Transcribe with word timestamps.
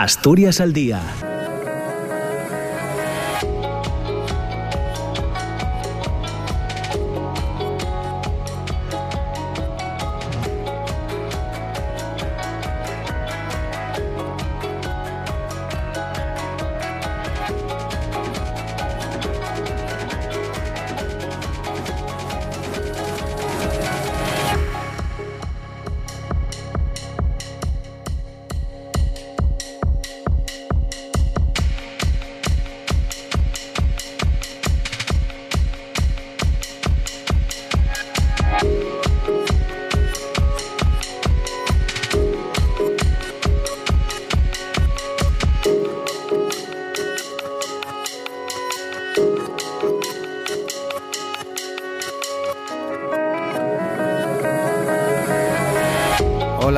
Asturias 0.00 0.60
al 0.60 0.72
día 0.72 1.02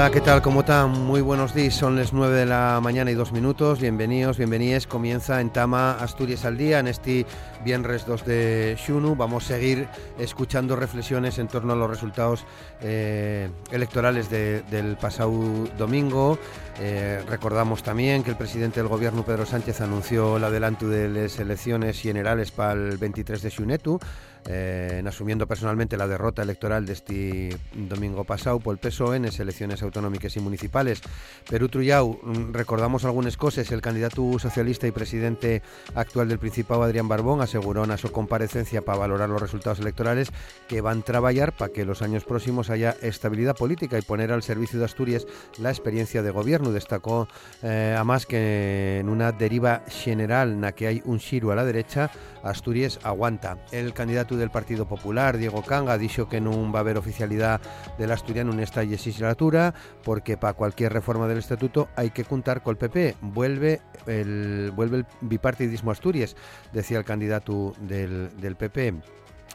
Hola, 0.01 0.11
¿qué 0.11 0.23
tal? 0.23 0.41
¿Cómo 0.41 0.61
están? 0.61 0.93
Muy 0.93 1.21
buenos 1.21 1.53
días. 1.53 1.75
Son 1.75 1.95
las 1.95 2.15
9 2.15 2.35
de 2.35 2.47
la 2.47 2.81
mañana 2.83 3.11
y 3.11 3.15
dos 3.15 3.33
minutos. 3.33 3.81
Bienvenidos, 3.81 4.39
bienvenidas. 4.39 4.87
Comienza 4.87 5.43
en 5.43 5.51
Tama 5.51 5.93
Asturias 5.93 6.47
al 6.47 6.57
día 6.57 6.79
en 6.79 6.89
este 6.89 7.27
viernes 7.65 8.07
2 8.07 8.25
de 8.25 8.77
Xunu. 8.79 9.17
Vamos 9.17 9.45
a 9.45 9.55
seguir 9.55 9.89
escuchando 10.19 10.77
reflexiones 10.77 11.39
en 11.39 11.49
torno 11.49 11.73
a 11.73 11.77
los 11.77 11.91
resultados 11.91 12.45
eh, 12.81 13.49
electorales 13.71 14.31
del 14.31 14.97
pasado 15.01 15.33
domingo. 15.79 16.39
Eh, 16.81 17.23
recordamos 17.29 17.83
también 17.83 18.23
que 18.23 18.31
el 18.31 18.37
presidente 18.37 18.81
del 18.81 18.89
gobierno, 18.89 19.25
Pedro 19.25 19.45
Sánchez, 19.47 19.81
anunció 19.81 20.37
el 20.37 20.45
adelanto 20.45 20.89
de 20.89 21.09
las 21.09 21.39
elecciones 21.39 22.01
generales 22.01 22.51
para 22.51 22.73
el 22.73 22.97
23 22.97 23.43
de 23.43 23.51
Xunetu 23.51 24.01
eh, 24.47 25.03
asumiendo 25.07 25.47
personalmente 25.47 25.97
la 25.97 26.07
derrota 26.07 26.43
electoral 26.43 26.87
de 26.87 26.93
este 26.93 27.57
domingo 27.75 28.25
pasado 28.25 28.59
por 28.59 28.75
el 28.75 28.79
PSOE 28.79 29.17
en 29.17 29.25
las 29.25 29.39
elecciones 29.39 29.83
autonómicas 29.83 30.37
y 30.37 30.41
municipales. 30.41 31.03
Perú 31.49 31.69
Trullau, 31.69 32.19
mm, 32.23 32.53
recordamos 32.53 33.05
algunas 33.05 33.37
cosas, 33.37 33.71
el 33.71 33.83
candidato 33.83 34.39
socialista 34.39 34.87
y 34.87 34.93
presidente 34.93 35.63
actual 35.95 36.29
del 36.29 36.39
Principado, 36.39 36.83
Adrián 36.83 37.09
Barbón, 37.09 37.41
aseguró 37.51 37.85
en 37.85 37.99
su 37.99 38.13
comparecencia 38.13 38.83
para 38.83 38.99
valorar 38.99 39.29
los 39.29 39.43
resultados 39.43 39.81
electorales 39.81 40.31
que 40.69 40.81
van 40.81 41.01
a 41.01 41.03
trabajar 41.03 41.53
para 41.53 41.73
que 41.73 41.85
los 41.85 42.01
años 42.01 42.25
próximos 42.25 42.71
haya 42.71 42.95
estabilidad 43.03 43.57
política 43.57 43.99
y 43.99 44.03
poner 44.03 44.31
al 44.31 44.45
servicio 44.45 44.79
de 44.79 44.85
Asturias 44.85 45.27
la 45.59 45.71
experiencia 45.71 46.23
de 46.23 46.31
gobierno. 46.31 46.71
Destacó 46.71 47.27
eh, 47.63 47.95
además 47.97 48.27
que 48.27 48.99
en 49.01 49.09
una 49.09 49.33
deriva 49.33 49.83
general 49.89 50.53
en 50.53 50.61
la 50.61 50.73
que 50.73 50.87
hay 50.87 51.03
un 51.05 51.19
giro 51.19 51.51
a 51.51 51.57
la 51.57 51.65
derecha, 51.65 52.11
Asturias 52.45 53.01
aguanta. 53.03 53.59
El 53.73 53.93
candidato 53.95 54.37
del 54.37 54.51
Partido 54.51 54.87
Popular, 54.87 55.37
Diego 55.37 55.63
Canga, 55.63 55.99
dicho 55.99 56.29
que 56.29 56.41
no 56.41 56.71
va 56.71 56.79
a 56.79 56.83
haber 56.83 56.99
oficialidad 56.99 57.61
del 57.99 58.13
asturiano 58.13 58.53
esta 58.61 58.83
legislatura 58.83 59.75
porque 60.05 60.37
para 60.37 60.55
cualquier 60.55 60.93
reforma 60.93 61.27
del 61.27 61.39
estatuto 61.39 61.89
hay 61.97 62.11
que 62.11 62.25
contar 62.25 62.63
con 62.63 62.73
el 62.73 62.79
PP. 62.79 63.17
Vuelve 63.21 63.81
el, 64.07 64.73
vuelve 64.75 64.99
el 64.99 65.07
bipartidismo 65.21 65.91
Asturias, 65.91 66.37
decía 66.73 66.99
el 66.99 67.05
candidato 67.05 67.40
del, 67.81 68.31
del 68.41 68.57
PP. 68.57 68.95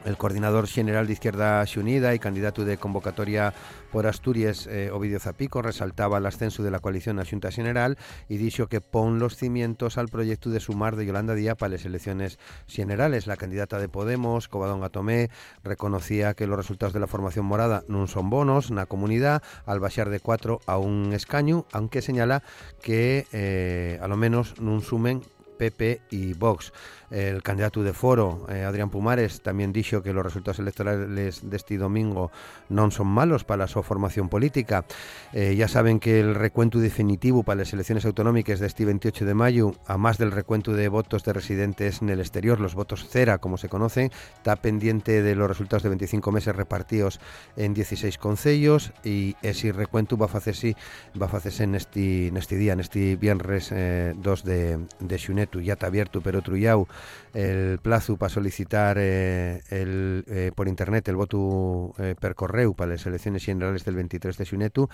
El 0.04 0.18
coordinador 0.18 0.68
general 0.68 1.08
de 1.08 1.14
Izquierda 1.14 1.66
Unida 1.78 2.14
y 2.14 2.20
candidato 2.20 2.64
de 2.64 2.78
convocatoria 2.78 3.54
por 3.92 4.06
Asturias, 4.06 4.68
eh, 4.68 4.92
Ovidio 4.92 5.20
Zapico, 5.20 5.64
resaltaba 5.64 6.20
el 6.20 6.26
ascenso 6.28 6.62
de 6.62 6.70
la 6.70 6.80
coalición 6.80 7.20
a 7.20 7.26
Junta 7.26 7.50
General 7.50 7.98
y 8.30 8.38
dijo 8.38 8.68
que 8.68 8.82
pon 8.82 9.18
los 9.18 9.36
cimientos 9.36 9.98
al 9.98 10.10
proyecto 10.10 10.52
de 10.52 10.60
sumar 10.60 10.96
de 10.96 11.08
Yolanda 11.08 11.34
Díaz 11.34 11.56
para 11.58 11.72
las 11.72 11.86
elecciones 11.86 12.38
generales. 12.68 13.26
La 13.26 13.36
candidata 13.36 13.80
de 13.80 13.90
Podemos, 13.90 14.48
Covadonga 14.48 14.88
Gatomé, 14.88 15.32
reconocía 15.64 16.36
que 16.36 16.46
los 16.46 16.58
resultados 16.58 16.94
de 16.94 17.00
la 17.00 17.08
formación 17.08 17.46
morada 17.46 17.84
no 17.88 18.06
son 18.06 18.30
bonos 18.30 18.70
la 18.70 18.86
comunidad 18.86 19.42
al 19.66 19.80
bajar 19.80 20.10
de 20.10 20.20
cuatro 20.20 20.60
a 20.68 20.78
un 20.78 21.14
escaño, 21.14 21.66
aunque 21.72 22.04
señala 22.04 22.44
que 22.84 23.26
eh, 23.32 23.98
a 24.04 24.08
lo 24.08 24.18
menos 24.18 24.60
no 24.62 24.80
sumen 24.82 25.24
PP 25.58 26.02
y 26.12 26.34
Vox. 26.34 26.74
El 27.12 27.44
candidato 27.44 27.84
de 27.84 27.94
Foro, 27.94 28.46
eh, 28.50 28.64
Adrián 28.64 28.90
Pumares, 28.90 29.42
también 29.42 29.72
dijo 29.72 30.02
que 30.02 30.14
los 30.14 30.24
resultados 30.24 30.60
electorales 30.60 31.50
de 31.50 31.58
este 31.58 31.78
domingo 31.78 32.32
no 32.70 32.90
son 32.92 33.08
malos 33.08 33.44
para 33.44 33.68
su 33.68 33.82
formación 33.84 34.30
política. 34.30 34.86
Eh, 35.34 35.56
ya 35.56 35.68
saben 35.68 36.00
que 36.00 36.20
el 36.20 36.36
recuento 36.36 36.80
definitivo 36.80 37.44
para 37.44 37.60
las 37.60 37.74
elecciones 37.74 38.06
autonómicas 38.06 38.60
de 38.60 38.68
este 38.68 38.86
28 38.86 39.26
de 39.26 39.34
mayo, 39.34 39.74
a 39.86 39.98
más 39.98 40.18
del 40.18 40.32
recuento 40.32 40.74
de 40.74 40.88
votos 40.88 41.24
de 41.24 41.34
residentes 41.34 42.02
en 42.02 42.10
el 42.10 42.20
exterior, 42.20 42.60
los 42.60 42.76
votos 42.76 43.08
cera, 43.08 43.38
como 43.38 43.58
se 43.58 43.70
conocen, 43.70 44.12
está 44.38 44.56
pendiente 44.56 45.22
de 45.22 45.36
los 45.36 45.48
resultados 45.48 45.84
de 45.84 45.90
25 45.90 46.32
meses 46.32 46.56
repartidos 46.56 47.20
en 47.56 47.74
16 47.74 48.18
concellos 48.18 48.94
y 49.04 49.36
ese 49.42 49.72
recuento 49.72 50.18
va 50.18 50.28
a 50.28 50.38
hacerse, 50.38 50.76
va 51.20 51.28
a 51.28 51.38
hacerse 51.38 51.64
en 51.64 51.76
este, 51.76 52.28
en 52.28 52.38
este 52.38 52.56
día, 52.58 52.76
este 52.80 53.16
viernes 53.16 53.70
2 53.70 53.76
eh, 53.76 54.14
de, 54.44 54.80
de 55.00 55.18
Xunetu. 55.18 55.62
Ya 55.62 55.74
está 55.74 55.88
abierto, 55.88 56.22
pero 56.22 56.42
Trullau 56.42 56.88
el 57.34 57.80
plazo 57.80 58.18
para 58.18 58.30
solicitar 58.30 58.98
eh, 59.00 59.62
el, 59.70 60.26
eh, 60.28 60.52
por 60.56 60.68
internet 60.68 61.08
el 61.10 61.16
voto 61.16 61.94
eh, 61.98 62.16
per 62.20 62.36
correo 62.36 62.74
para 62.74 62.92
las 62.92 63.06
elecciones 63.06 63.44
generales 63.44 63.84
del 63.86 63.96
23 63.96 64.38
de 64.38 64.46
Xunetu 64.46 64.88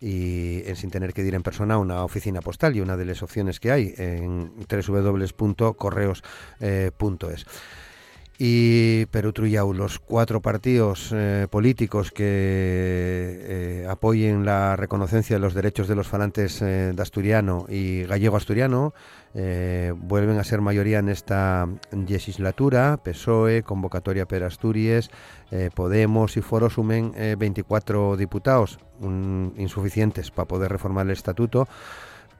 y 0.00 0.62
sin 0.74 0.90
tener 0.90 1.12
que 1.12 1.22
ir 1.22 1.34
en 1.34 1.42
persona 1.42 1.74
a 1.74 1.78
una 1.78 2.04
oficina 2.04 2.40
postal 2.40 2.76
y 2.76 2.80
una 2.80 2.96
de 2.96 3.04
las 3.04 3.22
opciones 3.22 3.60
que 3.60 3.72
hay 3.72 3.94
en 3.96 4.52
www.correos.es 4.68 7.46
y 8.42 9.04
Perú 9.10 9.34
Trullau, 9.34 9.74
los 9.74 9.98
cuatro 9.98 10.40
partidos 10.40 11.10
eh, 11.12 11.46
políticos 11.50 12.10
que 12.10 12.24
eh, 12.24 13.86
apoyen 13.86 14.46
la 14.46 14.76
reconocencia 14.76 15.36
de 15.36 15.40
los 15.40 15.52
derechos 15.52 15.88
de 15.88 15.94
los 15.94 16.08
falantes 16.08 16.62
eh, 16.62 16.94
de 16.94 17.02
asturiano 17.02 17.66
y 17.68 18.04
gallego-asturiano 18.04 18.94
vuelven 19.32 20.38
a 20.38 20.44
ser 20.44 20.60
mayoría 20.60 20.98
en 20.98 21.08
esta 21.08 21.68
legislatura, 21.92 22.98
PSOE, 23.04 23.62
Convocatoria 23.62 24.26
per 24.26 24.42
Asturias, 24.42 25.08
Podemos 25.76 26.36
y 26.36 26.40
Foro 26.40 26.68
sumen 26.68 27.12
24 27.38 28.16
diputados, 28.16 28.80
insuficientes 29.00 30.32
para 30.32 30.48
poder 30.48 30.72
reformar 30.72 31.06
el 31.06 31.12
estatuto, 31.12 31.68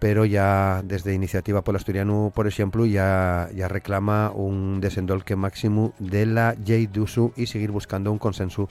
pero 0.01 0.25
ya 0.25 0.83
desde 0.83 1.15
Iniciativa 1.15 1.63
por 1.63 1.77
Asturiano, 1.77 2.33
por 2.35 2.49
ejemplo, 2.49 2.87
ya, 2.87 3.49
ya 3.55 3.69
reclama 3.69 4.33
un 4.35 4.81
desendolque 4.81 5.37
máximo 5.37 5.93
de 5.99 6.27
la 6.27 6.57
ley 6.67 6.87
d'uso 6.87 7.33
y 7.37 7.47
seguir 7.47 7.71
buscando 7.71 8.11
un 8.11 8.19
consenso 8.19 8.69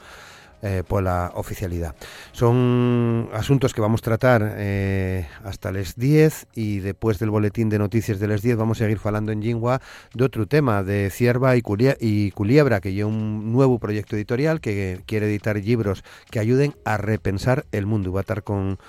eh, 0.61 0.83
por 0.85 1.01
la 1.03 1.31
oficialidad. 1.35 1.95
Son 2.33 3.29
asuntos 3.31 3.73
que 3.73 3.79
vamos 3.79 4.01
a 4.01 4.03
tratar 4.03 4.55
eh, 4.57 5.25
hasta 5.45 5.71
las 5.71 5.95
10 5.95 6.47
y 6.53 6.79
después 6.79 7.17
del 7.17 7.29
boletín 7.29 7.69
de 7.69 7.79
noticias 7.79 8.19
de 8.19 8.27
las 8.27 8.41
10 8.41 8.57
vamos 8.57 8.81
a 8.81 8.83
seguir 8.83 8.99
hablando 9.01 9.31
en 9.31 9.41
Jingua 9.41 9.79
de 10.13 10.25
otro 10.25 10.47
tema, 10.47 10.83
de 10.83 11.11
Cierva 11.11 11.55
y, 11.55 11.63
y 12.01 12.31
Culiebra, 12.31 12.81
que 12.81 12.91
lleva 12.91 13.07
un 13.07 13.53
nuevo 13.53 13.79
proyecto 13.79 14.17
editorial 14.17 14.59
que 14.59 14.99
quiere 15.05 15.27
editar 15.27 15.55
libros 15.55 16.03
que 16.29 16.39
ayuden 16.39 16.75
a 16.83 16.97
repensar 16.97 17.65
el 17.71 17.85
mundo. 17.85 18.11
Va 18.11 18.19
a 18.19 18.27
estar 18.27 18.43
con 18.43 18.79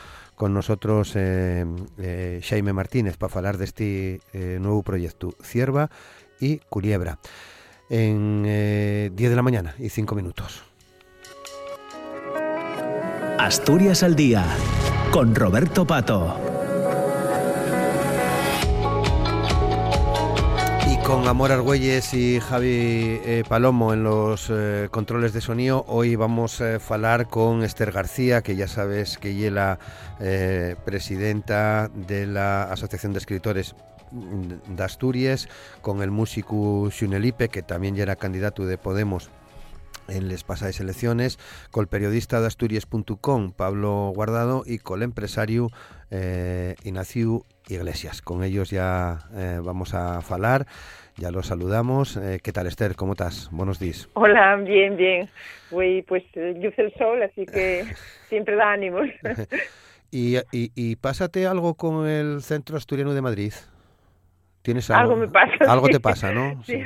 con 0.40 0.54
nosotros 0.54 1.12
eh, 1.16 1.66
eh, 1.98 2.40
Jaime 2.42 2.72
Martínez 2.72 3.18
para 3.18 3.34
hablar 3.34 3.58
de 3.58 3.66
este 3.66 4.22
eh, 4.32 4.56
nuevo 4.58 4.82
proyecto, 4.82 5.34
Cierva 5.42 5.90
y 6.40 6.60
Culiebra, 6.70 7.18
en 7.90 8.44
10 8.44 9.14
de 9.14 9.36
la 9.36 9.42
mañana 9.42 9.74
y 9.78 9.90
5 9.90 10.14
minutos. 10.14 10.62
Asturias 13.38 14.02
al 14.02 14.16
día, 14.16 14.46
con 15.12 15.34
Roberto 15.34 15.86
Pato. 15.86 16.59
Con 21.10 21.26
Amor 21.26 21.50
Argüelles 21.50 22.14
y 22.14 22.38
Javi 22.38 23.20
eh, 23.24 23.42
Palomo 23.48 23.92
en 23.92 24.04
los 24.04 24.48
eh, 24.48 24.88
controles 24.90 25.32
de 25.32 25.40
sonido. 25.40 25.84
Hoy 25.88 26.14
vamos 26.14 26.60
a 26.60 26.76
hablar 26.88 27.26
con 27.26 27.64
Esther 27.64 27.90
García, 27.90 28.42
que 28.42 28.54
ya 28.54 28.68
sabes 28.68 29.18
que 29.18 29.46
es 29.46 29.52
la 29.52 29.78
eh, 30.20 30.76
presidenta 30.84 31.90
de 31.92 32.26
la 32.26 32.64
Asociación 32.64 33.12
de 33.12 33.18
Escritores 33.18 33.74
de 34.12 34.84
Asturias, 34.84 35.48
con 35.80 36.02
el 36.02 36.12
músico 36.12 36.88
Xunelipe, 36.90 37.48
que 37.48 37.62
también 37.62 37.96
ya 37.96 38.04
era 38.04 38.16
candidato 38.16 38.64
de 38.64 38.78
Podemos 38.78 39.30
en 40.06 40.28
las 40.28 40.44
pasadas 40.44 40.78
elecciones, 40.78 41.38
con 41.72 41.82
el 41.82 41.88
periodista 41.88 42.40
de 42.40 42.46
Asturias.com, 42.46 43.52
Pablo 43.52 44.12
Guardado, 44.14 44.62
y 44.64 44.78
con 44.78 45.00
el 45.00 45.04
empresario 45.04 45.70
Ignacio 46.84 47.44
Iglesias. 47.70 48.22
Con 48.22 48.42
ellos 48.44 48.70
ya 48.70 49.18
eh, 49.34 49.60
vamos 49.62 49.94
a 49.94 50.20
falar, 50.22 50.66
ya 51.16 51.30
los 51.30 51.46
saludamos. 51.46 52.16
Eh, 52.16 52.40
¿Qué 52.42 52.52
tal, 52.52 52.66
Esther? 52.66 52.96
¿Cómo 52.96 53.12
estás? 53.12 53.48
Buenos 53.52 53.78
días. 53.78 54.08
Hola, 54.14 54.56
bien, 54.56 54.96
bien. 54.96 55.28
Voy, 55.70 56.02
pues, 56.02 56.24
luce 56.34 56.82
el 56.82 56.94
sol, 56.94 57.22
así 57.22 57.46
que 57.46 57.84
siempre 58.28 58.56
da 58.56 58.72
ánimos. 58.72 59.08
y, 60.10 60.36
y, 60.52 60.72
y 60.74 60.96
pásate 60.96 61.46
algo 61.46 61.74
con 61.74 62.06
el 62.08 62.42
Centro 62.42 62.76
Asturiano 62.76 63.14
de 63.14 63.22
Madrid. 63.22 63.52
¿Tienes 64.62 64.90
algo? 64.90 65.12
Algo 65.12 65.16
me 65.16 65.28
pasa. 65.28 65.72
Algo 65.72 65.86
sí. 65.86 65.92
te 65.92 66.00
pasa, 66.00 66.32
¿no? 66.32 66.62
Sí. 66.64 66.84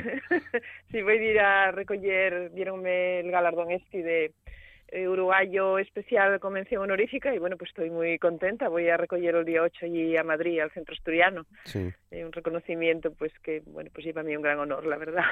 sí, 0.91 1.01
voy 1.01 1.17
a 1.17 1.31
ir 1.31 1.39
a 1.39 1.71
recoger, 1.71 2.51
dieronme 2.53 3.19
el 3.19 3.31
galardón 3.31 3.71
este 3.71 4.01
de 4.01 4.25
eh, 4.25 4.33
uruguayo 4.93 5.79
especial 5.79 6.39
convención 6.39 6.81
honorífica 6.83 7.33
y 7.33 7.39
bueno, 7.39 7.57
pues 7.57 7.69
estoy 7.69 7.89
muy 7.89 8.17
contenta. 8.19 8.69
Voy 8.69 8.89
a 8.89 8.97
recoger 8.97 9.35
el 9.35 9.45
día 9.45 9.61
8 9.61 9.85
allí 9.85 10.17
a 10.17 10.23
Madrid, 10.23 10.59
al 10.59 10.71
Centro 10.71 10.93
Asturiano. 10.93 11.45
Sí. 11.65 11.91
Eh, 12.11 12.25
un 12.25 12.31
reconocimiento 12.31 13.11
pues 13.11 13.31
que, 13.43 13.61
bueno, 13.65 13.89
pues 13.93 14.05
lleva 14.05 14.21
a 14.21 14.23
mí 14.23 14.35
un 14.35 14.43
gran 14.43 14.59
honor, 14.59 14.85
la 14.85 14.97
verdad. 14.97 15.25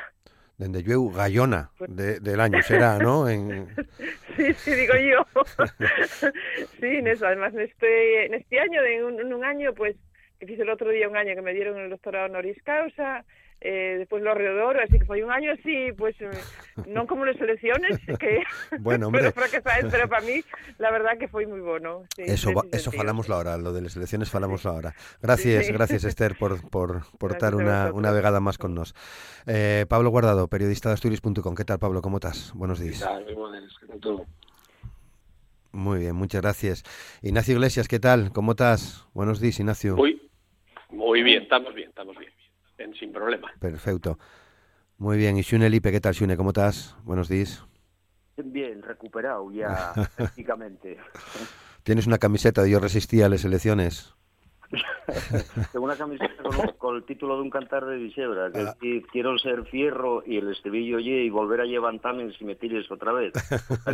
Dende 0.58 0.84
llueu 0.84 1.10
gallona 1.10 1.72
de, 1.88 2.20
del 2.20 2.40
año 2.40 2.62
será, 2.62 3.00
¿no? 3.00 3.28
En... 3.28 3.68
Sí, 4.36 4.52
sí, 4.54 4.72
digo 4.74 4.94
yo. 4.96 5.44
sí, 6.80 6.88
en 6.88 7.08
eso. 7.08 7.28
Además, 7.28 7.54
en 7.54 7.62
este, 7.62 8.26
en 8.26 8.34
este 8.34 8.60
año, 8.60 8.82
en 8.82 9.04
un, 9.04 9.20
en 9.20 9.32
un 9.32 9.44
año, 9.44 9.74
pues, 9.76 9.96
que 10.40 10.48
fiz 10.48 10.60
el 10.60 10.70
outro 10.70 10.90
día 10.90 11.08
un 11.08 11.16
año 11.16 11.36
que 11.36 11.46
me 11.46 11.54
dieron 11.54 11.78
el 11.78 11.92
doctorado 11.92 12.26
honoris 12.26 12.58
causa, 12.64 13.26
eh, 13.64 13.96
despois 14.04 14.20
lo 14.22 14.36
Río 14.36 14.54
de 14.54 14.62
Oro, 14.62 14.80
así 14.84 15.00
que 15.00 15.08
foi 15.08 15.24
un 15.24 15.32
año 15.32 15.56
así, 15.56 15.96
pues, 15.96 16.20
eh, 16.20 16.30
non 16.92 17.08
como 17.08 17.24
las 17.24 17.40
elecciones, 17.40 17.96
que 18.20 18.44
Bueno, 18.84 19.08
hombre. 19.10 19.32
pero 19.88 20.12
para 20.12 20.20
mí, 20.28 20.44
la 20.84 20.92
verdad 20.92 21.16
que 21.16 21.32
foi 21.32 21.48
moi 21.48 21.64
bueno. 21.64 22.04
Sí, 22.12 22.28
Eso, 22.28 22.52
va- 22.52 22.68
eso 22.76 22.92
falamos 22.92 23.32
ahora, 23.32 23.56
lo 23.56 23.72
de 23.72 23.82
las 23.88 23.96
elecciones 23.96 24.28
falamos 24.28 24.68
ahora. 24.68 24.92
Gracias, 25.24 25.64
Sí, 25.64 25.72
sí. 25.72 25.74
gracias 25.74 26.04
Esther 26.04 26.36
por, 26.36 26.60
por, 26.68 27.08
por 27.16 27.32
Gracias 27.32 27.40
estar 27.40 27.56
una, 27.56 27.90
una 27.96 28.12
vegada 28.12 28.44
más 28.44 28.60
con 28.60 28.76
nos. 28.76 28.92
Eh, 29.48 29.86
Pablo 29.88 30.12
Guardado, 30.12 30.52
periodista 30.52 30.90
de 30.92 31.00
Asturias.com. 31.00 31.56
¿Qué 31.56 31.64
tal, 31.64 31.80
Pablo? 31.80 32.02
¿Cómo 32.04 32.18
estás? 32.20 32.52
Buenos 32.54 32.80
días. 32.84 33.00
Muy 33.24 33.34
buenas, 33.34 33.72
¿qué 33.80 33.88
tal 33.88 34.00
todo? 34.04 34.26
Muy 35.72 36.00
bien, 36.00 36.16
muchas 36.16 36.42
gracias. 36.42 36.84
Ignacio 37.24 37.56
Iglesias, 37.56 37.88
¿qué 37.88 38.00
tal? 38.00 38.32
¿Cómo 38.32 38.52
estás? 38.52 39.08
Buenos 39.14 39.40
días, 39.40 39.58
Ignacio. 39.60 39.96
Muy, 39.96 40.22
muy 40.90 41.24
bien, 41.24 41.44
estamos 41.44 41.74
bien, 41.74 41.90
estamos 41.90 42.16
bien, 42.18 42.32
sin 42.94 43.12
problema. 43.14 43.52
Perfecto. 43.60 44.18
Muy 44.98 45.18
bien. 45.18 45.38
Y 45.38 45.42
Shune 45.42 45.70
Lipe, 45.70 45.92
¿qué 45.92 46.02
tal, 46.02 46.14
Shune? 46.14 46.36
¿Cómo 46.36 46.50
estás? 46.50 46.96
Buenos 47.04 47.30
días. 47.30 47.66
Bien, 48.38 48.82
recuperado 48.82 49.52
ya 49.52 49.94
prácticamente. 50.18 50.98
¿Tienes 51.84 52.08
una 52.08 52.18
camiseta 52.18 52.64
de 52.64 52.72
Yo 52.72 52.80
resistí 52.80 53.22
a 53.22 53.30
las 53.30 53.46
elecciones? 53.46 54.16
Tengo 55.72 55.86
una 55.86 55.96
camiseta 55.96 56.42
con, 56.44 56.56
un- 56.56 56.68
con 56.78 56.96
el 56.96 57.04
título 57.04 57.36
de 57.36 57.42
un 57.44 57.50
cantar 57.50 57.86
de 57.86 57.98
Dixebra, 57.98 58.52
que 58.52 58.60
Ah. 58.62 58.76
es 58.82 59.04
quiero 59.12 59.38
ser 59.38 59.66
fierro 59.66 60.24
y 60.26 60.38
el 60.38 60.50
estribillo 60.52 61.00
y 61.00 61.30
volver 61.30 61.62
a 61.62 61.66
levantarme 61.66 62.32
si 62.38 62.46
me 62.46 62.56
tires 62.56 62.90
otra 62.92 63.12
vez. 63.14 63.34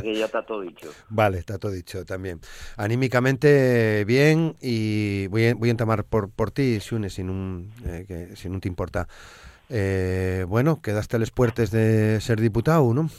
Que 0.01 0.15
ya 0.15 0.25
está 0.25 0.43
todo 0.45 0.61
dicho. 0.61 0.89
Vale, 1.09 1.39
está 1.39 1.57
todo 1.57 1.71
dicho 1.71 2.05
también. 2.05 2.39
Anímicamente 2.77 4.03
bien 4.05 4.55
y 4.61 5.27
voy 5.27 5.47
a, 5.47 5.55
voy 5.55 5.69
a 5.69 5.71
entamar 5.71 6.03
por, 6.03 6.29
por 6.29 6.51
ti, 6.51 6.77
Shune, 6.79 7.09
si 7.09 7.23
no, 7.23 7.63
eh, 7.85 8.05
que, 8.07 8.35
si 8.35 8.49
no 8.49 8.59
te 8.59 8.67
importa. 8.67 9.07
Eh, 9.69 10.45
bueno, 10.47 10.81
quedaste 10.81 11.15
a 11.17 11.19
las 11.19 11.31
puertas 11.31 11.71
de 11.71 12.19
ser 12.21 12.39
diputado, 12.41 12.93
¿no? 12.93 13.09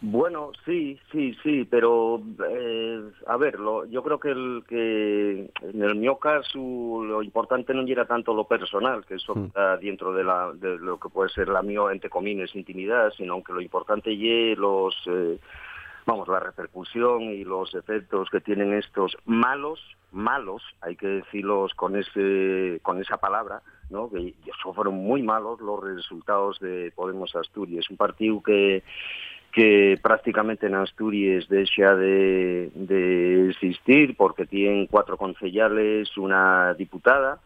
Bueno, 0.00 0.52
sí, 0.64 0.96
sí, 1.10 1.36
sí, 1.42 1.66
pero 1.68 2.22
eh, 2.48 3.02
a 3.26 3.36
ver, 3.36 3.58
lo, 3.58 3.84
yo 3.86 4.02
creo 4.04 4.20
que, 4.20 4.30
el, 4.30 4.62
que 4.68 5.50
en 5.60 5.82
el 5.82 5.96
mío 5.96 6.18
caso 6.18 6.58
lo 7.04 7.20
importante 7.20 7.74
no 7.74 7.82
era 7.82 8.06
tanto 8.06 8.32
lo 8.32 8.44
personal, 8.44 9.04
que 9.04 9.16
eso 9.16 9.34
Mm. 9.34 9.46
está 9.46 9.76
dentro 9.78 10.12
de, 10.12 10.22
la, 10.22 10.52
de 10.54 10.78
lo 10.78 10.98
que 10.98 11.08
puede 11.08 11.30
ser 11.30 11.48
la 11.48 11.62
mío, 11.62 11.90
entre 11.90 12.10
comillas, 12.10 12.54
intimidad, 12.54 13.12
sino 13.16 13.42
que 13.42 13.52
lo 13.52 13.60
importante 13.60 14.16
ye 14.16 14.54
los, 14.56 14.94
eh, 15.06 15.38
vamos, 16.06 16.28
la 16.28 16.40
repercusión 16.40 17.22
y 17.22 17.44
los 17.44 17.74
efectos 17.74 18.28
que 18.30 18.40
tienen 18.40 18.74
estos 18.74 19.16
malos, 19.24 19.80
malos, 20.12 20.62
hay 20.80 20.94
que 20.96 21.08
decirlos 21.08 21.74
con 21.74 21.96
ese, 21.96 22.78
con 22.82 23.00
esa 23.00 23.16
palabra, 23.18 23.62
¿no? 23.90 24.08
Que 24.08 24.34
eso 24.46 24.72
fueron 24.74 24.94
muy 24.94 25.22
malos 25.22 25.60
los 25.60 25.82
resultados 25.82 26.58
de 26.60 26.92
Podemos 26.94 27.34
Asturias, 27.34 27.90
un 27.90 27.96
partido 27.96 28.42
que 28.42 28.82
que 29.52 29.98
prácticamente 30.02 30.66
en 30.66 30.74
Asturias 30.74 31.48
deja 31.48 31.94
de, 31.96 32.70
existir 33.48 34.16
porque 34.16 34.46
tienen 34.46 34.86
cuatro 34.86 35.16
concejales, 35.16 36.16
una 36.16 36.74
diputada 36.74 37.38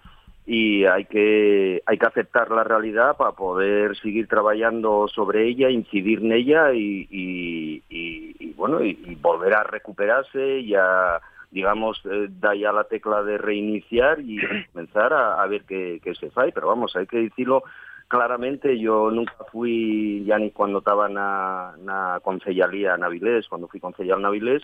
y 0.44 0.84
hay 0.84 1.04
que 1.04 1.82
hay 1.86 1.98
que 1.98 2.06
aceptar 2.06 2.50
la 2.50 2.64
realidad 2.64 3.16
para 3.16 3.32
poder 3.32 3.96
seguir 3.96 4.26
trabajando 4.26 5.06
sobre 5.06 5.46
ella, 5.46 5.70
incidir 5.70 6.18
en 6.18 6.32
ella 6.32 6.72
y, 6.72 7.06
y, 7.10 7.82
y- 7.88 8.36
y, 8.40 8.52
bueno 8.54 8.82
y, 8.82 8.94
volver 9.20 9.54
a 9.54 9.62
recuperarse 9.62 10.58
y 10.58 10.74
a 10.74 11.20
digamos 11.52 12.00
eh, 12.10 12.26
da 12.40 12.56
ya 12.56 12.72
la 12.72 12.84
tecla 12.84 13.22
de 13.22 13.38
reiniciar 13.38 14.18
y 14.20 14.38
comenzar 14.72 15.12
a, 15.12 15.40
a 15.40 15.46
ver 15.46 15.62
qué, 15.62 16.00
qué 16.02 16.14
se 16.16 16.30
fai, 16.30 16.50
pero 16.50 16.66
vamos, 16.66 16.96
hay 16.96 17.06
que 17.06 17.18
decirlo 17.18 17.62
claramente, 18.12 18.78
yo 18.78 19.10
nunca 19.10 19.32
fui, 19.50 20.22
ya 20.26 20.38
ni 20.38 20.50
cuando 20.50 20.80
estaba 20.80 21.08
na, 21.08 21.74
na 21.78 22.20
concellalía 22.22 22.94
Navilés, 22.98 23.48
cuando 23.48 23.68
fui 23.68 23.80
concejal 23.80 24.20
Navilés, 24.20 24.62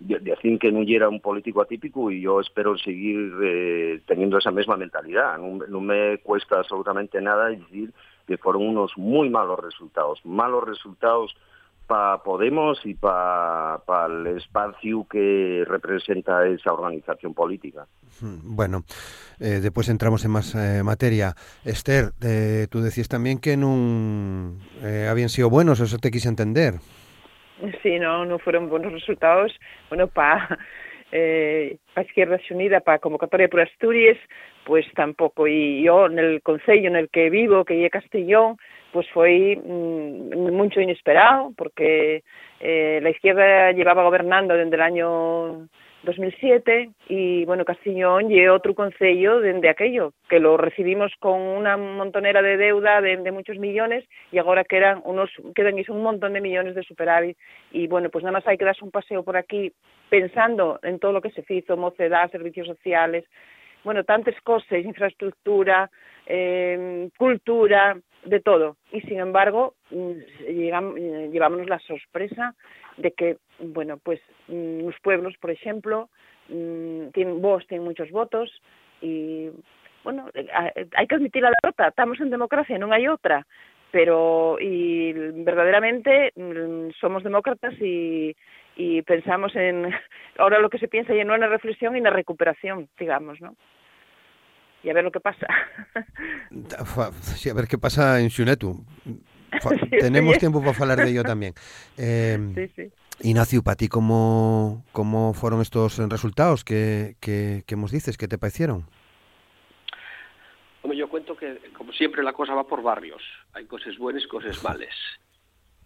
de- 0.00 0.18
decían 0.18 0.58
que 0.58 0.72
no 0.72 0.80
era 0.80 1.06
un 1.10 1.20
político 1.20 1.60
atípico 1.60 2.10
y 2.10 2.22
yo 2.22 2.40
espero 2.40 2.78
seguir 2.78 3.34
eh, 3.42 4.00
teniendo 4.06 4.38
esa 4.38 4.50
misma 4.50 4.78
mentalidad. 4.78 5.36
No 5.36 5.80
me 5.82 6.16
cuesta 6.22 6.60
absolutamente 6.60 7.20
nada 7.20 7.48
decir 7.48 7.92
que 8.26 8.38
fueron 8.38 8.66
unos 8.66 8.96
muy 8.96 9.28
malos 9.28 9.60
resultados, 9.60 10.24
malos 10.24 10.64
resultados 10.64 11.36
para 11.86 12.18
Podemos 12.22 12.78
y 12.84 12.94
para 12.94 13.80
el 14.06 14.26
espacio 14.36 15.06
que 15.08 15.64
representa 15.66 16.46
esa 16.46 16.72
organización 16.72 17.34
política. 17.34 17.86
Mm, 18.20 18.56
Bueno, 18.56 18.84
eh, 19.40 19.60
después 19.62 19.88
entramos 19.88 20.24
en 20.24 20.30
más 20.30 20.54
eh, 20.54 20.82
materia. 20.82 21.34
Esther, 21.64 22.12
eh, 22.22 22.66
tú 22.70 22.80
decías 22.80 23.08
también 23.08 23.38
que 23.38 23.56
no 23.56 24.54
eh, 24.82 25.06
habían 25.08 25.28
sido 25.28 25.50
buenos, 25.50 25.80
eso 25.80 25.98
te 25.98 26.10
quise 26.10 26.28
entender. 26.28 26.74
Sí, 27.82 27.98
no, 27.98 28.24
no 28.26 28.38
fueron 28.38 28.68
buenos 28.68 28.92
resultados. 28.92 29.52
Bueno, 29.88 30.08
para 30.08 30.58
eh, 31.12 31.76
pa 31.94 32.02
Izquierda 32.02 32.38
Unida, 32.50 32.80
para 32.80 32.98
convocatoria 32.98 33.48
por 33.48 33.60
Asturias, 33.60 34.18
pues 34.64 34.86
tampoco. 34.94 35.46
Y 35.46 35.82
yo, 35.82 36.06
en 36.06 36.18
el 36.18 36.42
concello 36.42 36.88
en 36.88 36.96
el 36.96 37.08
que 37.08 37.30
vivo, 37.30 37.64
que 37.64 37.84
es 37.84 37.92
Castellón, 37.92 38.56
pues 38.92 39.06
fue 39.10 39.56
mm, 39.56 40.50
mucho 40.52 40.80
inesperado, 40.80 41.52
porque 41.56 42.22
eh, 42.60 43.00
la 43.02 43.10
izquierda 43.10 43.72
llevaba 43.72 44.04
gobernando 44.04 44.54
desde 44.54 44.74
el 44.74 44.82
año 44.82 45.68
2007 46.06 46.90
y 47.08 47.44
bueno, 47.44 47.66
Castellón 47.66 48.30
y 48.30 48.48
otro 48.48 48.74
concello 48.74 49.40
desde 49.40 49.68
aquello, 49.68 50.12
que 50.30 50.40
lo 50.40 50.56
recibimos 50.56 51.12
con 51.18 51.38
una 51.40 51.76
montonera 51.76 52.40
de 52.40 52.56
deuda 52.56 53.02
de, 53.02 53.30
muchos 53.30 53.58
millones 53.58 54.04
y 54.32 54.38
ahora 54.38 54.64
quedan 54.64 55.02
unos 55.04 55.30
quedan 55.54 55.74
un 55.88 56.02
montón 56.02 56.32
de 56.32 56.40
millones 56.40 56.74
de 56.74 56.82
superávit 56.82 57.36
y 57.70 57.86
bueno, 57.86 58.08
pues 58.08 58.24
nada 58.24 58.32
más 58.32 58.46
hay 58.46 58.56
que 58.56 58.64
darse 58.64 58.84
un 58.84 58.90
paseo 58.90 59.22
por 59.22 59.36
aquí 59.36 59.70
pensando 60.08 60.80
en 60.82 60.98
todo 60.98 61.12
lo 61.12 61.20
que 61.20 61.30
se 61.30 61.44
hizo, 61.52 61.76
mocedad, 61.76 62.30
servicios 62.30 62.66
sociales, 62.66 63.24
bueno, 63.84 64.04
tantas 64.04 64.34
cosas, 64.40 64.84
infraestructura, 64.84 65.90
eh, 66.26 67.08
cultura, 67.18 67.96
de 68.26 68.40
todo. 68.40 68.76
Y 68.92 69.00
sin 69.02 69.18
embargo, 69.18 69.74
mm, 69.90 70.10
llegam- 70.48 70.96
eh, 70.98 71.30
llevámonos 71.32 71.68
la 71.68 71.78
sorpresa 71.80 72.54
de 72.96 73.12
que, 73.12 73.36
bueno, 73.58 73.98
pues 73.98 74.20
mm, 74.48 74.80
los 74.86 74.98
pueblos, 75.02 75.34
por 75.40 75.50
ejemplo, 75.50 76.08
mm, 76.48 77.08
tienen 77.12 77.40
voz, 77.40 77.66
tienen 77.66 77.86
muchos 77.86 78.10
votos 78.10 78.50
y, 79.00 79.50
bueno, 80.04 80.30
hay 80.96 81.06
que 81.06 81.14
admitir 81.14 81.42
la 81.42 81.52
derrota. 81.62 81.88
Estamos 81.88 82.20
en 82.20 82.30
democracia, 82.30 82.78
no 82.78 82.92
hay 82.92 83.08
otra. 83.08 83.46
Pero, 83.92 84.58
y 84.60 85.12
verdaderamente 85.12 86.32
mm, 86.34 86.90
somos 87.00 87.22
demócratas 87.22 87.72
y, 87.80 88.36
y 88.76 89.02
pensamos 89.02 89.54
en, 89.56 89.90
ahora 90.38 90.58
lo 90.58 90.68
que 90.68 90.78
se 90.78 90.88
piensa 90.88 91.14
y 91.14 91.20
en 91.20 91.30
una 91.30 91.46
reflexión 91.46 91.94
y 91.94 91.98
en 91.98 92.04
la 92.04 92.10
recuperación, 92.10 92.88
digamos, 92.98 93.40
¿no? 93.40 93.56
Y 94.82 94.90
a 94.90 94.94
ver 94.94 95.04
lo 95.04 95.10
que 95.10 95.20
pasa. 95.20 95.46
Sí, 97.20 97.48
a 97.48 97.54
ver 97.54 97.66
qué 97.66 97.78
pasa 97.78 98.20
en 98.20 98.30
Xunetu. 98.30 98.84
Sí, 99.62 99.88
Tenemos 100.00 100.34
sí. 100.34 100.40
tiempo 100.40 100.60
para 100.60 100.76
hablar 100.78 100.98
de 100.98 101.10
ello 101.10 101.22
también. 101.22 101.54
Eh, 101.96 102.36
Sí, 102.54 102.68
sí. 102.76 102.92
Ignacio, 103.20 103.62
para 103.62 103.76
ti, 103.76 103.88
¿cómo, 103.88 104.84
¿cómo 104.92 105.32
fueron 105.32 105.62
estos 105.62 105.98
resultados 106.08 106.64
que, 106.64 107.14
nos 107.76 107.90
dices? 107.90 108.18
¿Qué 108.18 108.28
te 108.28 108.38
parecieron? 108.38 108.84
Hombre, 110.82 110.98
yo 110.98 111.08
cuento 111.08 111.36
que, 111.36 111.58
como 111.76 111.92
siempre, 111.92 112.22
la 112.22 112.32
cosa 112.32 112.54
va 112.54 112.66
por 112.66 112.82
barrios. 112.82 113.22
Hay 113.54 113.64
cosas 113.64 113.96
buenas 113.96 114.24
y 114.24 114.28
cosas 114.28 114.62
malas. 114.62 114.94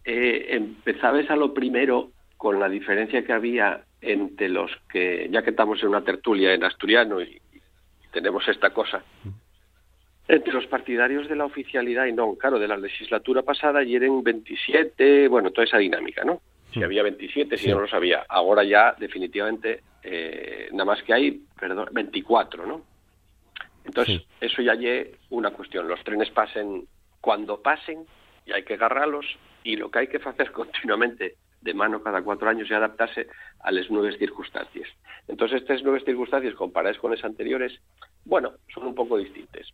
Eh, 0.05 0.49
empezabas 0.51 1.31
a 1.31 1.37
lo 1.37 1.55
primero 1.55 2.11
con 2.37 2.59
la 2.59 2.69
diferencia 2.69 3.25
que 3.25 3.33
había 3.33 3.85
entre 4.01 4.49
los 4.49 4.71
que, 4.91 5.29
ya 5.31 5.43
que 5.43 5.51
estamos 5.51 5.81
en 5.83 5.89
una 5.89 6.03
tertulia 6.03 6.53
en 6.53 6.65
asturiano 6.65 7.21
y, 7.21 7.41
tenemos 8.13 8.49
esta 8.49 8.71
cosa 8.71 9.05
entre 10.27 10.53
los 10.53 10.67
partidarios 10.67 11.29
de 11.29 11.37
la 11.37 11.45
oficialidad 11.45 12.07
y 12.07 12.13
no, 12.13 12.35
claro, 12.35 12.59
de 12.59 12.67
la 12.67 12.77
legislatura 12.77 13.43
pasada 13.43 13.83
y 13.85 13.95
eran 13.95 14.23
27, 14.23 15.29
bueno, 15.29 15.51
toda 15.51 15.65
esa 15.65 15.79
dinámica, 15.79 16.25
¿no? 16.25 16.41
Si 16.73 16.83
había 16.83 17.03
27, 17.03 17.57
si 17.59 17.69
no 17.69 17.81
lo 17.81 17.89
sabía. 17.89 18.25
Ahora 18.29 18.65
ya 18.65 18.95
definitivamente 18.99 19.83
eh, 20.03 20.69
nada 20.73 20.85
más 20.85 21.03
que 21.03 21.13
hay, 21.13 21.43
perdón, 21.59 21.89
24, 21.93 22.67
¿no? 22.67 22.83
Entonces, 23.85 24.23
eso 24.41 24.63
ya 24.63 24.75
es 24.75 25.09
una 25.31 25.51
cuestión. 25.51 25.89
Los 25.89 26.03
trenes 26.05 26.31
pasen 26.31 26.87
cuando 27.21 27.61
pasen 27.61 28.07
y 28.47 28.53
hay 28.53 28.63
que 28.63 28.75
agarrarlos 28.75 29.27
y 29.65 29.77
lo 29.77 29.91
que 29.91 30.01
hay 30.01 30.07
que 30.09 30.19
hacer 30.19 30.53
continuamente 30.53 31.35
de 31.61 31.75
mano 31.75 32.03
cada 32.03 32.23
cuatro 32.23 32.49
años 32.49 32.71
y 32.71 32.75
adaptarse 32.75 33.27
a 33.61 33.71
las 33.71 33.91
nuevas 33.91 34.17
circunstancias. 34.17 34.89
Entonces, 35.29 35.61
estas 35.61 35.83
nuevas 35.83 36.05
circunstancias 36.05 36.55
comparadas 36.55 36.99
con 36.99 37.11
las 37.11 37.23
anteriores, 37.25 37.79
bueno, 38.25 38.53
son 38.73 38.87
un 38.87 38.95
poco 38.95 39.19
distintas. 39.19 39.67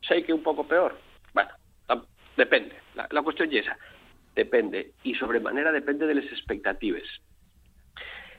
¿Sé 0.00 0.22
que 0.22 0.32
un 0.32 0.42
poco 0.42 0.66
peor? 0.66 0.96
Bueno, 1.34 1.50
depende. 2.36 2.76
La, 2.94 3.06
la 3.10 3.22
cuestión 3.22 3.52
es 3.52 3.66
esa. 3.66 3.76
Depende. 4.38 4.92
Y 5.02 5.16
sobremanera 5.16 5.72
depende 5.72 6.06
de 6.06 6.14
las 6.14 6.26
expectativas. 6.26 7.02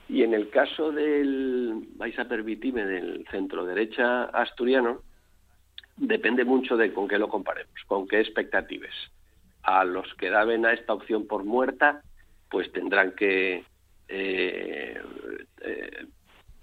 Y 0.08 0.24
en 0.24 0.34
el 0.34 0.50
caso 0.50 0.94
del, 0.94 1.90
vais 1.98 2.18
a 2.18 2.24
permitirme, 2.24 2.86
del 2.86 3.28
centro 3.30 3.66
derecha 3.66 4.24
asturiano, 4.24 5.02
depende 5.98 6.46
mucho 6.46 6.78
de 6.78 6.94
con 6.94 7.10
qué 7.10 7.20
lo 7.20 7.28
comparemos, 7.28 7.74
con 7.86 8.08
qué 8.08 8.22
expectativas. 8.22 8.94
A 9.64 9.84
los 9.84 10.14
que 10.14 10.30
daban 10.30 10.66
a 10.66 10.72
esta 10.72 10.94
opción 10.94 11.28
por 11.28 11.44
muerta, 11.44 12.02
pues 12.50 12.72
tendrán 12.72 13.12
que 13.12 13.66
eh, 14.08 15.02
eh, 15.60 16.06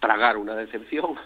tragar 0.00 0.38
una 0.38 0.57
decepción 0.57 1.16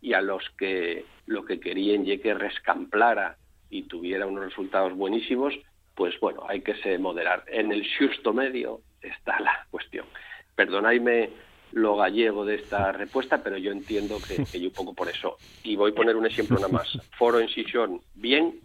y 0.00 0.14
a 0.14 0.22
los 0.22 0.42
que 0.56 1.04
lo 1.26 1.44
que 1.44 1.60
querían 1.60 2.06
ya 2.06 2.16
que 2.16 2.32
rescamplara 2.32 3.36
y 3.68 3.82
tuviera 3.82 4.26
unos 4.26 4.46
resultados 4.46 4.94
buenísimos, 4.94 5.52
pues 5.98 6.14
bueno, 6.20 6.44
hay 6.48 6.60
que 6.60 6.76
se 6.76 6.96
moderar. 6.96 7.42
En 7.48 7.72
el 7.72 7.84
justo 7.98 8.32
medio 8.32 8.82
está 9.02 9.40
la 9.40 9.66
cuestión. 9.68 10.06
Perdonadme 10.54 11.30
lo 11.72 11.96
gallego 11.96 12.44
de 12.44 12.54
esta 12.54 12.92
respuesta, 12.92 13.42
pero 13.42 13.58
yo 13.58 13.72
entiendo 13.72 14.18
que, 14.20 14.44
que 14.44 14.60
yo 14.60 14.68
un 14.68 14.74
poco 14.74 14.94
por 14.94 15.08
eso. 15.08 15.38
Y 15.64 15.74
voy 15.74 15.90
a 15.90 15.94
poner 15.96 16.14
un 16.14 16.24
ejemplo 16.24 16.54
nada 16.54 16.68
más. 16.68 16.96
Foro 17.18 17.40
en 17.40 17.48
Sisión, 17.48 18.00
bien, 18.14 18.60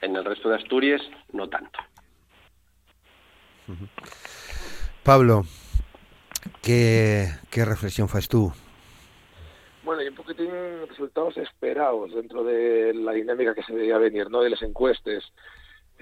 en 0.00 0.16
el 0.16 0.24
resto 0.24 0.48
de 0.48 0.56
Asturias, 0.56 1.02
no 1.34 1.46
tanto. 1.46 1.78
Pablo, 5.02 5.42
¿qué, 6.62 7.28
qué 7.50 7.66
reflexión 7.66 8.08
fas 8.08 8.28
tú? 8.28 8.50
Bueno, 9.82 10.00
y 10.00 10.08
un 10.08 10.14
poquitín 10.14 10.48
resultados 10.88 11.36
esperados 11.36 12.14
dentro 12.14 12.42
de 12.44 12.94
la 12.94 13.12
dinámica 13.12 13.54
que 13.54 13.62
se 13.62 13.74
veía 13.74 13.98
venir, 13.98 14.30
¿no? 14.30 14.40
De 14.40 14.48
las 14.48 14.62
encuestas. 14.62 15.22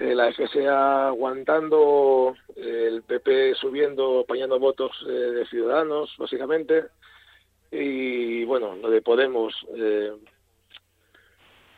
Eh, 0.01 0.15
la 0.15 0.33
FSA 0.33 1.09
aguantando, 1.09 2.35
el 2.55 3.03
PP 3.03 3.53
subiendo, 3.53 4.21
apañando 4.21 4.57
votos 4.57 4.91
eh, 5.07 5.11
de 5.11 5.45
Ciudadanos, 5.45 6.15
básicamente. 6.17 6.85
Y 7.69 8.43
bueno, 8.45 8.75
lo 8.77 8.89
de 8.89 9.03
Podemos, 9.03 9.53
eh, 9.75 10.11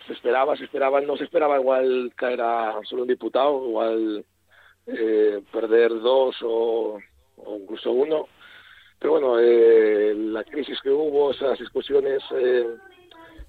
se 0.08 0.14
esperaba, 0.14 0.56
se 0.56 0.64
esperaba, 0.64 1.02
no 1.02 1.18
se 1.18 1.26
esperaba 1.26 1.60
igual 1.60 2.14
caer 2.16 2.40
a 2.40 2.80
solo 2.84 3.02
un 3.02 3.10
diputado, 3.10 3.68
igual 3.68 4.26
eh, 4.88 5.42
perder 5.52 5.90
dos 5.90 6.38
o, 6.44 7.00
o, 7.36 7.58
incluso 7.58 7.92
uno. 7.92 8.30
Pero 9.00 9.12
bueno, 9.12 9.38
eh, 9.38 10.14
la 10.16 10.46
crisis 10.46 10.80
que 10.82 10.92
hubo, 10.92 11.32
esas 11.32 11.60
discusiones 11.60 12.24
eh, 12.32 12.68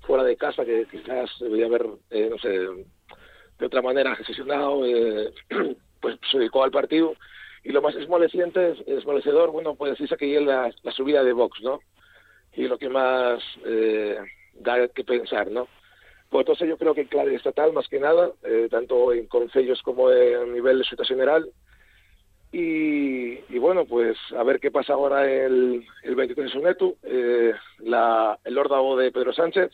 fuera 0.01 0.25
de 0.25 0.37
casa 0.37 0.65
que 0.65 0.85
quizás 0.91 1.31
debería 1.39 1.67
haber, 1.67 1.87
eh, 2.11 2.29
no 2.29 2.39
sé, 2.39 2.67
de 3.59 3.67
otra 3.67 3.83
manera 3.83 4.17
gestionado, 4.17 4.85
eh, 4.87 5.33
pues 6.01 6.19
se 6.31 6.39
dedicó 6.39 6.65
al 6.65 6.71
partido. 6.71 7.15
Y 7.63 7.73
lo 7.73 7.81
más 7.81 7.95
esmoleciente, 7.95 8.75
esmolecedor, 8.87 9.51
bueno, 9.51 9.75
pues 9.75 9.93
decirse 9.93 10.17
que 10.17 10.37
es 10.37 10.43
la, 10.43 10.71
la 10.83 10.93
subida 10.93 11.25
de 11.25 11.33
Vox, 11.33 11.63
¿no? 11.63 11.81
Y 12.53 12.69
lo 12.69 12.79
que 12.79 12.89
más 12.91 13.43
eh, 13.65 14.19
da 14.55 14.87
que 14.89 15.03
pensar, 15.03 15.51
¿no? 15.51 15.67
Pues 16.29 16.43
entonces 16.43 16.69
yo 16.69 16.77
creo 16.77 16.95
que 16.95 17.07
clave 17.07 17.35
estatal, 17.35 17.73
más 17.73 17.89
que 17.89 18.01
nada, 18.01 18.33
eh, 18.43 18.69
tanto 18.71 19.13
en 19.13 19.27
concellos 19.27 19.81
como 19.83 20.09
a 20.09 20.45
nivel 20.53 20.79
de 20.79 20.85
situación 20.85 21.19
general. 21.19 21.49
Y, 22.53 23.39
y, 23.49 23.59
bueno, 23.59 23.85
pues 23.85 24.17
a 24.37 24.43
ver 24.45 24.61
qué 24.61 24.71
pasa 24.71 24.93
ahora 24.93 25.29
el, 25.31 25.85
el 26.03 26.15
23 26.15 26.47
de 26.47 26.53
Soneto, 26.53 26.97
eh, 27.03 27.53
la, 27.79 28.39
el 28.45 28.59
órdago 28.59 28.97
de 28.97 29.11
Pedro 29.11 29.33
Sánchez, 29.33 29.73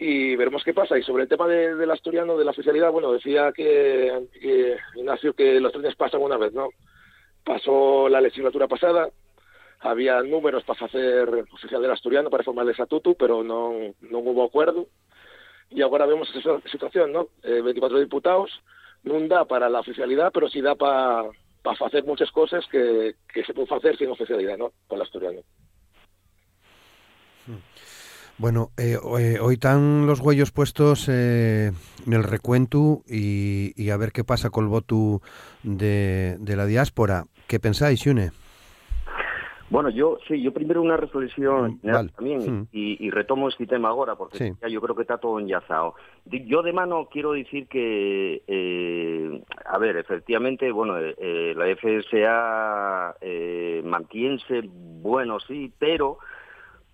y 0.00 0.34
veremos 0.34 0.64
qué 0.64 0.74
pasa. 0.74 0.98
Y 0.98 1.02
sobre 1.02 1.24
el 1.24 1.28
tema 1.28 1.46
de, 1.46 1.76
del 1.76 1.90
asturiano, 1.90 2.36
de 2.36 2.44
la 2.44 2.50
oficialidad, 2.50 2.90
bueno, 2.90 3.12
decía 3.12 3.52
que, 3.52 4.26
que 4.32 4.76
Ignacio 4.96 5.34
que 5.34 5.60
los 5.60 5.72
trenes 5.72 5.94
pasan 5.94 6.22
una 6.22 6.38
vez, 6.38 6.52
¿no? 6.52 6.70
Pasó 7.44 8.08
la 8.08 8.20
legislatura 8.20 8.66
pasada, 8.66 9.10
había 9.80 10.22
números 10.22 10.64
para 10.64 10.86
hacer 10.86 11.44
oficial 11.52 11.82
del 11.82 11.92
asturiano, 11.92 12.30
para 12.30 12.40
reformar 12.40 12.64
el 12.64 12.72
estatuto, 12.72 13.14
pero 13.14 13.44
no, 13.44 13.72
no 14.00 14.18
hubo 14.18 14.44
acuerdo 14.44 14.86
y 15.70 15.82
agora 15.82 16.06
vemos 16.06 16.28
esa 16.34 16.60
situación, 16.68 17.12
¿no? 17.12 17.28
Eh, 17.42 17.62
24 17.62 18.00
diputados 18.00 18.50
non 19.00 19.32
dá 19.32 19.48
para 19.48 19.70
la 19.72 19.80
oficialidad, 19.80 20.28
pero 20.28 20.50
sí 20.50 20.60
dá 20.60 20.74
para 20.76 21.24
pa 21.62 21.72
facer 21.76 22.04
muchas 22.04 22.28
cosas 22.32 22.66
que, 22.68 23.16
que 23.32 23.44
se 23.44 23.54
pueden 23.54 23.68
facer 23.68 23.96
sin 23.96 24.10
oficialidad, 24.10 24.58
¿no? 24.58 24.72
Con 24.88 24.98
la 24.98 25.04
asturiano. 25.04 25.40
Bueno, 28.40 28.70
eh, 28.78 28.96
eh, 29.18 29.38
hoy 29.38 29.54
están 29.54 30.06
los 30.06 30.20
huellos 30.20 30.50
puestos 30.50 31.10
eh, 31.10 31.72
en 32.06 32.12
el 32.14 32.24
recuento 32.24 33.02
y, 33.06 33.74
y, 33.76 33.90
a 33.90 33.98
ver 33.98 34.12
qué 34.12 34.24
pasa 34.24 34.48
con 34.48 34.64
el 34.64 34.70
voto 34.70 35.20
de, 35.62 36.38
de 36.40 36.56
la 36.56 36.64
diáspora. 36.64 37.24
¿Qué 37.46 37.60
pensáis, 37.60 38.02
Yune? 38.02 38.30
Bueno, 39.68 39.90
yo 39.90 40.18
sí, 40.26 40.42
yo 40.42 40.54
primero 40.54 40.80
una 40.80 40.96
reflexión 40.96 41.78
mm, 41.82 41.92
vale. 41.92 42.08
también 42.16 42.38
mm. 42.38 42.68
y, 42.72 43.06
y, 43.06 43.10
retomo 43.10 43.50
este 43.50 43.66
tema 43.66 43.90
ahora 43.90 44.16
porque 44.16 44.38
sí. 44.38 44.52
ya 44.60 44.68
yo 44.68 44.80
creo 44.80 44.96
que 44.96 45.02
está 45.02 45.18
todo 45.18 45.38
enlazado. 45.38 45.94
Yo 46.24 46.62
de 46.62 46.72
mano 46.72 47.08
quiero 47.12 47.32
decir 47.32 47.68
que, 47.68 48.42
eh, 48.46 49.42
a 49.66 49.76
ver, 49.76 49.98
efectivamente, 49.98 50.72
bueno, 50.72 50.96
eh, 50.98 51.54
la 51.54 51.66
FSA 51.76 53.16
eh, 53.20 53.82
mantiense, 53.84 54.62
bueno, 54.64 55.38
sí, 55.40 55.70
pero 55.78 56.18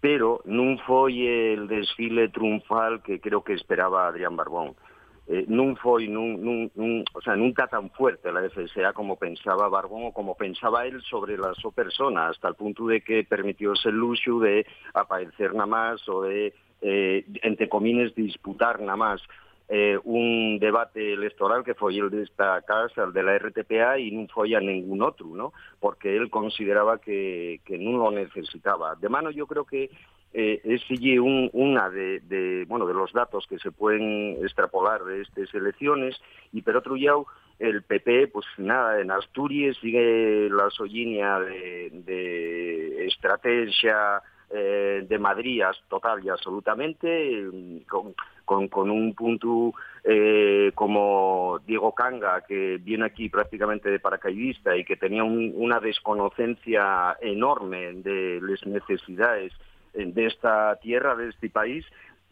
pero 0.07 0.39
non 0.47 0.79
foi 0.87 1.27
el 1.27 1.67
desfile 1.67 2.31
triunfal 2.31 3.03
que 3.03 3.19
creo 3.19 3.43
que 3.43 3.59
esperaba 3.59 4.07
Adrián 4.07 4.39
Barbón. 4.39 4.79
eh, 5.27 5.43
non 5.51 5.75
o 5.75 7.21
sea, 7.27 7.35
nunca 7.35 7.67
tan 7.67 7.91
fuerte 7.91 8.31
la 8.31 8.47
FSA 8.47 8.95
como 8.95 9.19
pensaba 9.19 9.67
Barbón 9.67 10.07
o 10.07 10.15
como 10.15 10.39
pensaba 10.39 10.87
él 10.87 11.03
sobre 11.03 11.35
la 11.35 11.51
su 11.59 11.75
persona, 11.75 12.31
hasta 12.31 12.47
el 12.47 12.55
punto 12.55 12.87
de 12.87 13.03
que 13.03 13.27
permitió 13.27 13.75
ese 13.75 13.91
luxo 13.91 14.39
de 14.39 14.63
aparecer 14.95 15.51
nada 15.59 15.67
más 15.67 16.09
o 16.09 16.23
de, 16.23 16.55
eh, 16.83 17.27
entre 17.43 17.69
comines, 17.69 18.15
disputar 18.15 18.79
nada 18.79 18.95
más 18.95 19.19
eh, 19.69 19.99
un 20.05 20.59
debate 20.59 21.13
electoral 21.13 21.65
que 21.65 21.75
foi 21.75 21.99
el 21.99 22.11
desta 22.11 22.63
casa, 22.63 23.03
el 23.03 23.13
de 23.13 23.23
la 23.23 23.39
RTPA, 23.39 23.99
e 23.99 24.11
non 24.15 24.31
foi 24.31 24.55
a 24.55 24.61
ningún 24.63 25.03
outro, 25.03 25.27
¿no? 25.35 25.53
porque 25.81 26.15
él 26.15 26.31
consideraba 26.31 26.99
que, 26.99 27.61
que 27.67 27.79
non 27.79 27.99
lo 27.99 28.11
necesitaba. 28.15 28.95
De 28.95 29.09
mano, 29.09 29.31
yo 29.31 29.47
creo 29.47 29.67
que 29.67 29.91
eh, 30.33 30.61
es 30.65 30.83
un, 31.19 31.51
una 31.53 31.89
de, 31.91 32.21
de, 32.21 32.65
bueno, 32.69 32.87
de 32.87 32.95
los 32.95 33.13
datos 33.13 33.47
que 33.49 33.59
se 33.59 33.73
pueden 33.73 34.37
extrapolar 34.45 35.03
de 35.05 35.23
estas 35.23 35.53
elecciones 35.55 36.15
y 36.53 36.63
por 36.63 36.77
otro 36.77 36.95
lado 36.97 37.27
el 37.59 37.83
PP 37.83 38.29
pues 38.29 38.45
nada 38.59 39.01
en 39.01 39.11
Asturias 39.11 39.79
sigue 39.81 40.51
la 40.51 40.69
sollínea 40.71 41.41
de, 41.41 41.91
de 42.05 43.07
estrategia 43.07 44.21
eh, 44.51 45.05
de 45.09 45.19
Madrid 45.19 45.63
total 45.89 46.25
y 46.25 46.29
absolutamente 46.29 47.49
con, 47.89 48.15
con, 48.45 48.69
con 48.69 48.91
un 48.91 49.15
punto 49.15 49.73
eh, 50.05 50.71
como 50.75 51.61
Diego 51.67 51.95
Canga 51.95 52.43
que 52.43 52.79
viene 52.79 53.07
aquí 53.07 53.29
prácticamente 53.29 53.91
de 53.91 53.99
paracaidista 53.99 54.77
y 54.77 54.85
que 54.85 54.97
tenía 54.97 55.25
un, 55.25 55.53
una 55.57 55.81
desconocencia 55.81 57.17
enorme 57.21 57.93
de 57.95 58.41
las 58.43 58.65
necesidades 58.67 59.53
de 59.95 60.27
esta 60.27 60.77
tierra, 60.77 61.17
de 61.17 61.31
este 61.31 61.49
país, 61.49 61.87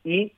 y 0.04 0.32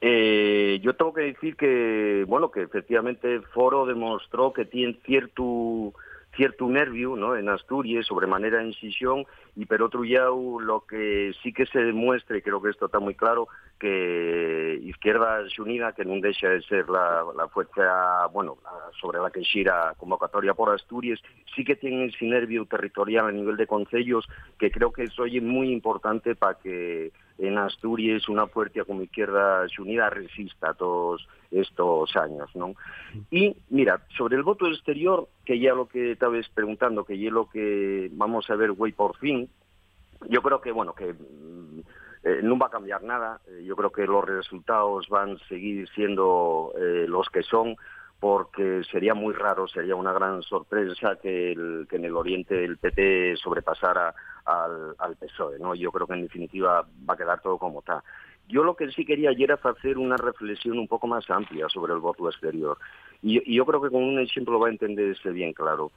eh, 0.00 0.80
yo 0.82 0.94
tengo 0.94 1.12
que 1.12 1.22
decir 1.22 1.56
que, 1.56 2.24
bueno, 2.26 2.50
que 2.50 2.62
efectivamente 2.62 3.40
Foro 3.52 3.86
demostró 3.86 4.52
que 4.52 4.64
tiene 4.64 4.98
cierto 5.04 5.92
cierto 6.36 6.68
nervio 6.68 7.16
¿no? 7.16 7.36
en 7.36 7.48
Asturias, 7.48 8.06
sobremanera 8.06 8.62
en 8.62 8.72
Xixón, 8.72 9.26
y 9.56 9.66
por 9.66 9.82
otro 9.82 10.04
lado 10.04 10.60
lo 10.60 10.80
que 10.86 11.32
sí 11.42 11.52
que 11.52 11.66
se 11.66 11.78
demuestra, 11.78 12.36
y 12.36 12.42
creo 12.42 12.60
que 12.60 12.70
esto 12.70 12.86
está 12.86 12.98
muy 12.98 13.14
claro, 13.14 13.48
que 13.78 14.80
Izquierda 14.82 15.42
Unida, 15.58 15.92
que 15.92 16.04
no 16.04 16.20
deja 16.20 16.48
de 16.48 16.62
ser 16.62 16.88
la, 16.88 17.48
fuerza, 17.52 18.26
bueno, 18.32 18.58
sobre 19.00 19.18
la 19.18 19.30
que 19.30 19.42
xira 19.42 19.94
convocatoria 19.98 20.54
por 20.54 20.74
Asturias, 20.74 21.20
sí 21.54 21.64
que 21.64 21.76
tiene 21.76 22.06
ese 22.06 22.24
nervio 22.24 22.66
territorial 22.66 23.26
a 23.26 23.32
nivel 23.32 23.56
de 23.56 23.66
concellos, 23.66 24.26
que 24.58 24.70
creo 24.70 24.92
que 24.92 25.04
es 25.04 25.18
hoy 25.18 25.40
muy 25.40 25.72
importante 25.72 26.34
para 26.34 26.54
que 26.54 27.12
en 27.38 27.58
Asturias 27.58 28.28
una 28.28 28.46
fuerza 28.46 28.84
como 28.84 29.02
Izquierda 29.02 29.66
Unida 29.78 30.10
resista 30.10 30.74
todos 30.74 31.26
estos 31.50 32.14
años, 32.16 32.50
¿no? 32.54 32.74
Y 33.30 33.56
mira, 33.70 34.00
sobre 34.16 34.36
el 34.36 34.42
voto 34.42 34.66
exterior, 34.66 35.28
que 35.44 35.58
ya 35.58 35.74
lo 35.74 35.86
que 35.86 36.12
estabas 36.12 36.48
preguntando, 36.48 37.04
que 37.04 37.18
ya 37.18 37.30
lo 37.30 37.48
que 37.48 38.08
vamos 38.12 38.48
a 38.50 38.56
ver 38.56 38.72
güey 38.72 38.92
por 38.92 39.16
fin, 39.16 39.48
yo 40.28 40.42
creo 40.42 40.60
que, 40.60 40.72
bueno, 40.72 40.94
que 40.94 41.12
mm, 41.12 41.80
eh, 42.24 42.40
no 42.42 42.58
va 42.58 42.66
a 42.66 42.70
cambiar 42.70 43.02
nada. 43.02 43.40
Eh, 43.46 43.64
yo 43.64 43.76
creo 43.76 43.90
que 43.90 44.06
los 44.06 44.24
resultados 44.24 45.08
van 45.08 45.36
a 45.36 45.48
seguir 45.48 45.88
siendo 45.90 46.72
eh, 46.78 47.04
los 47.06 47.28
que 47.28 47.42
son 47.42 47.76
porque 48.24 48.80
sería 48.90 49.12
muy 49.12 49.34
raro, 49.34 49.68
sería 49.68 49.96
una 49.96 50.14
gran 50.14 50.42
sorpresa 50.42 51.16
que, 51.20 51.52
en 51.52 52.04
el 52.06 52.16
Oriente 52.16 52.64
el 52.64 52.78
PP 52.78 53.36
sobrepasara 53.36 54.14
al, 54.46 55.16
PSOE. 55.16 55.58
¿no? 55.58 55.74
Yo 55.74 55.92
creo 55.92 56.06
que 56.06 56.14
en 56.14 56.22
definitiva 56.22 56.86
va 57.06 57.12
a 57.12 57.16
quedar 57.18 57.42
todo 57.42 57.58
como 57.58 57.80
está. 57.80 58.02
Yo 58.48 58.64
lo 58.64 58.76
que 58.76 58.90
sí 58.92 59.04
quería 59.04 59.28
ayer 59.28 59.50
era 59.50 59.70
hacer 59.70 59.98
una 59.98 60.16
reflexión 60.16 60.78
un 60.78 60.88
poco 60.88 61.06
más 61.06 61.28
amplia 61.28 61.68
sobre 61.68 61.92
el 61.92 61.98
voto 61.98 62.26
exterior. 62.30 62.78
Y, 63.20 63.54
yo 63.54 63.66
creo 63.66 63.82
que 63.82 63.90
con 63.90 64.02
un 64.02 64.18
ejemplo 64.18 64.58
va 64.58 64.68
a 64.68 64.70
entenderse 64.70 65.28
bien 65.28 65.52
claro. 65.52 65.92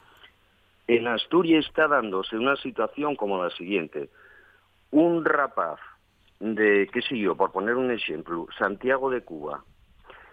En 0.86 1.08
Asturias 1.08 1.66
está 1.66 1.88
dándose 1.88 2.36
una 2.36 2.58
situación 2.58 3.16
como 3.16 3.42
la 3.42 3.52
siguiente. 3.52 4.10
Un 4.92 5.24
rapaz 5.24 5.80
de, 6.42 6.90
qué 6.92 7.02
sé 7.04 7.18
yo, 7.18 7.38
por 7.38 7.54
poner 7.54 7.76
un 7.76 7.90
ejemplo, 7.90 8.48
Santiago 8.60 9.10
de 9.10 9.22
Cuba, 9.22 9.64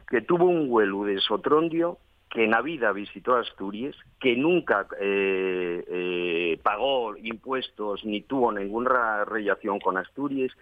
que 0.09 0.21
tuvo 0.21 0.47
un 0.47 0.69
vuelo 0.69 1.05
de 1.05 1.21
Sotrondio, 1.21 1.99
que 2.31 2.45
en 2.45 2.51
la 2.51 2.63
vida 2.63 2.93
visitó 2.93 3.37
Asturias, 3.37 3.95
que 4.21 4.37
nunca 4.37 4.87
eh, 5.01 5.85
eh, 5.87 6.61
pagó 6.63 7.17
impuestos 7.17 8.05
ni 8.05 8.23
tuvo 8.23 8.53
ninguna 8.53 9.25
relación 9.25 9.79
con 9.79 9.97
Asturias, 9.97 10.53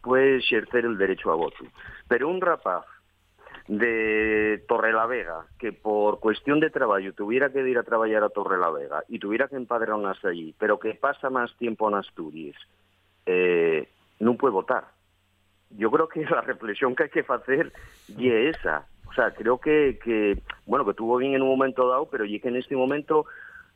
puede 0.00 0.38
ejercer 0.38 0.84
el 0.86 0.96
derecho 0.96 1.30
a 1.30 1.34
voto. 1.34 1.64
Pero 2.08 2.28
un 2.28 2.40
rapaz 2.40 2.86
de 3.66 4.64
Torrelavega 4.66 5.46
que 5.58 5.72
por 5.72 6.20
cuestión 6.20 6.60
de 6.60 6.70
trabajo 6.70 7.12
tuviera 7.14 7.52
que 7.52 7.68
ir 7.68 7.76
a 7.76 7.82
trabajar 7.82 8.24
a 8.24 8.30
Torrelavega 8.30 9.04
y 9.08 9.18
tuviera 9.18 9.48
que 9.48 9.56
empadronarse 9.56 10.28
allí, 10.28 10.54
pero 10.58 10.78
que 10.78 10.94
pasa 10.94 11.28
más 11.28 11.54
tiempo 11.58 11.88
en 11.88 11.96
Asturias, 11.96 12.56
eh, 13.26 13.86
no 14.20 14.34
puede 14.36 14.54
votar 14.54 14.97
yo 15.70 15.90
creo 15.90 16.08
que 16.08 16.24
la 16.30 16.40
reflexión 16.40 16.94
que 16.94 17.04
hay 17.04 17.08
que 17.10 17.24
hacer 17.28 17.72
y 18.16 18.28
es 18.28 18.56
esa. 18.56 18.86
O 19.08 19.12
sea, 19.14 19.32
creo 19.32 19.58
que, 19.58 19.98
que, 20.02 20.38
bueno, 20.66 20.84
que 20.84 20.94
tuvo 20.94 21.16
bien 21.16 21.34
en 21.34 21.42
un 21.42 21.48
momento 21.48 21.88
dado, 21.88 22.08
pero 22.10 22.24
y 22.24 22.38
que 22.40 22.48
en 22.48 22.56
este 22.56 22.76
momento, 22.76 23.26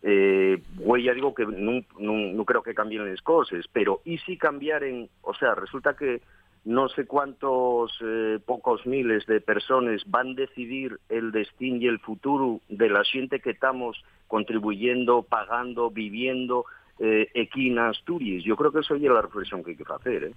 eh, 0.02 0.62
ya 1.02 1.14
digo 1.14 1.34
que 1.34 1.46
no, 1.46 1.82
no, 1.98 2.44
creo 2.44 2.62
que 2.62 2.74
cambien 2.74 3.08
las 3.10 3.22
cosas, 3.22 3.64
pero 3.72 4.02
y 4.04 4.18
si 4.18 4.36
cambiaren, 4.36 5.08
o 5.22 5.34
sea, 5.34 5.54
resulta 5.54 5.96
que 5.96 6.20
no 6.64 6.88
sé 6.90 7.06
cuántos 7.06 7.98
eh, 8.04 8.38
pocos 8.44 8.86
miles 8.86 9.26
de 9.26 9.40
personas 9.40 10.02
van 10.06 10.32
a 10.32 10.34
decidir 10.34 11.00
el 11.08 11.32
destino 11.32 11.78
y 11.78 11.88
el 11.88 11.98
futuro 11.98 12.60
de 12.68 12.88
la 12.88 13.02
gente 13.02 13.40
que 13.40 13.50
estamos 13.50 14.04
contribuyendo, 14.28 15.22
pagando, 15.22 15.90
viviendo 15.90 16.66
eh, 17.00 17.28
aquí 17.42 17.76
Asturias. 17.76 18.44
Yo 18.44 18.56
creo 18.56 18.70
que 18.70 18.80
eso 18.80 18.94
es 18.94 19.02
la 19.02 19.22
reflexión 19.22 19.64
que 19.64 19.70
hay 19.70 19.76
que 19.76 19.84
hacer. 19.92 20.24
¿eh? 20.24 20.34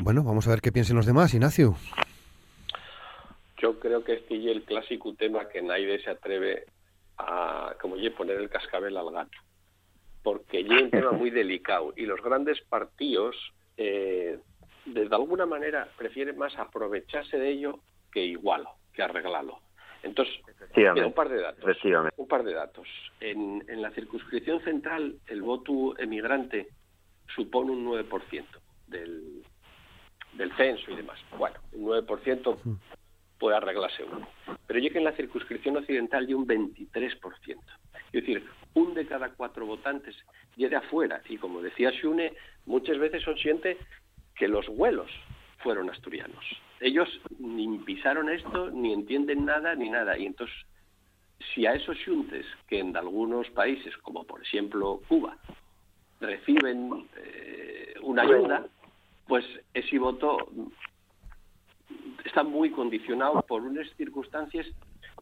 Bueno, 0.00 0.24
vamos 0.24 0.46
a 0.46 0.50
ver 0.50 0.60
qué 0.60 0.72
piensan 0.72 0.96
los 0.96 1.06
demás, 1.06 1.34
Ignacio. 1.34 1.76
Yo 3.58 3.78
creo 3.78 4.02
que 4.04 4.14
este 4.14 4.36
es 4.36 4.46
el 4.46 4.62
clásico 4.64 5.14
tema 5.14 5.48
que 5.48 5.62
nadie 5.62 5.98
se 6.00 6.10
atreve 6.10 6.64
a, 7.16 7.74
como 7.80 7.96
ye, 7.96 8.10
poner 8.10 8.36
el 8.38 8.50
cascabel 8.50 8.96
al 8.96 9.10
gato. 9.12 9.38
Porque 10.22 10.60
es 10.60 10.68
un 10.68 10.90
tema 10.90 11.12
muy 11.12 11.30
delicado 11.30 11.92
y 11.96 12.06
los 12.06 12.20
grandes 12.22 12.60
partidos, 12.62 13.36
eh, 13.76 14.38
de 14.84 15.08
alguna 15.12 15.46
manera, 15.46 15.88
prefieren 15.96 16.36
más 16.36 16.56
aprovecharse 16.58 17.38
de 17.38 17.50
ello 17.50 17.80
que 18.10 18.24
igualo, 18.24 18.70
que 18.92 19.02
arreglarlo. 19.02 19.60
Entonces, 20.02 20.34
un 20.76 21.12
par 21.12 21.28
de 21.28 21.40
datos. 21.40 21.64
Un 22.16 22.28
par 22.28 22.42
de 22.42 22.52
datos. 22.52 22.86
En, 23.20 23.64
en 23.68 23.80
la 23.80 23.90
circunscripción 23.92 24.60
central, 24.62 25.16
el 25.28 25.40
voto 25.40 25.98
emigrante 25.98 26.68
supone 27.34 27.70
un 27.70 27.86
9% 27.86 28.44
del, 28.86 29.42
del 30.36 30.52
censo 30.56 30.90
y 30.90 30.96
demás. 30.96 31.18
Bueno, 31.38 31.56
un 31.72 31.86
9% 31.86 32.56
puede 33.38 33.56
arreglarse 33.56 34.04
uno. 34.04 34.26
Pero 34.66 34.80
llega 34.80 34.98
en 34.98 35.04
la 35.04 35.12
circunscripción 35.12 35.76
occidental 35.76 36.28
y 36.28 36.34
un 36.34 36.46
23%. 36.46 37.58
Es 38.12 38.12
decir, 38.12 38.44
un 38.74 38.94
de 38.94 39.06
cada 39.06 39.30
cuatro 39.30 39.66
votantes 39.66 40.16
de 40.56 40.76
afuera. 40.76 41.20
Y 41.28 41.36
como 41.36 41.60
decía 41.60 41.90
Shune, 41.90 42.32
muchas 42.66 42.98
veces 42.98 43.22
son 43.22 43.36
siente 43.36 43.76
que 44.36 44.48
los 44.48 44.66
vuelos 44.68 45.10
fueron 45.58 45.90
asturianos. 45.90 46.44
Ellos 46.80 47.08
ni 47.38 47.78
pisaron 47.78 48.28
esto, 48.28 48.70
ni 48.70 48.92
entienden 48.92 49.44
nada, 49.44 49.74
ni 49.74 49.90
nada. 49.90 50.18
Y 50.18 50.26
entonces, 50.26 50.56
si 51.54 51.66
a 51.66 51.74
esos 51.74 51.96
xuntes, 52.04 52.46
que 52.68 52.78
en 52.78 52.96
algunos 52.96 53.48
países, 53.50 53.96
como 53.98 54.24
por 54.24 54.42
ejemplo 54.42 55.00
Cuba, 55.08 55.36
reciben 56.20 57.08
eh, 57.16 57.94
una 58.02 58.22
ayuda, 58.22 58.66
pues 59.26 59.44
ese 59.72 59.98
voto 59.98 60.38
está 62.24 62.42
muy 62.42 62.70
condicionado 62.70 63.42
por 63.42 63.62
unas 63.62 63.88
circunstancias 63.96 64.66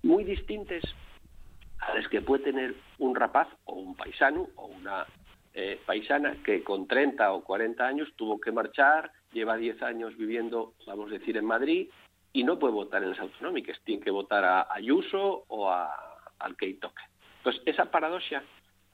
muy 0.03 0.25
distintas 0.25 0.83
a 1.79 1.95
las 1.95 2.09
que 2.09 2.21
puede 2.21 2.45
tener 2.45 2.75
un 2.99 3.15
rapaz 3.15 3.49
o 3.65 3.75
un 3.75 3.95
paisano 3.95 4.49
o 4.57 4.67
una 4.67 5.07
eh, 5.55 5.81
paisana 5.85 6.37
que 6.45 6.62
con 6.62 6.87
30 6.87 7.33
o 7.33 7.43
40 7.43 7.87
años 7.87 8.09
tuvo 8.17 8.41
que 8.41 8.53
marchar, 8.53 9.11
lleva 9.33 9.57
10 9.57 9.83
años 9.83 10.17
viviendo, 10.17 10.75
vamos 10.87 11.11
a 11.11 11.19
decir, 11.19 11.37
en 11.37 11.45
Madrid 11.45 11.88
y 12.33 12.45
no 12.45 12.59
puede 12.59 12.75
votar 12.75 13.03
en 13.03 13.11
las 13.11 13.21
autonómicas, 13.21 13.79
tiene 13.85 14.03
que 14.03 14.11
votar 14.11 14.45
a 14.45 14.73
Ayuso 14.73 15.45
o 15.49 15.71
a, 15.71 15.91
al 16.38 16.57
que 16.57 16.73
toque. 16.75 17.03
Entonces, 17.38 17.62
esa 17.67 17.91
paradoja 17.91 18.43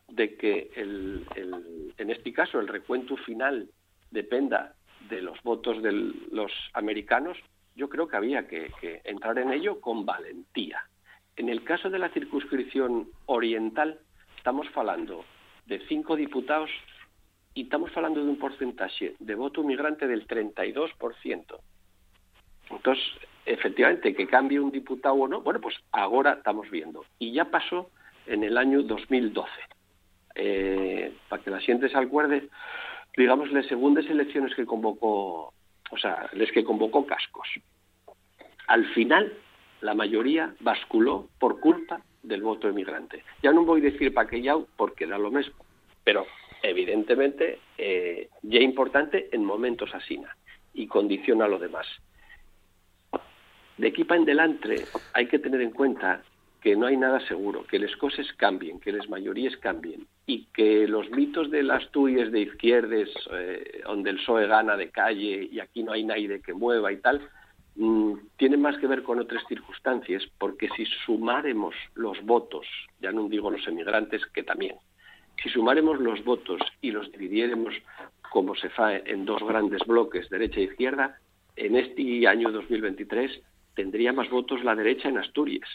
de 0.09 0.37
que 0.37 0.71
el, 0.75 1.27
en 1.99 2.11
este 2.11 2.33
caso 2.33 2.59
el 2.59 2.67
recuento 2.67 3.17
final 3.19 3.69
dependa 4.11 4.75
de 5.09 5.23
los 5.23 5.43
votos 5.43 5.83
de 5.83 5.93
los 6.31 6.53
americanos, 6.73 7.39
yo 7.75 7.89
creo 7.89 8.09
que 8.09 8.17
había 8.17 8.47
que, 8.49 8.71
entrar 9.05 9.39
en 9.39 9.53
ello 9.53 9.81
con 9.81 10.05
valentía. 10.05 10.83
En 11.37 11.49
el 11.49 11.63
caso 11.63 11.89
de 11.91 11.99
la 11.99 12.09
circunscripción 12.09 13.09
oriental, 13.27 14.01
estamos 14.37 14.67
hablando 14.75 15.25
de 15.67 15.81
cinco 15.87 16.17
diputados 16.17 16.71
y 17.55 17.63
estamos 17.63 17.97
hablando 17.97 18.25
de 18.25 18.31
un 18.31 18.39
porcentaje 18.39 19.15
de 19.19 19.35
voto 19.35 19.63
migrante 19.63 20.07
del 20.07 20.27
32%. 20.27 21.61
Entonces, 22.71 23.05
efectivamente, 23.47 24.15
que 24.15 24.27
cambie 24.27 24.61
un 24.61 24.73
diputado 24.73 25.15
o 25.15 25.29
no, 25.29 25.41
bueno, 25.41 25.61
pues 25.61 25.77
ahora 25.93 26.35
estamos 26.35 26.69
viendo. 26.71 27.05
Y 27.19 27.33
ya 27.33 27.47
pasó 27.47 27.91
en 28.27 28.45
el 28.45 28.59
año 28.59 28.83
2012. 28.83 29.51
Eh, 30.35 31.13
para 31.29 31.43
que 31.43 31.51
la 31.51 31.61
gente 31.61 31.89
se 31.89 31.99
acuerde, 31.99 32.49
digamos, 33.17 33.51
las 33.53 33.67
segundas 33.67 34.07
elecciones 34.07 34.55
que 34.55 34.67
convocó, 34.67 35.53
o 35.91 35.99
sea, 35.99 36.29
les 36.33 36.51
que 36.53 36.65
convocó 36.65 37.07
Cascos. 37.07 37.49
Al 38.67 38.87
final, 38.95 39.33
la 39.81 39.95
mayoría 39.95 40.55
basculó 40.61 41.29
por 41.39 41.61
culpa 41.61 42.03
del 42.23 42.43
voto 42.43 42.69
emigrante. 42.69 43.25
Ya 43.43 43.53
no 43.53 43.65
voy 43.65 43.81
a 43.81 43.91
decir 43.91 44.13
ya, 44.13 44.67
porque 44.77 45.07
da 45.07 45.19
lo 45.19 45.31
mismo, 45.31 45.55
pero 46.05 46.27
evidentemente 46.63 47.61
eh, 47.77 48.29
ya 48.43 48.61
importante 48.61 49.29
en 49.33 49.45
momentos 49.45 49.95
así 49.95 50.21
y 50.75 50.87
condiciona 50.87 51.49
lo 51.49 51.59
demás. 51.59 51.87
De 53.77 53.89
aquí 53.89 54.05
en 54.05 54.25
delante 54.25 54.85
hay 55.15 55.27
que 55.27 55.39
tener 55.39 55.61
en 55.61 55.71
cuenta 55.71 56.23
que 56.61 56.77
no 56.77 56.87
hay 56.87 56.97
nada 56.97 57.21
seguro, 57.27 57.65
que 57.67 57.79
las 57.79 57.95
cosas 57.97 58.27
cambien, 58.37 58.81
que 58.81 58.93
las 58.93 59.09
mayorías 59.09 59.57
cambien 59.59 60.07
y 60.27 60.47
que 60.47 60.89
los 60.89 61.09
mitos 61.11 61.51
de 61.51 61.63
las 61.63 61.89
tuyas 61.91 62.33
de 62.33 62.41
izquierdes, 62.41 63.09
eh, 63.33 63.83
donde 63.85 64.11
el 64.11 64.17
PSOE 64.17 64.47
gana 64.47 64.77
de 64.77 64.91
calle 64.91 65.49
y 65.51 65.61
aquí 65.61 65.83
no 65.83 65.93
hay 65.93 66.05
nadie 66.05 66.41
que 66.41 66.55
mueva 66.55 66.93
y 66.93 66.97
tal, 66.97 67.21
mm, 67.77 68.15
tienen 68.37 68.61
más 68.61 68.77
que 68.79 68.89
ver 68.89 69.03
con 69.03 69.21
otras 69.21 69.45
circunstancias, 69.47 70.25
porque 70.39 70.69
si 70.77 70.85
sumáremos 71.07 71.75
los 71.95 72.21
votos, 72.25 72.67
ya 73.01 73.13
no 73.13 73.29
digo 73.29 73.51
los 73.51 73.67
emigrantes, 73.69 74.27
que 74.27 74.43
también, 74.43 74.77
si 75.43 75.49
sumáremos 75.49 76.01
los 76.01 76.25
votos 76.25 76.61
y 76.81 76.91
los 76.91 77.11
dividiéramos 77.13 77.75
como 78.31 78.55
se 78.57 78.69
fa 78.69 78.97
en 78.97 79.25
dos 79.25 79.43
grandes 79.43 79.83
bloques, 79.87 80.29
derecha 80.29 80.61
e 80.61 80.65
izquierda, 80.65 81.19
en 81.57 81.77
este 81.77 82.27
año 82.27 82.51
2023 82.53 83.41
tendría 83.75 84.13
más 84.13 84.29
votos 84.29 84.63
la 84.65 84.75
derecha 84.75 85.09
en 85.09 85.19
Asturias, 85.19 85.69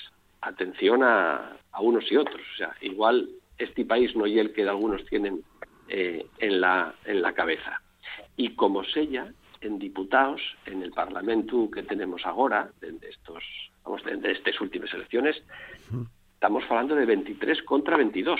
atención 0.43 1.03
a, 1.03 1.57
unos 1.79 2.11
y 2.11 2.17
otros. 2.17 2.41
O 2.53 2.57
sea, 2.57 2.75
igual 2.81 3.29
este 3.57 3.85
país 3.85 4.15
no 4.15 4.25
es 4.25 4.37
el 4.37 4.53
que 4.53 4.63
algunos 4.63 5.05
tienen 5.05 5.43
eh, 5.87 6.25
en, 6.39 6.61
la, 6.61 6.93
en 7.05 7.21
la 7.21 7.33
cabeza. 7.33 7.81
Y 8.35 8.55
como 8.55 8.83
sella, 8.83 9.31
en 9.61 9.79
diputados, 9.79 10.41
en 10.65 10.81
el 10.81 10.91
Parlamento 10.91 11.69
que 11.71 11.83
tenemos 11.83 12.25
ahora, 12.25 12.69
de, 12.81 12.95
estos, 13.07 13.43
vamos, 13.83 14.03
de, 14.03 14.31
estas 14.31 14.59
últimas 14.61 14.93
elecciones, 14.93 15.41
estamos 16.33 16.63
hablando 16.69 16.95
de 16.95 17.05
23 17.05 17.63
contra 17.63 17.97
22. 17.97 18.39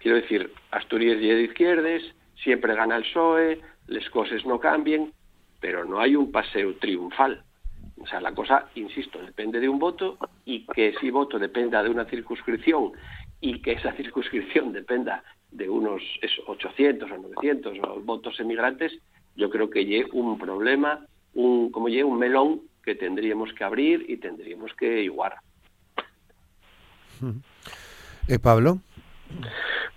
Quiero 0.00 0.16
decir, 0.16 0.52
Asturias 0.70 1.18
y 1.20 1.26
de 1.26 1.42
izquierdes, 1.42 2.02
siempre 2.42 2.74
gana 2.74 2.96
el 2.96 3.02
PSOE, 3.02 3.60
las 3.88 4.08
cosas 4.10 4.44
no 4.46 4.60
cambien, 4.60 5.12
pero 5.60 5.84
no 5.84 6.00
hay 6.00 6.16
un 6.16 6.30
paseo 6.30 6.76
triunfal. 6.76 7.42
O 8.06 8.08
sea, 8.08 8.20
la 8.20 8.32
cosa, 8.32 8.66
insisto, 8.76 9.18
depende 9.20 9.58
de 9.58 9.68
un 9.68 9.80
voto 9.80 10.16
y 10.44 10.64
que 10.66 10.90
ese 10.90 11.10
voto 11.10 11.40
dependa 11.40 11.82
de 11.82 11.90
una 11.90 12.04
circunscripción 12.04 12.92
y 13.40 13.60
que 13.60 13.72
esa 13.72 13.92
circunscripción 13.94 14.72
dependa 14.72 15.24
de 15.50 15.68
unos 15.68 16.00
800 16.46 17.10
o 17.10 17.16
900 17.16 18.04
votos 18.04 18.38
emigrantes, 18.38 18.92
yo 19.34 19.50
creo 19.50 19.68
que 19.70 19.84
lleve 19.84 20.08
un 20.12 20.38
problema, 20.38 21.04
un, 21.34 21.72
como 21.72 21.88
lleve 21.88 22.04
un 22.04 22.20
melón 22.20 22.60
que 22.84 22.94
tendríamos 22.94 23.52
que 23.54 23.64
abrir 23.64 24.04
y 24.08 24.18
tendríamos 24.18 24.72
que 24.74 25.02
igualar. 25.02 25.40
¿Eh, 28.28 28.38
Pablo? 28.38 28.78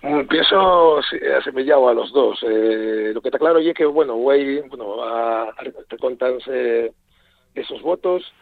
Mm, 0.02 0.22
pienso 0.22 0.98
asemillado 1.38 1.88
a 1.88 1.94
los 1.94 2.12
dos. 2.12 2.40
Eh, 2.42 3.12
lo 3.14 3.20
que 3.20 3.28
está 3.28 3.38
claro 3.38 3.60
es 3.60 3.72
que, 3.72 3.84
bueno, 3.84 4.16
güey, 4.16 4.62
bueno, 4.62 5.00
a, 5.00 5.50
a 5.50 5.96
contarse 6.00 6.92
esos 7.54 7.82
votos. 7.82 8.32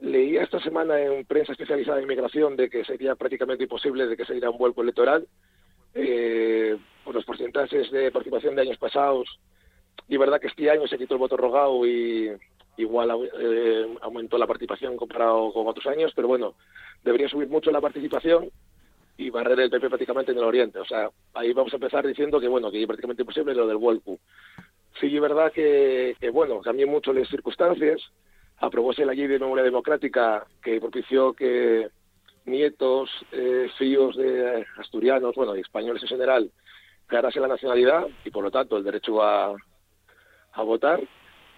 Leía 0.00 0.42
esta 0.42 0.60
semana 0.60 1.00
en 1.00 1.24
prensa 1.24 1.52
especializada 1.52 1.98
en 1.98 2.04
inmigración 2.04 2.56
de 2.56 2.70
que 2.70 2.84
sería 2.84 3.16
prácticamente 3.16 3.64
imposible 3.64 4.06
de 4.06 4.16
que 4.16 4.24
se 4.24 4.34
diera 4.34 4.50
un 4.50 4.58
vuelco 4.58 4.82
electoral 4.82 5.26
eh, 5.94 6.76
por 7.04 7.14
los 7.14 7.24
porcentajes 7.24 7.90
de 7.90 8.12
participación 8.12 8.54
de 8.54 8.62
años 8.62 8.78
pasados. 8.78 9.28
Y 10.08 10.16
verdad 10.16 10.40
que 10.40 10.46
este 10.46 10.70
año 10.70 10.86
se 10.86 10.98
quitó 10.98 11.14
el 11.14 11.20
voto 11.20 11.36
rogado 11.36 11.84
y 11.86 12.30
igual 12.76 13.28
eh, 13.40 13.96
aumentó 14.02 14.38
la 14.38 14.46
participación 14.46 14.96
comparado 14.96 15.52
con 15.52 15.66
otros 15.66 15.86
años, 15.86 16.12
pero 16.14 16.28
bueno, 16.28 16.54
debería 17.02 17.28
subir 17.28 17.48
mucho 17.48 17.72
la 17.72 17.80
participación 17.80 18.50
y 19.16 19.30
barrer 19.30 19.58
el 19.58 19.70
PP 19.70 19.88
prácticamente 19.88 20.30
en 20.30 20.38
el 20.38 20.44
Oriente. 20.44 20.78
O 20.78 20.84
sea, 20.84 21.10
ahí 21.34 21.52
vamos 21.52 21.72
a 21.72 21.76
empezar 21.76 22.06
diciendo 22.06 22.40
que 22.40 22.46
bueno, 22.46 22.70
que 22.70 22.80
es 22.80 22.86
prácticamente 22.86 23.22
imposible 23.22 23.52
lo 23.52 23.66
del 23.66 23.76
vuelco. 23.76 24.18
Sí, 25.00 25.14
es 25.14 25.20
verdad 25.20 25.52
que, 25.52 26.16
que 26.20 26.30
bueno, 26.30 26.60
cambió 26.60 26.86
mucho 26.86 27.12
las 27.12 27.28
circunstancias, 27.28 28.00
aprobóse 28.60 29.04
la 29.04 29.14
ley 29.14 29.26
de 29.26 29.38
memoria 29.38 29.64
democrática 29.64 30.46
que 30.62 30.80
propició 30.80 31.32
que 31.32 31.88
nietos, 32.44 33.10
eh, 33.32 33.68
de 33.78 34.66
asturianos, 34.78 35.34
bueno, 35.34 35.56
y 35.56 35.60
españoles 35.60 36.02
en 36.02 36.08
general, 36.08 36.50
ganase 37.08 37.40
la 37.40 37.48
nacionalidad 37.48 38.06
y 38.24 38.30
por 38.30 38.42
lo 38.42 38.50
tanto 38.50 38.76
el 38.76 38.84
derecho 38.84 39.22
a, 39.22 39.54
a 40.52 40.62
votar 40.62 41.00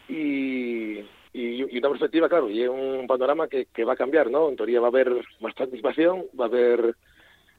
y, 0.08 0.98
y, 1.32 1.78
una 1.78 1.88
perspectiva, 1.90 2.28
claro, 2.28 2.50
y 2.50 2.66
un 2.66 3.06
panorama 3.06 3.48
que, 3.48 3.66
que 3.66 3.84
va 3.84 3.94
a 3.94 3.96
cambiar, 3.96 4.30
¿no? 4.30 4.48
En 4.48 4.56
teoría 4.56 4.80
va 4.80 4.88
a 4.88 4.90
haber 4.90 5.12
más 5.40 5.54
participación, 5.54 6.26
va 6.38 6.44
a 6.44 6.48
haber, 6.48 6.96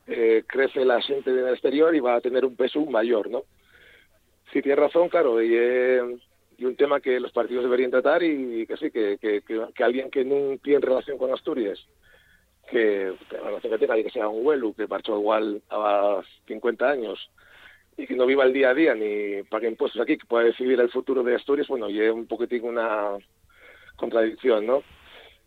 eh, 0.08 0.43
crece 0.47 0.86
la 0.86 1.01
gente 1.01 1.32
en 1.32 1.39
el 1.39 1.54
exterior 1.54 1.95
y 1.95 1.99
va 1.99 2.15
a 2.15 2.21
tener 2.21 2.45
un 2.45 2.56
peso 2.56 2.86
mayor, 2.86 3.30
¿no? 3.30 3.43
Si 4.51 4.62
tiene 4.62 4.75
razón, 4.75 5.08
claro, 5.08 5.41
y 5.41 5.51
eh, 5.54 6.01
y 6.62 6.65
un 6.65 6.76
tema 6.76 7.00
que 7.00 7.19
los 7.19 7.32
partidos 7.32 7.63
deberían 7.63 7.89
tratar 7.89 8.21
y 8.21 8.67
que 8.67 8.78
sí, 8.78 8.91
que, 8.91 9.17
que, 9.17 9.41
que, 9.41 9.84
alguien 9.84 10.12
que 10.12 10.24
no 10.24 10.60
tiene 10.60 10.80
relación 10.80 11.17
con 11.17 11.34
Asturias, 11.34 11.84
que, 12.69 13.15
que 13.28 13.38
la 13.38 13.45
relación 13.45 13.74
que 13.74 13.80
tenga 13.80 13.97
y 13.97 14.04
que 14.04 14.12
sea 14.12 14.28
un 14.28 14.45
huelu, 14.45 14.71
que 14.76 14.86
marchó 14.86 15.17
igual 15.17 15.63
a 15.71 16.21
50 16.45 16.88
años 16.88 17.32
y 17.97 18.06
que 18.06 18.13
no 18.13 18.28
viva 18.28 18.43
el 18.43 18.54
día 18.54 18.69
a 18.69 18.74
día 18.76 18.93
ni 18.93 19.41
pague 19.41 19.69
impuestos 19.69 20.00
aquí, 20.00 20.19
que 20.19 20.28
pueda 20.28 20.45
decidir 20.45 20.80
el 20.80 20.91
futuro 20.91 21.24
de 21.24 21.34
Asturias, 21.34 21.67
bueno, 21.67 21.89
y 21.89 22.00
es 22.00 22.12
un 22.12 22.28
poquitín 22.28 22.63
una 22.65 23.17
contradicción, 23.95 24.67
¿no? 24.67 24.84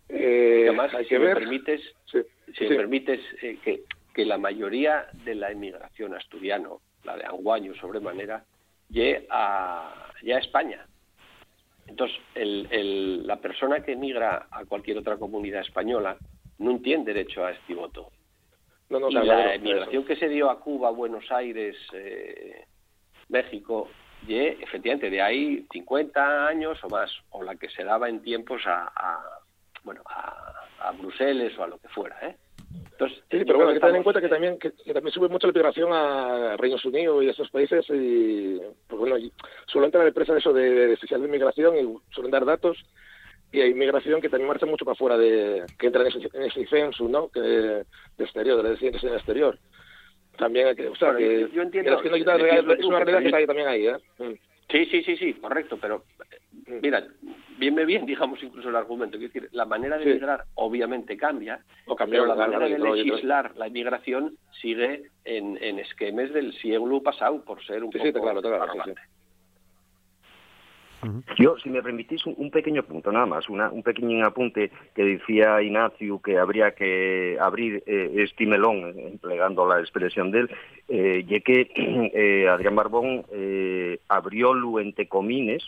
Eh, 0.09 0.65
además, 0.65 0.93
hay 0.95 1.05
que 1.07 1.17
si 1.17 1.23
ver... 1.23 1.35
Me 1.35 1.41
permites, 1.43 1.81
si 2.11 2.65
me 2.65 2.75
permites 2.75 3.21
eh, 3.41 3.57
que, 3.63 3.85
que 4.13 4.25
la 4.25 4.37
mayoría 4.37 5.07
de 5.25 5.37
la 5.37 5.53
inmigración 5.53 6.13
asturiano, 6.15 6.81
la 7.05 7.17
de 7.17 7.25
Anguaño 7.25 7.73
sobremanera, 7.77 8.45
llegue 8.91 9.29
a, 9.31 10.11
ya 10.25 10.37
a 10.37 10.41
España. 10.41 10.89
Entonces, 11.87 12.17
el, 12.35 13.27
la 13.27 13.37
persona 13.37 13.81
que 13.81 13.93
emigra 13.93 14.49
a 14.51 14.65
cualquier 14.65 14.99
otra 14.99 15.17
comunidad 15.17 15.61
española 15.61 16.17
no 16.59 16.79
tiene 16.81 17.05
derecho 17.05 17.45
a 17.45 17.53
este 17.53 17.75
voto. 17.75 18.11
No, 18.89 19.01
no, 19.01 19.09
y 19.09 19.15
la 19.15 19.55
emigración 19.55 20.05
que 20.05 20.17
se 20.17 20.29
dio 20.29 20.51
a 20.51 20.61
Cuba, 20.61 20.91
Buenos 20.91 21.31
Aires, 21.31 21.77
eh, 21.93 22.65
México, 23.29 23.89
y 24.27 24.37
efectivamente 24.37 25.11
de 25.11 25.21
ahí 25.21 25.67
50 25.73 26.47
años 26.47 26.83
o 26.85 26.89
más, 26.89 27.11
o 27.31 27.43
la 27.43 27.57
que 27.57 27.69
se 27.71 27.85
daba 27.85 28.09
en 28.09 28.23
tiempos 28.23 28.63
a, 28.67 28.91
a 28.95 29.23
bueno 29.83 30.03
a, 30.07 30.67
a 30.81 30.93
Bruselas 30.93 31.53
o 31.59 31.65
a 31.65 31.67
lo 31.67 31.79
que 31.79 31.89
fuera, 31.89 32.17
¿eh? 32.23 32.37
Entonces, 32.93 33.19
sí, 33.31 33.45
pero 33.45 33.57
bueno, 33.57 33.71
hay 33.71 33.75
que 33.75 33.81
tener 33.81 33.97
en 33.97 34.03
cuenta 34.03 34.21
que 34.21 34.29
también, 34.29 34.59
que, 34.59 34.71
también 34.71 35.13
sube 35.13 35.29
mucho 35.29 35.47
la 35.47 35.53
migración 35.53 35.93
a 35.93 36.57
Reinos 36.57 36.85
Unidos 36.85 37.25
y 37.25 37.29
a 37.29 37.31
esos 37.33 37.51
países 37.51 37.85
y, 37.91 38.61
pues 38.87 38.99
bueno, 38.99 39.17
suelen 39.67 39.89
entrar 39.89 40.07
empresas 40.07 40.37
eso 40.37 40.53
de, 40.53 40.87
de 40.87 40.95
oficial 40.95 41.21
de 41.21 41.27
inmigración 41.27 41.77
y 41.77 42.13
suelen 42.13 42.31
dar 42.31 42.45
datos 42.45 42.85
y 43.55 43.61
hay 43.61 43.71
inmigración 43.71 44.21
que 44.21 44.29
también 44.29 44.49
marcha 44.49 44.67
mucho 44.67 44.85
para 44.85 44.95
afuera 44.95 45.17
de, 45.17 45.65
que 45.79 45.87
entra 45.87 46.03
en 46.03 46.09
ese, 46.09 46.29
en 46.33 46.43
ese 46.43 46.67
censo, 46.67 47.09
¿no? 47.09 47.29
Que 47.29 47.41
de, 47.41 47.85
exterior, 48.19 48.57
de 48.57 48.63
los 48.65 48.73
residentes 48.73 49.05
en 49.05 49.11
el 49.11 49.15
exterior. 49.15 49.57
También 50.37 50.67
hay 50.67 50.75
que, 50.75 50.89
o 50.89 50.97
sea, 50.97 51.15
que, 51.17 51.49
yo, 51.53 51.63
entiendo, 51.63 52.01
que, 52.01 52.09
es 52.09 52.85
una 52.85 52.99
realidad 52.99 53.21
que 53.21 53.27
está 53.27 53.37
ahí 53.37 53.47
también 53.47 53.69
ahí, 53.69 53.87
¿eh? 53.87 53.97
Mm. 54.19 54.33
Sí, 54.71 54.87
sí, 54.87 55.03
sí, 55.03 55.17
sí, 55.17 55.35
correcto, 55.35 55.79
pero 55.81 56.05
mm. 56.67 56.79
mira, 56.83 57.07
bien 57.59 57.75
bien, 57.87 58.07
digamos, 58.07 58.43
incluso 58.43 58.69
el 58.69 58.77
argumento. 58.77 59.17
Es 59.17 59.23
decir, 59.23 59.49
la 59.53 59.65
manera 59.65 59.99
de 59.99 60.11
emigrar 60.11 60.45
obviamente 60.55 61.17
cambia, 61.17 61.61
o 61.87 61.97
pero 61.97 62.27
la 62.27 62.35
manera 62.35 62.67
de 62.69 62.79
legislar 62.79 63.55
la 63.57 63.69
inmigración 63.69 64.37
sigue 64.61 65.11
en, 65.25 65.59
en 65.63 65.79
esquemas 65.79 66.33
del 66.33 66.53
siglo 66.55 67.03
pasado, 67.03 67.45
por 67.45 67.65
ser 67.65 67.85
un 67.85 67.91
poco 67.91 68.23
claro, 68.23 68.43
claro, 68.43 68.95
Yo, 71.39 71.57
si 71.63 71.71
me 71.71 71.83
permitís, 71.83 72.25
un, 72.27 72.51
pequeño 72.51 72.83
punto 72.83 73.13
nada 73.13 73.27
más, 73.27 73.49
una, 73.49 73.71
un 73.71 73.83
pequeño 73.83 74.25
apunte 74.25 74.71
que 74.95 75.05
decía 75.05 75.61
Ignacio 75.63 76.21
que 76.21 76.39
habría 76.39 76.73
que 76.73 77.37
abrir 77.41 77.83
eh, 77.87 78.13
este 78.17 78.47
melón, 78.47 78.85
eh, 78.85 79.09
empleando 79.13 79.67
la 79.67 79.81
expresión 79.81 80.31
de 80.31 80.41
él, 80.41 80.51
eh, 80.89 81.25
ya 81.27 81.41
que 81.41 81.71
eh, 82.15 82.49
Adrián 82.49 82.77
Barbón 82.77 83.25
eh, 83.33 83.99
abriólo 84.09 84.81
entre 84.81 85.09
comines 85.09 85.63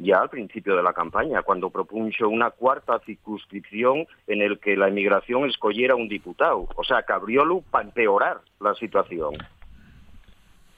ya 0.00 0.20
al 0.22 0.30
principio 0.30 0.76
de 0.76 0.82
la 0.82 0.94
campaña, 0.94 1.42
cuando 1.42 1.68
propuso 1.68 2.28
una 2.28 2.50
cuarta 2.50 2.98
circunscripción 3.00 4.06
en 4.26 4.40
el 4.40 4.58
que 4.58 4.76
la 4.76 4.88
emigración 4.88 5.44
escogiera 5.48 5.94
un 5.94 6.08
diputado. 6.08 6.68
O 6.74 6.84
sea, 6.84 7.02
que 7.02 7.12
abriólo 7.12 7.62
para 7.70 7.84
empeorar 7.84 8.40
la 8.60 8.74
situación. 8.74 9.34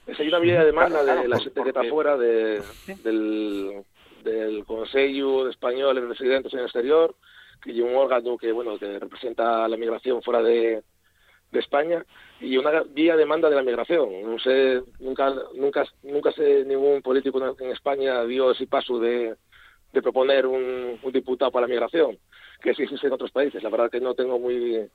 Esa 0.05 0.21
es 0.21 0.27
una 0.27 0.39
vía 0.39 0.59
de 0.59 0.65
demanda 0.65 1.03
de 1.03 1.27
la 1.29 1.39
gente 1.39 1.63
que 1.63 1.69
está 1.69 1.83
fuera 1.85 2.17
de, 2.17 2.61
del 3.03 3.85
del 4.23 4.65
Consejo 4.65 5.45
de 5.45 5.51
Españoles 5.51 6.03
Residentes 6.07 6.53
en 6.53 6.59
el 6.59 6.65
Exterior, 6.65 7.15
que 7.61 7.71
es 7.71 7.79
un 7.79 7.95
órgano 7.95 8.37
que 8.37 8.51
bueno 8.51 8.77
que 8.77 8.99
representa 8.99 9.67
la 9.67 9.77
migración 9.77 10.21
fuera 10.21 10.41
de, 10.41 10.83
de 11.51 11.59
España 11.59 12.05
y 12.41 12.57
una 12.57 12.83
vía 12.83 13.15
demanda 13.15 13.49
de 13.49 13.55
la 13.55 13.63
migración. 13.63 14.09
No 14.23 14.39
sé, 14.39 14.81
nunca 14.99 15.33
nunca 15.55 15.85
nunca 16.03 16.31
sé 16.31 16.65
ningún 16.65 17.01
político 17.01 17.39
en 17.59 17.71
España 17.71 18.23
dio 18.25 18.51
ese 18.51 18.67
paso 18.67 18.99
de, 18.99 19.35
de 19.93 20.01
proponer 20.01 20.45
un, 20.45 20.99
un 21.01 21.11
diputado 21.11 21.51
para 21.51 21.67
la 21.67 21.73
migración, 21.73 22.17
que 22.61 22.73
sí 22.73 22.83
existe 22.83 23.07
en 23.07 23.13
otros 23.13 23.31
países. 23.31 23.61
La 23.63 23.69
verdad 23.69 23.91
que 23.91 24.01
no 24.01 24.13
tengo 24.13 24.39
muy 24.39 24.89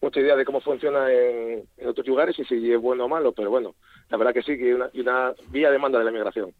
mucha 0.00 0.20
idea 0.20 0.36
de 0.36 0.44
cómo 0.44 0.60
funciona 0.60 1.10
en, 1.12 1.64
en 1.76 1.88
otros 1.88 2.06
lugares 2.06 2.38
y 2.38 2.44
si 2.44 2.72
es 2.72 2.80
bueno 2.80 3.04
o 3.04 3.08
malo, 3.08 3.32
pero 3.32 3.50
bueno, 3.50 3.74
la 4.10 4.18
verdad 4.18 4.34
que 4.34 4.42
sí 4.42 4.58
que 4.58 4.64
hay 4.64 4.72
una, 4.72 4.90
una 4.94 5.34
vía 5.48 5.70
demanda 5.70 5.98
de 5.98 6.04
la 6.04 6.10
migración. 6.10 6.52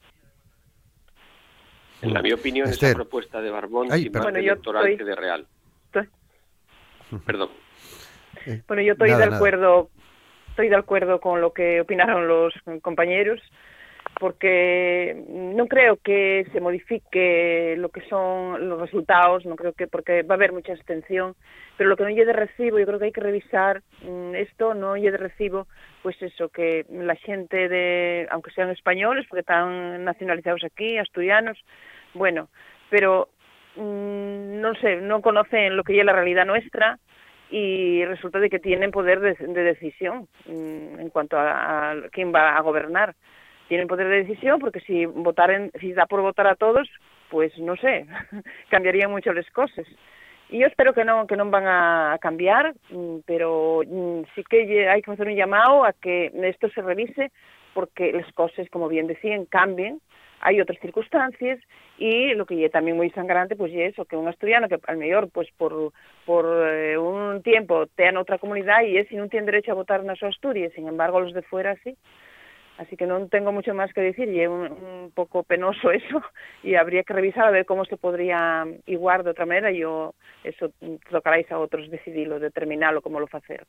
En 2.02 2.12
la 2.12 2.22
mi 2.22 2.32
opinión, 2.32 2.68
esa 2.68 2.92
propuesta 2.94 3.40
de 3.40 3.50
Barbón 3.50 3.92
es 3.92 4.12
más 4.12 4.26
electoral 4.34 4.96
que 4.96 5.04
de 5.04 5.14
real. 5.14 5.46
Perdón. 7.26 7.50
Bueno, 8.66 8.82
yo 8.82 8.92
estoy 8.92 9.10
de 9.10 9.24
acuerdo, 9.24 9.90
estoy 10.50 10.68
de 10.68 10.76
acuerdo 10.76 11.20
con 11.20 11.40
lo 11.40 11.52
que 11.52 11.80
opinaron 11.80 12.26
los 12.28 12.52
compañeros, 12.82 13.40
porque 14.20 15.24
no 15.28 15.66
creo 15.66 15.96
que 15.96 16.46
se 16.52 16.60
modifique 16.60 17.74
lo 17.78 17.88
que 17.88 18.02
son 18.08 18.68
los 18.68 18.80
resultados, 18.80 19.44
no 19.44 19.56
creo 19.56 19.72
que 19.72 19.86
porque 19.86 20.22
va 20.22 20.34
a 20.34 20.36
haber 20.36 20.52
mucha 20.52 20.72
extensión, 20.72 21.34
pero 21.76 21.88
lo 21.88 21.96
que 21.96 22.04
no 22.04 22.10
llegue 22.10 22.26
de 22.26 22.32
recibo, 22.32 22.78
yo 22.78 22.86
creo 22.86 22.98
que 22.98 23.06
hay 23.06 23.12
que 23.12 23.20
revisar 23.20 23.82
mm, 24.02 24.34
esto, 24.36 24.74
no 24.74 24.96
llegue 24.96 25.12
de 25.12 25.18
recibo, 25.18 25.66
pues 26.02 26.20
eso, 26.22 26.48
que 26.48 26.86
la 26.90 27.16
gente 27.16 27.68
de, 27.68 28.28
aunque 28.30 28.52
sean 28.52 28.70
españoles, 28.70 29.26
porque 29.28 29.40
están 29.40 30.04
nacionalizados 30.04 30.62
aquí, 30.64 30.96
asturianos, 30.98 31.58
bueno, 32.14 32.48
pero 32.90 33.28
mmm, 33.76 34.60
no 34.60 34.74
sé, 34.76 34.96
no 34.96 35.20
conocen 35.22 35.76
lo 35.76 35.82
que 35.82 35.98
es 35.98 36.04
la 36.04 36.12
realidad 36.12 36.46
nuestra 36.46 36.98
y 37.50 38.04
resulta 38.04 38.38
de 38.38 38.50
que 38.50 38.58
tienen 38.58 38.90
poder 38.90 39.20
de, 39.20 39.34
de 39.34 39.62
decisión 39.62 40.28
mmm, 40.46 41.00
en 41.00 41.10
cuanto 41.10 41.36
a, 41.38 41.94
quién 42.12 42.32
va 42.34 42.56
a 42.56 42.60
gobernar. 42.60 43.14
Tienen 43.68 43.88
poder 43.88 44.08
de 44.08 44.24
decisión 44.24 44.58
porque 44.58 44.80
si 44.80 45.06
votaren, 45.06 45.70
si 45.80 45.92
da 45.92 46.06
por 46.06 46.20
votar 46.20 46.46
a 46.46 46.56
todos, 46.56 46.88
pues 47.30 47.56
no 47.58 47.76
sé, 47.76 48.06
cambiarían 48.70 49.10
mucho 49.10 49.32
las 49.32 49.48
cosas. 49.50 49.86
Y 50.50 50.58
yo 50.58 50.66
espero 50.66 50.92
que 50.92 51.04
no 51.04 51.26
que 51.26 51.36
no 51.36 51.48
van 51.50 51.66
a 51.66 52.18
cambiar, 52.20 52.74
mm, 52.90 53.18
pero 53.26 53.80
mm, 53.86 54.22
sí 54.34 54.44
que 54.48 54.88
hay 54.88 55.02
que 55.02 55.10
hacer 55.10 55.26
un 55.26 55.36
llamado 55.36 55.84
a 55.84 55.92
que 55.92 56.30
esto 56.42 56.68
se 56.68 56.82
revise 56.82 57.32
porque 57.72 58.12
las 58.12 58.30
cosas, 58.32 58.68
como 58.70 58.88
bien 58.88 59.06
decían, 59.06 59.46
cambien 59.46 60.00
hai 60.44 60.60
outras 60.60 60.78
circunstancias 60.78 61.58
e 61.96 62.36
lo 62.36 62.44
que 62.44 62.60
é 62.60 62.68
tamén 62.68 63.00
moi 63.00 63.08
sangrante 63.16 63.56
pois 63.56 63.72
é 63.72 63.88
eso, 63.88 64.04
que 64.04 64.12
un 64.20 64.28
asturiano 64.28 64.68
que 64.68 64.76
al 64.76 65.00
mellor 65.00 65.32
pois 65.32 65.48
por, 65.56 65.72
eh, 66.28 67.00
un 67.00 67.40
tiempo 67.40 67.88
ten 67.96 68.20
outra 68.20 68.36
comunidade 68.36 68.92
e 68.92 69.00
ese 69.00 69.16
non 69.16 69.32
ten 69.32 69.48
derecho 69.48 69.72
a 69.72 69.80
votar 69.80 70.04
na 70.04 70.12
súa 70.12 70.28
Asturias, 70.28 70.76
sin 70.76 70.84
embargo 70.84 71.16
los 71.24 71.32
de 71.32 71.40
fuera 71.40 71.72
sí. 71.80 71.96
Así 72.76 72.96
que 72.96 73.06
non 73.06 73.30
tengo 73.30 73.54
mucho 73.54 73.70
máis 73.70 73.94
que 73.94 74.02
decir 74.02 74.26
e 74.26 74.42
é 74.42 74.50
un, 74.50 74.66
un 74.66 75.14
pouco 75.14 75.46
penoso 75.46 75.94
eso 75.94 76.18
e 76.66 76.74
habría 76.74 77.06
que 77.06 77.14
revisar 77.14 77.46
a 77.46 77.54
ver 77.54 77.64
como 77.70 77.86
se 77.86 77.94
podría 77.94 78.66
iguar 78.90 79.22
de 79.22 79.30
outra 79.30 79.46
maneira 79.46 79.70
e 79.70 79.86
o, 79.86 80.10
eso 80.42 80.74
tocaráis 81.06 81.46
a 81.54 81.60
outros 81.62 81.86
decidirlo, 81.86 82.42
determinarlo 82.42 82.98
como 82.98 83.22
lo 83.22 83.30
facer. 83.30 83.62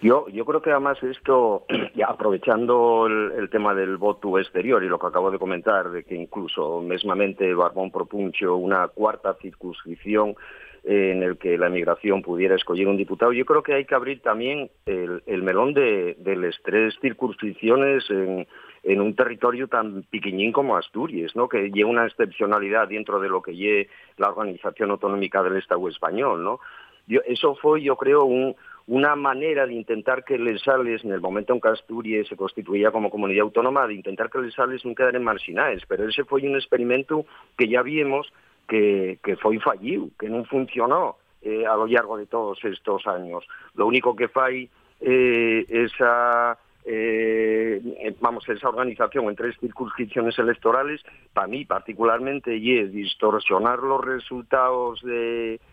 Yo, 0.00 0.28
yo 0.28 0.44
creo 0.44 0.62
que 0.62 0.70
además 0.70 1.02
esto, 1.02 1.66
ya 1.98 2.06
aprovechando 2.06 3.06
el, 3.06 3.32
el, 3.32 3.50
tema 3.50 3.74
del 3.74 3.96
voto 3.96 4.38
exterior 4.38 4.82
y 4.84 4.88
lo 4.88 4.98
que 4.98 5.08
acabo 5.08 5.32
de 5.32 5.38
comentar, 5.38 5.90
de 5.90 6.04
que 6.04 6.14
incluso 6.14 6.80
mesmamente 6.80 7.52
Barbón 7.52 7.90
propuncho 7.90 8.54
una 8.56 8.86
cuarta 8.86 9.34
circunscripción 9.42 10.36
en 10.84 11.22
el 11.22 11.38
que 11.38 11.58
la 11.58 11.66
emigración 11.66 12.22
pudiera 12.22 12.54
escoger 12.54 12.88
un 12.88 12.96
diputado. 12.96 13.32
Yo 13.32 13.44
creo 13.44 13.62
que 13.62 13.74
hay 13.74 13.84
que 13.84 13.94
abrir 13.94 14.20
también 14.20 14.70
el, 14.86 15.22
el 15.26 15.42
melón 15.42 15.74
de, 15.74 16.16
de 16.18 16.36
las 16.36 16.56
tres 16.62 16.94
circunscripciones 17.00 18.08
en, 18.10 18.46
en 18.82 19.00
un 19.00 19.14
territorio 19.14 19.68
tan 19.68 20.02
piquiñín 20.04 20.52
como 20.52 20.76
Asturias, 20.76 21.34
¿no? 21.34 21.48
que 21.48 21.70
lleva 21.70 21.90
una 21.90 22.06
excepcionalidad 22.06 22.88
dentro 22.88 23.20
de 23.20 23.28
lo 23.28 23.42
que 23.42 23.54
lleva 23.54 23.90
la 24.16 24.30
Organización 24.30 24.90
Autonómica 24.90 25.42
del 25.42 25.56
Estado 25.56 25.88
español. 25.88 26.42
¿no? 26.42 26.60
Yo, 27.06 27.20
eso 27.26 27.54
fue, 27.56 27.82
yo 27.82 27.96
creo, 27.96 28.24
un, 28.24 28.54
una 28.86 29.16
manera 29.16 29.66
de 29.66 29.74
intentar 29.74 30.24
que 30.24 30.38
les 30.38 30.62
sales, 30.62 31.04
en 31.04 31.12
el 31.12 31.20
momento 31.20 31.52
en 31.52 31.60
que 31.60 31.68
Asturias 31.68 32.26
se 32.28 32.36
constituía 32.36 32.90
como 32.90 33.10
comunidad 33.10 33.42
autónoma, 33.42 33.86
de 33.86 33.94
intentar 33.94 34.30
que 34.30 34.38
les 34.38 34.54
sales 34.54 34.84
no 34.84 34.94
quedaren 34.94 35.22
marginales, 35.22 35.82
pero 35.86 36.08
ese 36.08 36.24
fue 36.24 36.42
un 36.42 36.56
experimento 36.56 37.26
que 37.56 37.68
ya 37.68 37.82
vimos 37.82 38.32
que, 38.68 39.18
que 39.24 39.36
foi 39.36 39.58
que 39.58 40.28
non 40.28 40.44
funcionou 40.44 41.16
eh, 41.42 41.64
a 41.64 41.74
lo 41.74 41.86
largo 41.86 42.16
de 42.16 42.26
todos 42.26 42.62
estos 42.64 43.06
años. 43.06 43.46
Lo 43.74 43.86
único 43.86 44.14
que 44.14 44.28
fai 44.28 44.68
eh, 45.00 45.64
esa 45.68 46.58
eh, 46.84 47.80
vamos, 48.20 48.48
esa 48.48 48.68
organización 48.68 49.28
en 49.28 49.36
tres 49.36 49.56
circunscripciones 49.60 50.38
electorales, 50.38 51.02
para 51.32 51.46
mí 51.46 51.64
particularmente, 51.64 52.56
y 52.56 52.78
es 52.78 52.92
distorsionar 52.92 53.80
los 53.80 54.02
resultados 54.04 55.02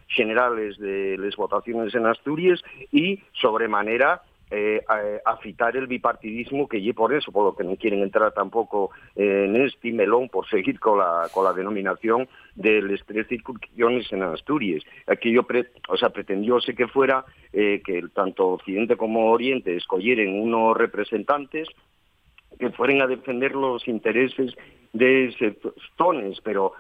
generales 0.08 0.78
de 0.78 1.16
las 1.18 1.36
votaciones 1.38 1.96
en 1.96 2.06
Asturias 2.06 2.62
y 2.92 3.22
sobremanera 3.32 4.24
eh, 4.56 4.82
a, 5.26 5.38
citar 5.44 5.76
el 5.76 5.88
bipartidismo 5.88 6.68
que 6.68 6.78
y 6.78 6.94
por 6.94 7.14
eso, 7.14 7.32
por 7.32 7.46
lo 7.46 7.56
que 7.56 7.64
no 7.64 7.76
quieren 7.76 8.02
entrar 8.02 8.32
tampoco 8.34 8.92
en 9.16 9.56
este 9.58 9.92
melón 9.92 10.30
por 10.30 10.48
seguir 10.48 10.80
con 10.80 11.00
la, 11.00 11.28
con 11.34 11.44
la 11.44 11.54
denominación 11.54 12.28
de 12.56 12.82
las 12.82 13.06
tres 13.06 13.28
circunscripciones 13.28 14.12
en 14.12 14.24
Asturias. 14.24 14.84
Aquí 15.08 15.32
yo, 15.32 15.44
pre, 15.44 15.68
o 15.90 15.98
sea, 15.98 16.10
pretendióse 16.10 16.74
que 16.74 16.88
fuera 16.88 17.26
eh, 17.52 17.82
que 17.86 18.04
tanto 18.14 18.48
Occidente 18.48 18.98
como 18.98 19.32
Oriente 19.32 19.76
escogieran 19.76 20.40
unos 20.40 20.78
representantes 20.78 21.68
que 22.60 22.70
fueran 22.72 23.02
a 23.02 23.08
defender 23.08 23.54
los 23.56 23.88
intereses 23.88 24.56
de 24.94 25.34
sectores, 25.38 26.40
pero 26.42 26.74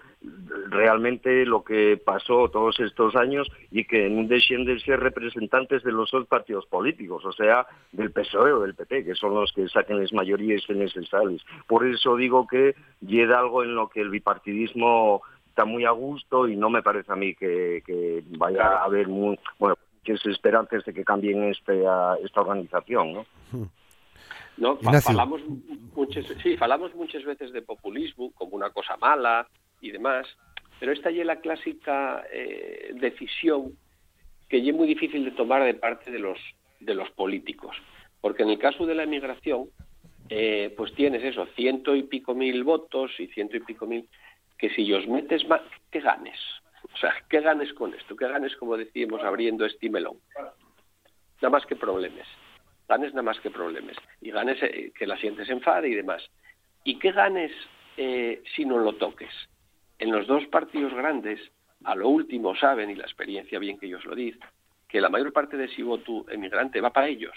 realmente 0.69 1.45
lo 1.45 1.63
que 1.63 2.01
pasó 2.03 2.49
todos 2.49 2.79
estos 2.79 3.15
años 3.15 3.47
y 3.71 3.85
que 3.85 4.09
dejen 4.09 4.65
de 4.65 4.79
ser 4.79 4.99
representantes 4.99 5.83
de 5.83 5.91
los 5.91 6.09
dos 6.11 6.25
partidos 6.27 6.65
políticos, 6.65 7.25
o 7.25 7.31
sea, 7.31 7.67
del 7.91 8.11
PSOE 8.11 8.53
o 8.53 8.61
del 8.61 8.75
PP, 8.75 9.05
que 9.05 9.15
son 9.15 9.35
los 9.35 9.51
que 9.53 9.67
saquen 9.67 9.99
las 9.99 10.13
mayorías 10.13 10.63
necesarias. 10.69 11.41
Por 11.67 11.85
eso 11.85 12.15
digo 12.15 12.47
que 12.47 12.75
llega 13.01 13.39
algo 13.39 13.63
en 13.63 13.75
lo 13.75 13.89
que 13.89 14.01
el 14.01 14.09
bipartidismo 14.09 15.21
está 15.49 15.65
muy 15.65 15.85
a 15.85 15.91
gusto 15.91 16.47
y 16.47 16.55
no 16.55 16.69
me 16.69 16.81
parece 16.81 17.11
a 17.11 17.15
mí 17.15 17.35
que, 17.35 17.83
que 17.85 18.23
vaya 18.37 18.79
a 18.79 18.83
haber 18.85 19.07
muy, 19.07 19.37
bueno, 19.59 19.77
muchas 20.07 20.25
esperanzas 20.25 20.83
de 20.85 20.93
que 20.93 21.03
cambien 21.03 21.43
este, 21.43 21.83
esta 22.23 22.41
organización, 22.41 23.13
¿no? 23.13 23.25
No, 24.57 24.77
falamos 24.77 25.41
muchas, 25.95 26.25
sí, 26.41 26.55
falamos 26.55 26.95
muchas 26.95 27.23
veces 27.23 27.51
de 27.51 27.61
populismo 27.61 28.31
como 28.33 28.55
una 28.55 28.69
cosa 28.69 28.95
mala, 28.97 29.47
y 29.81 29.91
demás, 29.91 30.27
pero 30.79 30.91
esta 30.91 31.11
ya 31.11 31.21
es 31.21 31.27
la 31.27 31.39
clásica 31.39 32.25
eh, 32.31 32.91
decisión 32.95 33.77
que 34.49 34.61
ya 34.61 34.71
es 34.71 34.77
muy 34.77 34.87
difícil 34.87 35.25
de 35.25 35.31
tomar 35.31 35.63
de 35.63 35.73
parte 35.73 36.11
de 36.11 36.19
los, 36.19 36.39
de 36.79 36.93
los 36.93 37.09
políticos. 37.11 37.75
Porque 38.21 38.43
en 38.43 38.49
el 38.49 38.59
caso 38.59 38.85
de 38.85 38.95
la 38.95 39.03
emigración, 39.03 39.69
eh, 40.29 40.73
pues 40.75 40.93
tienes 40.93 41.23
eso, 41.23 41.45
ciento 41.55 41.95
y 41.95 42.03
pico 42.03 42.35
mil 42.35 42.63
votos 42.63 43.11
y 43.19 43.27
ciento 43.27 43.57
y 43.57 43.61
pico 43.61 43.85
mil, 43.85 44.07
que 44.57 44.69
si 44.69 44.85
los 44.85 45.07
metes 45.07 45.47
más, 45.47 45.61
¿qué 45.91 45.99
ganes? 45.99 46.39
O 46.93 46.97
sea, 46.97 47.13
¿qué 47.29 47.41
ganes 47.41 47.73
con 47.73 47.93
esto? 47.93 48.15
¿Qué 48.15 48.27
ganes, 48.27 48.55
como 48.55 48.77
decíamos, 48.77 49.21
abriendo 49.23 49.65
este 49.65 49.89
melón? 49.89 50.17
Nada 51.41 51.49
más 51.49 51.65
que 51.65 51.75
problemas. 51.75 52.27
Ganes 52.87 53.13
nada 53.13 53.23
más 53.23 53.39
que 53.39 53.49
problemas. 53.49 53.95
Y 54.21 54.31
ganes 54.31 54.61
eh, 54.61 54.91
que 54.97 55.07
la 55.07 55.17
sientes 55.17 55.49
enfade 55.49 55.89
y 55.89 55.95
demás. 55.95 56.29
¿Y 56.83 56.99
qué 56.99 57.11
ganes 57.11 57.51
si 57.97 58.65
no 58.65 58.77
lo 58.77 58.93
toques? 58.95 59.31
En 59.97 60.11
los 60.11 60.27
dos 60.27 60.45
partidos 60.47 60.93
grandes, 60.93 61.39
a 61.85 61.95
lo 61.95 62.09
último 62.09 62.55
saben, 62.55 62.89
y 62.89 62.95
la 62.95 63.03
experiencia 63.03 63.59
bien 63.59 63.77
que 63.77 63.85
ellos 63.85 64.05
lo 64.05 64.13
dicen, 64.15 64.41
que 64.87 64.99
la 64.99 65.09
mayor 65.09 65.31
parte 65.31 65.55
de 65.55 65.65
ese 65.65 65.83
voto 65.83 66.25
emigrante 66.29 66.81
va 66.81 66.91
para 66.91 67.07
ellos, 67.07 67.35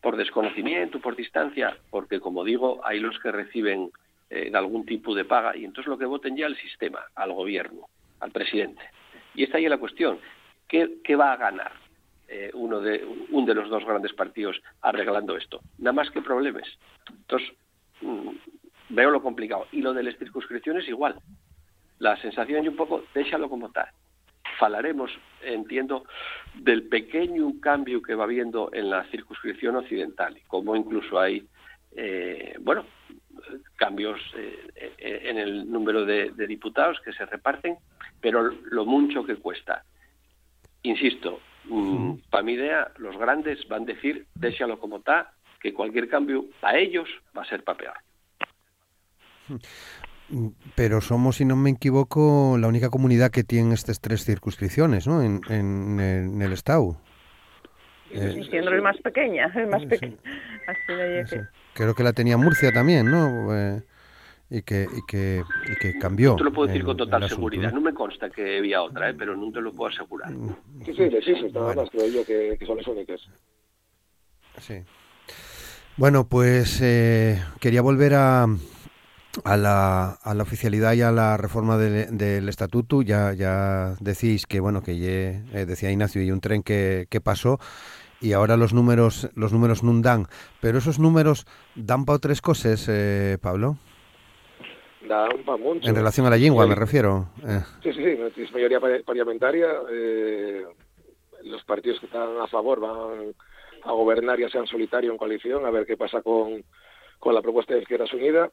por 0.00 0.16
desconocimiento, 0.16 1.00
por 1.00 1.16
distancia, 1.16 1.76
porque 1.90 2.20
como 2.20 2.44
digo, 2.44 2.80
hay 2.84 3.00
los 3.00 3.18
que 3.20 3.32
reciben 3.32 3.90
eh, 4.30 4.50
algún 4.54 4.84
tipo 4.84 5.14
de 5.14 5.24
paga 5.24 5.56
y 5.56 5.64
entonces 5.64 5.88
lo 5.88 5.98
que 5.98 6.06
voten 6.06 6.36
ya 6.36 6.46
al 6.46 6.56
sistema, 6.56 7.00
al 7.14 7.32
gobierno, 7.32 7.88
al 8.20 8.30
presidente. 8.30 8.82
Y 9.34 9.44
esta 9.44 9.58
ahí 9.58 9.64
es 9.64 9.70
la 9.70 9.78
cuestión, 9.78 10.18
¿qué, 10.68 10.98
qué 11.04 11.16
va 11.16 11.32
a 11.32 11.36
ganar 11.36 11.72
eh, 12.32 12.50
uno 12.54 12.80
de, 12.80 13.04
un 13.30 13.44
de 13.44 13.54
los 13.54 13.68
dos 13.68 13.84
grandes 13.84 14.12
partidos 14.12 14.60
arreglando 14.80 15.36
esto? 15.36 15.60
Nada 15.78 15.92
más 15.92 16.10
que 16.10 16.22
problemas. 16.22 16.66
Entonces, 17.08 17.52
mm, 18.00 18.30
veo 18.90 19.10
lo 19.10 19.22
complicado. 19.22 19.66
Y 19.72 19.82
lo 19.82 19.92
de 19.92 20.02
las 20.02 20.16
circunscripciones 20.18 20.88
igual 20.88 21.16
la 22.02 22.16
sensación 22.16 22.64
y 22.64 22.68
un 22.68 22.76
poco, 22.76 23.04
déxalo 23.14 23.48
como 23.48 23.70
tal. 23.70 23.86
Falaremos, 24.58 25.10
entiendo, 25.40 26.04
del 26.54 26.88
pequeño 26.88 27.60
cambio 27.60 28.02
que 28.02 28.16
va 28.16 28.24
habiendo 28.24 28.70
en 28.72 28.90
la 28.90 29.04
circunscripción 29.04 29.76
occidental, 29.76 30.36
como 30.48 30.74
incluso 30.74 31.20
hay, 31.20 31.46
eh, 31.96 32.56
bueno, 32.60 32.84
cambios 33.76 34.20
eh, 34.36 34.92
en 34.98 35.38
el 35.38 35.70
número 35.70 36.04
de, 36.04 36.32
diputados 36.48 37.00
que 37.04 37.12
se 37.12 37.24
reparten, 37.24 37.76
pero 38.20 38.42
lo 38.42 38.84
mucho 38.84 39.24
que 39.24 39.36
cuesta. 39.36 39.84
Insisto, 40.82 41.40
mmm, 41.64 42.14
para 42.30 42.42
mi 42.42 42.52
idea, 42.52 42.90
los 42.98 43.16
grandes 43.18 43.66
van 43.68 43.82
a 43.82 43.86
decir, 43.86 44.26
déxalo 44.34 44.78
como 44.78 45.00
tal, 45.00 45.26
que 45.60 45.72
cualquier 45.72 46.08
cambio 46.08 46.46
a 46.62 46.76
ellos 46.76 47.08
va 47.36 47.42
a 47.42 47.44
ser 47.46 47.62
para 47.64 47.78
peor. 47.78 47.94
Pero 50.74 51.00
somos, 51.00 51.36
si 51.36 51.44
no 51.44 51.56
me 51.56 51.70
equivoco, 51.70 52.56
la 52.58 52.68
única 52.68 52.88
comunidad 52.88 53.30
que 53.30 53.44
tiene 53.44 53.74
estas 53.74 54.00
tres 54.00 54.24
circunscripciones, 54.24 55.06
¿no? 55.06 55.22
En, 55.22 55.40
en, 55.48 56.00
en 56.00 56.40
el 56.40 56.52
Estado. 56.52 56.96
Eh, 58.10 58.46
siendo 58.50 58.70
el 58.70 58.82
más 58.82 58.96
pequeña, 58.98 59.52
el 59.54 59.68
más 59.68 59.84
pequeña. 59.84 60.16
Sí. 61.26 61.36
Creo 61.74 61.94
que 61.94 62.02
la 62.02 62.12
tenía 62.12 62.36
Murcia 62.36 62.72
también, 62.72 63.10
¿no? 63.10 63.54
Eh, 63.56 63.82
y 64.54 64.60
que, 64.62 64.86
y 64.94 65.00
que, 65.06 65.42
y 65.72 65.76
que 65.76 65.98
cambió. 65.98 66.32
No 66.32 66.36
te 66.36 66.44
lo 66.44 66.52
puedo 66.52 66.66
decir 66.66 66.84
con 66.84 66.94
total 66.94 67.26
seguridad. 67.26 67.72
¿no? 67.72 67.80
me 67.80 67.94
consta 67.94 68.28
que 68.28 68.58
había 68.58 68.82
otra, 68.82 69.08
¿eh? 69.08 69.14
pero 69.18 69.34
no 69.34 69.50
te 69.50 69.62
lo 69.62 69.72
puedo 69.72 69.90
asegurar. 69.90 70.30
Mm. 70.30 70.54
Sí, 70.84 70.92
sí, 70.94 71.10
sí, 71.24 71.34
sí 71.34 71.52
nada 71.52 71.66
bueno. 71.66 71.82
más 71.82 71.90
creo 71.90 72.06
yo 72.08 72.24
que, 72.26 72.56
que, 72.58 72.66
son 72.66 72.76
las 72.76 72.86
únicas. 72.86 73.20
Sí. 74.58 74.74
Bueno, 75.96 76.28
pues 76.28 76.82
eh, 76.82 77.42
quería 77.60 77.80
volver 77.80 78.12
a, 78.12 78.46
a 79.44 79.56
la, 79.56 80.10
a 80.22 80.34
la 80.34 80.42
oficialidad 80.42 80.92
y 80.92 81.00
a 81.00 81.12
la 81.12 81.38
reforma 81.38 81.78
del, 81.78 82.18
del 82.18 82.46
estatuto 82.50 83.00
ya 83.00 83.32
ya 83.32 83.96
decís 84.00 84.44
que 84.46 84.60
bueno 84.60 84.82
que 84.82 84.98
ye, 84.98 85.42
eh, 85.54 85.64
decía 85.66 85.90
Ignacio 85.90 86.22
y 86.22 86.30
un 86.30 86.42
tren 86.42 86.62
que, 86.62 87.06
que 87.08 87.20
pasó 87.22 87.58
y 88.20 88.32
ahora 88.32 88.58
los 88.58 88.74
números 88.74 89.30
los 89.34 89.52
números 89.52 89.82
no 89.82 89.98
dan 90.00 90.26
pero 90.60 90.78
esos 90.78 90.98
números 90.98 91.46
dan 91.74 92.04
para 92.04 92.16
otras 92.16 92.42
cosas 92.42 92.86
eh, 92.88 93.38
Pablo 93.40 93.78
dan 95.18 95.44
para 95.44 95.58
mucho 95.58 95.88
en 95.88 95.94
relación 95.94 96.26
a 96.26 96.30
la 96.30 96.36
lengua 96.36 96.66
me 96.66 96.74
refiero 96.74 97.28
eh. 97.46 97.60
sí 97.82 97.92
sí 97.92 98.02
sí 98.34 98.42
es 98.42 98.52
mayoría 98.52 98.80
parlamentaria 98.80 99.68
eh, 99.90 100.64
los 101.44 101.64
partidos 101.64 102.00
que 102.00 102.06
están 102.06 102.40
a 102.40 102.46
favor 102.46 102.80
van 102.80 103.34
a 103.84 103.92
gobernar 103.92 104.38
ya 104.38 104.48
sean 104.48 104.66
solitario 104.66 105.10
o 105.10 105.12
en 105.14 105.18
coalición 105.18 105.66
a 105.66 105.70
ver 105.70 105.86
qué 105.86 105.96
pasa 105.96 106.22
con, 106.22 106.64
con 107.18 107.34
la 107.34 107.42
propuesta 107.42 107.74
de 107.74 107.80
Izquierdas 107.80 108.12
Unidas 108.12 108.50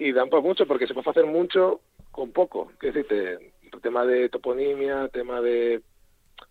y 0.00 0.12
dan 0.12 0.30
para 0.30 0.42
mucho 0.42 0.66
porque 0.66 0.86
se 0.86 0.94
puede 0.94 1.10
hacer 1.10 1.26
mucho 1.26 1.82
con 2.10 2.32
poco. 2.32 2.72
Decirte, 2.80 3.52
el 3.62 3.80
tema 3.82 4.04
de 4.04 4.30
toponimia, 4.30 5.08
tema 5.08 5.40
de 5.40 5.82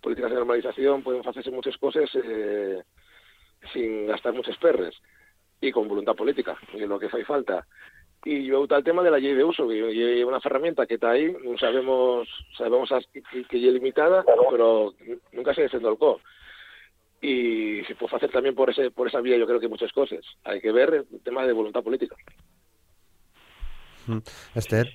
políticas 0.02 0.30
de 0.32 0.38
normalización, 0.38 1.04
pueden 1.04 1.28
hacerse 1.28 1.52
muchas 1.52 1.76
cosas 1.78 2.10
eh, 2.14 2.84
sin 3.74 4.08
gastar 4.08 4.34
muchas 4.34 4.56
perres 4.58 4.96
y 5.60 5.72
con 5.72 5.88
voluntad 5.88 6.16
política, 6.16 6.58
y 6.74 6.80
lo 6.86 7.00
que 7.00 7.08
hace 7.08 7.26
falta. 7.26 7.68
Y 8.26 8.46
yo 8.46 8.66
el 8.70 8.84
tema 8.84 9.02
de 9.02 9.12
la 9.12 9.18
ley 9.18 9.34
de 9.34 9.44
uso, 9.44 9.68
que 9.68 10.20
es 10.20 10.26
una 10.26 10.42
herramienta 10.44 10.86
que 10.86 10.96
está 10.96 11.12
ahí, 11.12 11.34
sabemos 11.60 12.28
sabemos 12.58 12.90
que, 13.14 13.22
es 13.50 13.74
limitada, 13.74 14.26
pero 14.50 14.94
nunca 15.32 15.54
se 15.54 15.64
desenvolcó. 15.64 16.20
Y 17.22 17.84
se 17.86 17.96
puede 17.96 18.16
hacer 18.16 18.32
también 18.32 18.56
por 18.56 18.70
ese 18.70 18.92
por 18.92 19.08
esa 19.08 19.22
vía, 19.22 19.38
yo 19.38 19.48
creo 19.48 19.60
que 19.60 19.68
muchas 19.68 19.92
cosas. 19.92 20.20
Hay 20.44 20.62
que 20.62 20.72
ver 20.72 21.06
el 21.12 21.22
tema 21.22 21.46
de 21.46 21.54
voluntad 21.54 21.84
política. 21.84 22.16
Mm. 24.08 24.20
Esther. 24.56 24.88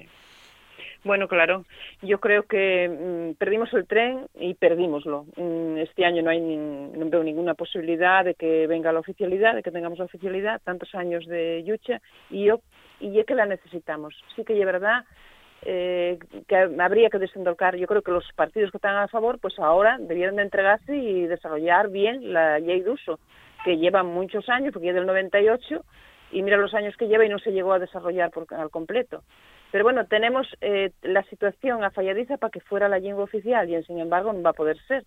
Bueno, 1.05 1.29
claro. 1.29 1.67
Yo 2.01 2.19
creo 2.19 2.45
que 2.45 2.89
mm, 2.89 3.35
perdimos 3.37 3.73
el 3.75 3.87
tren 3.87 4.27
y 4.35 4.55
perdimoslo. 4.55 5.27
Mm, 5.37 5.77
este 5.79 6.07
año 6.07 6.23
no 6.23 6.31
hay 6.31 6.41
no 6.41 7.11
veo 7.11 7.23
ninguna 7.23 7.55
posibilidad 7.55 8.25
de 8.25 8.35
que 8.35 8.67
venga 8.67 8.93
la 8.93 9.01
oficialidad, 9.01 9.55
de 9.55 9.63
que 9.63 9.71
tengamos 9.71 9.99
la 9.99 10.07
oficialidad, 10.07 10.63
tantos 10.65 10.95
años 10.95 11.27
de 11.27 11.63
lucha 11.67 12.01
y 12.31 12.45
yo 12.45 12.61
y 13.01 13.19
es 13.19 13.27
que 13.27 13.35
la 13.35 13.47
necesitamos. 13.47 14.15
Sí 14.35 14.45
que 14.45 14.59
es 14.59 14.67
verdad 14.67 15.05
eh, 15.63 16.19
que 16.47 16.57
habría 16.57 17.11
que 17.11 17.19
desendolcar. 17.19 17.77
Yo 17.77 17.87
creo 17.87 18.03
que 18.03 18.11
los 18.11 18.31
partidos 18.35 18.71
que 18.71 18.77
están 18.77 18.97
a 18.97 19.09
favor, 19.09 19.39
pues 19.39 19.59
ahora 19.59 19.97
debieran 19.99 20.37
de 20.37 20.43
entregarse 20.43 20.97
y 20.97 21.27
desarrollar 21.27 21.89
bien 21.89 22.33
la 22.33 22.59
ley 22.59 22.81
de 22.81 22.95
que 23.65 23.79
lleva 23.79 24.03
muchos 24.03 24.49
años, 24.51 24.73
porque 24.73 24.91
es 24.91 24.95
del 24.95 25.07
98 25.07 25.85
y 26.33 26.43
mira 26.43 26.57
los 26.59 26.75
años 26.75 26.97
que 26.97 27.09
lleva 27.09 27.25
y 27.25 27.31
no 27.31 27.39
se 27.39 27.53
llegó 27.53 27.73
a 27.73 27.79
desarrollar 27.79 28.31
por, 28.31 28.47
al 28.53 28.71
completo. 28.71 29.23
Pero 29.71 29.85
bueno, 29.85 30.07
tenemos 30.07 30.47
eh, 30.61 30.93
la 31.03 31.23
situación 31.25 31.83
afalladiza 31.83 32.37
para 32.37 32.51
que 32.51 32.61
fuera 32.61 32.89
la 32.89 32.99
lengua 32.99 33.25
oficial 33.25 33.69
y, 33.69 33.83
sin 33.85 33.99
embargo, 33.99 34.33
no 34.33 34.43
va 34.43 34.51
a 34.51 34.55
poder 34.55 34.77
ser. 34.87 35.05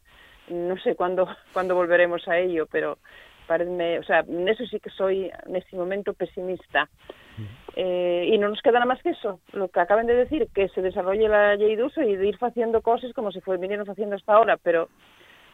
No 0.50 0.78
sé 0.80 0.96
cuándo, 0.96 1.28
cuándo 1.54 1.76
volveremos 1.76 2.28
a 2.28 2.38
ello, 2.40 2.68
pero 2.72 2.98
parece, 3.46 4.00
o 4.00 4.04
sea, 4.04 4.22
en 4.28 4.48
eso 4.48 4.66
sí 4.66 4.80
que 4.80 4.90
soy 4.90 5.32
en 5.46 5.56
este 5.56 5.78
momento 5.78 6.14
pesimista. 6.14 6.90
Eh, 7.80 8.30
y 8.34 8.40
no 8.40 8.50
nos 8.50 8.60
queda 8.64 8.80
nada 8.80 8.88
más 8.88 9.04
que 9.04 9.12
eso, 9.12 9.40
lo 9.54 9.68
que 9.68 9.80
acaban 9.80 10.08
de 10.08 10.16
decir, 10.16 10.48
que 10.52 10.68
se 10.70 10.82
desarrolle 10.82 11.30
la 11.30 11.56
ley 11.56 11.76
de 11.76 11.84
uso 11.84 12.02
y 12.02 12.16
de 12.16 12.28
ir 12.28 12.36
haciendo 12.42 12.82
cosas 12.82 13.14
como 13.14 13.32
si 13.32 13.40
fue, 13.40 13.58
vinieron 13.58 13.88
haciendo 13.88 14.16
hasta 14.16 14.34
ahora, 14.34 14.58
pero 14.58 14.90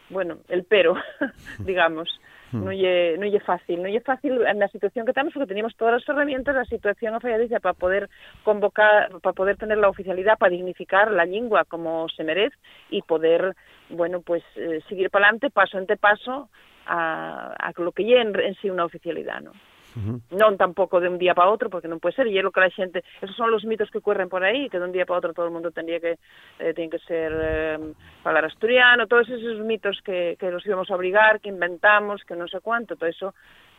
bueno, 0.08 0.38
el 0.48 0.64
pero, 0.64 0.94
digamos. 1.58 2.08
Hmm. 2.50 2.64
no 2.64 2.70
es 2.70 3.18
no 3.18 3.40
fácil, 3.40 3.82
no 3.82 3.88
es 3.88 4.02
fácil 4.04 4.40
en 4.46 4.58
la 4.58 4.68
situación 4.68 5.04
que 5.04 5.10
estamos 5.10 5.34
porque 5.34 5.48
teníamos 5.48 5.76
todas 5.76 6.00
las 6.00 6.08
herramientas, 6.08 6.54
la 6.54 6.64
situación 6.64 7.14
afalladiza 7.14 7.60
para 7.60 7.74
poder 7.74 8.08
convocar, 8.42 9.10
para 9.20 9.34
poder 9.34 9.58
tener 9.58 9.76
la 9.76 9.90
oficialidad, 9.90 10.38
para 10.38 10.52
dignificar 10.52 11.10
la 11.10 11.26
lengua 11.26 11.66
como 11.66 12.08
se 12.08 12.24
merece 12.24 12.56
y 12.88 13.02
poder, 13.02 13.54
bueno, 13.90 14.22
pues 14.22 14.42
eh, 14.56 14.80
seguir 14.88 15.10
para 15.10 15.26
adelante 15.26 15.50
paso 15.50 15.76
ante 15.76 15.98
paso 15.98 16.48
a, 16.86 17.52
a 17.58 17.72
lo 17.76 17.92
que 17.92 18.04
llegue 18.04 18.22
en, 18.22 18.40
en 18.40 18.54
sí 18.54 18.70
una 18.70 18.86
oficialidad, 18.86 19.42
¿no? 19.42 19.52
Non 19.94 20.58
tampouco 20.58 20.98
de 20.98 21.06
un 21.06 21.18
día 21.22 21.38
para 21.38 21.50
outro, 21.50 21.70
porque 21.70 21.86
non 21.86 22.02
pode 22.02 22.18
ser, 22.18 22.26
e 22.26 22.34
é 22.34 22.42
lo 22.42 22.50
que 22.50 22.58
a 22.58 22.70
xente, 22.70 23.06
esos 23.22 23.38
son 23.38 23.54
os 23.54 23.62
mitos 23.62 23.90
que 23.94 24.02
corren 24.02 24.26
por 24.26 24.42
aí, 24.42 24.66
que 24.66 24.82
de 24.82 24.86
un 24.86 24.94
día 24.94 25.06
para 25.06 25.22
outro 25.22 25.36
todo 25.36 25.46
o 25.46 25.54
mundo 25.54 25.70
tendría 25.70 26.02
que 26.02 26.18
eh, 26.58 26.74
que 26.74 27.00
ser 27.06 27.30
eh, 27.30 27.78
asturiano, 28.24 29.06
todos 29.06 29.30
esos 29.30 29.62
mitos 29.62 30.02
que, 30.02 30.36
que 30.38 30.50
nos 30.50 30.66
íbamos 30.66 30.90
a 30.90 30.96
obrigar, 30.98 31.38
que 31.38 31.48
inventamos, 31.48 32.26
que 32.26 32.34
non 32.34 32.50
sei 32.50 32.58
cuánto, 32.58 32.98
todo 32.98 33.06
eso, 33.06 33.34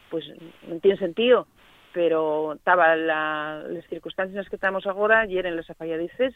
pues 0.08 0.23
non 0.63 0.80
tiene 0.80 0.95
sentido, 0.95 1.51
pero 1.91 2.56
estaba 2.56 2.95
la, 2.95 3.63
las 3.67 3.86
circunstancias 3.91 4.47
que 4.47 4.56
estamos 4.56 4.88
agora 4.88 5.28
y 5.28 5.38
eran 5.38 5.56
las 5.56 5.69
afalladices 5.69 6.34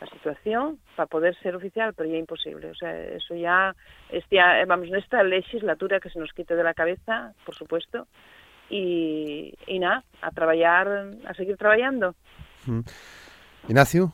la 0.00 0.06
situación 0.08 0.78
para 0.96 1.06
poder 1.06 1.34
ser 1.38 1.56
oficial, 1.56 1.94
pero 1.94 2.08
ya 2.08 2.16
imposible. 2.16 2.70
O 2.70 2.74
sea, 2.74 2.92
eso 3.14 3.34
ya, 3.34 3.74
este, 4.10 4.38
vamos, 4.66 4.88
en 4.88 4.96
esta 4.96 5.22
legislatura 5.22 6.00
que 6.00 6.10
se 6.10 6.18
nos 6.18 6.32
quite 6.32 6.56
de 6.56 6.64
la 6.64 6.74
cabeza, 6.74 7.32
por 7.44 7.54
supuesto, 7.54 8.06
y, 8.74 9.54
y 9.68 9.78
nada, 9.78 10.02
a 10.20 10.32
trabajar, 10.32 11.06
a 11.24 11.34
seguir 11.34 11.56
trabajando. 11.56 12.16
Mm. 12.66 12.80
Ignacio. 13.68 14.12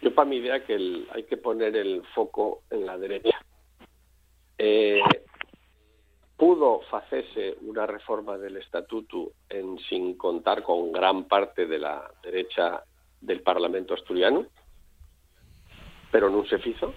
Yo 0.00 0.14
para 0.14 0.28
mi 0.28 0.36
idea 0.36 0.64
que 0.64 0.74
el, 0.74 1.08
hay 1.12 1.24
que 1.24 1.36
poner 1.36 1.74
el 1.74 2.04
foco 2.14 2.62
en 2.70 2.86
la 2.86 2.96
derecha. 2.98 3.36
Eh, 4.58 5.00
pudo 6.36 6.82
hacerse 6.92 7.56
una 7.62 7.84
reforma 7.84 8.38
del 8.38 8.56
estatuto 8.58 9.32
en, 9.48 9.78
sin 9.88 10.16
contar 10.16 10.62
con 10.62 10.92
gran 10.92 11.24
parte 11.24 11.66
de 11.66 11.78
la 11.80 12.08
derecha 12.22 12.84
del 13.20 13.40
Parlamento 13.40 13.94
asturiano, 13.94 14.46
pero 16.12 16.30
no 16.30 16.44
se 16.46 16.60
hizo. 16.68 16.94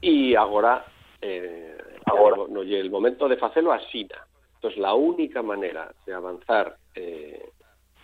Y 0.00 0.34
ahora, 0.34 0.86
eh, 1.20 1.76
ahora 2.06 2.44
no, 2.48 2.62
el 2.62 2.90
momento 2.90 3.28
de 3.28 3.36
hacerlo 3.40 3.74
así. 4.68 4.76
Entonces, 4.76 4.82
la 4.82 4.94
única 4.94 5.42
manera 5.42 5.92
de 6.06 6.14
avanzar 6.14 6.76
eh, 6.94 7.50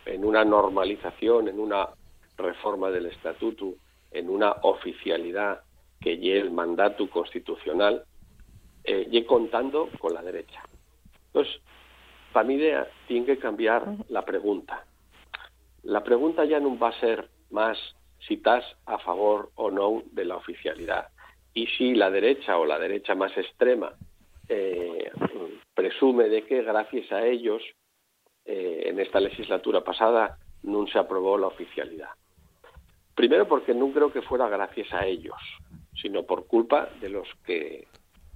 en 0.06 0.24
una 0.24 0.44
normalización, 0.44 1.48
en 1.48 1.58
una 1.58 1.88
reforma 2.36 2.90
del 2.90 3.06
estatuto, 3.06 3.74
en 4.10 4.28
una 4.28 4.52
oficialidad 4.62 5.62
que 6.00 6.18
lleve 6.18 6.40
el 6.40 6.50
mandato 6.50 7.08
constitucional, 7.08 8.04
eh, 8.84 9.06
y 9.10 9.24
contando 9.24 9.90
con 9.98 10.14
la 10.14 10.22
derecha. 10.22 10.62
Entonces, 11.26 11.60
para 12.32 12.46
mi 12.46 12.54
idea, 12.54 12.88
tiene 13.06 13.26
que 13.26 13.38
cambiar 13.38 13.84
la 14.08 14.24
pregunta. 14.24 14.84
La 15.82 16.02
pregunta 16.02 16.44
ya 16.46 16.60
no 16.60 16.78
va 16.78 16.88
a 16.88 17.00
ser 17.00 17.28
más 17.50 17.78
si 18.26 18.34
estás 18.34 18.64
a 18.86 18.98
favor 18.98 19.50
o 19.56 19.70
no 19.70 20.02
de 20.12 20.24
la 20.24 20.36
oficialidad. 20.36 21.08
Y 21.52 21.66
si 21.66 21.94
la 21.94 22.10
derecha 22.10 22.56
o 22.58 22.64
la 22.64 22.78
derecha 22.78 23.14
más 23.14 23.36
extrema 23.36 23.92
eh, 24.48 25.10
presume 25.74 26.28
de 26.28 26.44
que 26.44 26.62
gracias 26.62 27.10
a 27.12 27.26
ellos 27.26 27.62
eh, 28.44 28.84
en 28.86 28.98
esta 29.00 29.20
legislatura 29.20 29.82
pasada 29.82 30.38
no 30.62 30.86
se 30.86 30.98
aprobó 30.98 31.38
la 31.38 31.46
oficialidad. 31.46 32.10
Primero 33.14 33.46
porque 33.46 33.74
no 33.74 33.92
creo 33.92 34.12
que 34.12 34.22
fuera 34.22 34.48
gracias 34.48 34.92
a 34.92 35.06
ellos, 35.06 35.36
sino 36.00 36.24
por 36.24 36.46
culpa 36.46 36.88
de 37.00 37.10
los 37.10 37.28
que, 37.44 37.86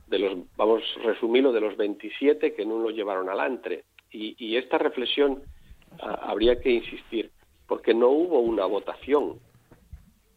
de 0.07 0.19
los, 0.19 0.39
vamos 0.57 0.83
a 0.99 1.07
resumirlo, 1.07 1.53
de 1.53 1.61
los 1.61 1.77
27 1.77 2.55
que 2.55 2.67
no 2.67 2.79
lo 2.79 2.91
llevaron 2.91 3.29
al 3.29 3.41
antre. 3.41 3.85
Y, 4.11 4.57
esta 4.57 4.79
reflexión 4.79 5.43
ah, 6.01 6.21
habría 6.23 6.61
que 6.61 6.71
insistir, 6.71 7.33
porque 7.67 7.95
no 7.95 8.11
hubo 8.11 8.39
una 8.39 8.65
votación. 8.65 9.41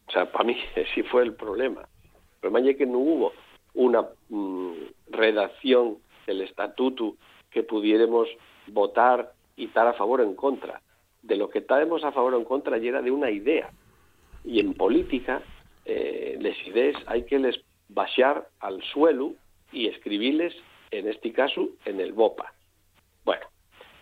O 0.08 0.12
sea, 0.12 0.32
para 0.32 0.46
mí 0.46 0.58
sí 0.96 1.04
fue 1.04 1.24
el 1.24 1.36
problema. 1.36 1.82
El 1.82 2.40
problema 2.40 2.70
es 2.72 2.78
que 2.78 2.86
no 2.86 2.98
hubo 2.98 3.34
una 3.76 4.08
mm, 4.30 4.74
redacción 5.10 5.98
del 6.28 6.42
estatuto 6.42 7.16
que 7.50 7.64
pudiéramos 7.64 8.28
votar 8.68 9.34
y 9.56 9.66
estar 9.66 9.88
a 9.88 9.94
favor 9.94 10.22
o 10.22 10.24
en 10.24 10.36
contra. 10.36 10.82
De 11.24 11.36
lo 11.36 11.50
que 11.50 11.60
estábamos 11.60 12.04
a 12.04 12.12
favor 12.12 12.36
o 12.36 12.38
en 12.38 12.46
contra 12.46 12.78
y 12.78 12.88
era 12.88 13.02
de 13.02 13.10
una 13.10 13.32
idea. 13.32 13.72
Y 14.44 14.60
en 14.60 14.76
política, 14.76 15.42
eh, 15.86 16.38
les 16.40 16.56
ideas 16.68 16.96
hay 17.08 17.24
que 17.24 17.40
les 17.40 17.60
baixar 17.90 18.48
al 18.60 18.84
suelo 18.84 19.34
y 19.72 19.88
escribirles, 19.88 20.54
en 20.92 21.08
este 21.08 21.34
caso, 21.34 21.70
en 21.86 22.00
el 22.00 22.14
BOPA. 22.14 22.54
Bueno, 23.26 23.46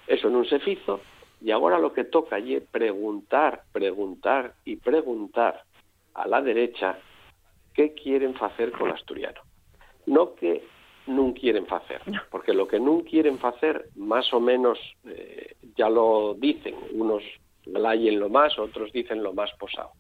eso 0.08 0.30
no 0.30 0.44
se 0.44 0.60
hizo 0.70 1.00
y 1.42 1.52
ahora 1.52 1.80
lo 1.80 1.94
que 1.94 2.06
toca 2.06 2.38
es 2.38 2.64
preguntar, 2.64 3.64
preguntar 3.72 4.56
y 4.66 4.78
preguntar 4.78 5.64
a 6.14 6.28
la 6.28 6.42
derecha 6.42 6.98
qué 7.74 7.94
quieren 7.94 8.36
hacer 8.40 8.72
con 8.72 8.90
asturiano. 8.90 9.42
No 10.06 10.36
que 10.36 10.64
no 11.08 11.34
quieren 11.34 11.66
hacer, 11.70 12.02
porque 12.32 12.54
lo 12.54 12.68
que 12.68 12.80
no 12.80 13.04
quieren 13.04 13.38
hacer, 13.42 13.90
más 13.96 14.34
o 14.34 14.40
menos 14.40 14.80
eh, 15.06 15.56
ya 15.76 15.90
lo 15.90 16.34
dicen, 16.36 16.76
unos 16.92 17.24
glayen 17.66 18.20
lo 18.20 18.30
más, 18.30 18.58
otros 18.58 18.92
dicen 18.92 19.24
lo 19.24 19.34
más 19.34 19.52
posado. 19.54 19.92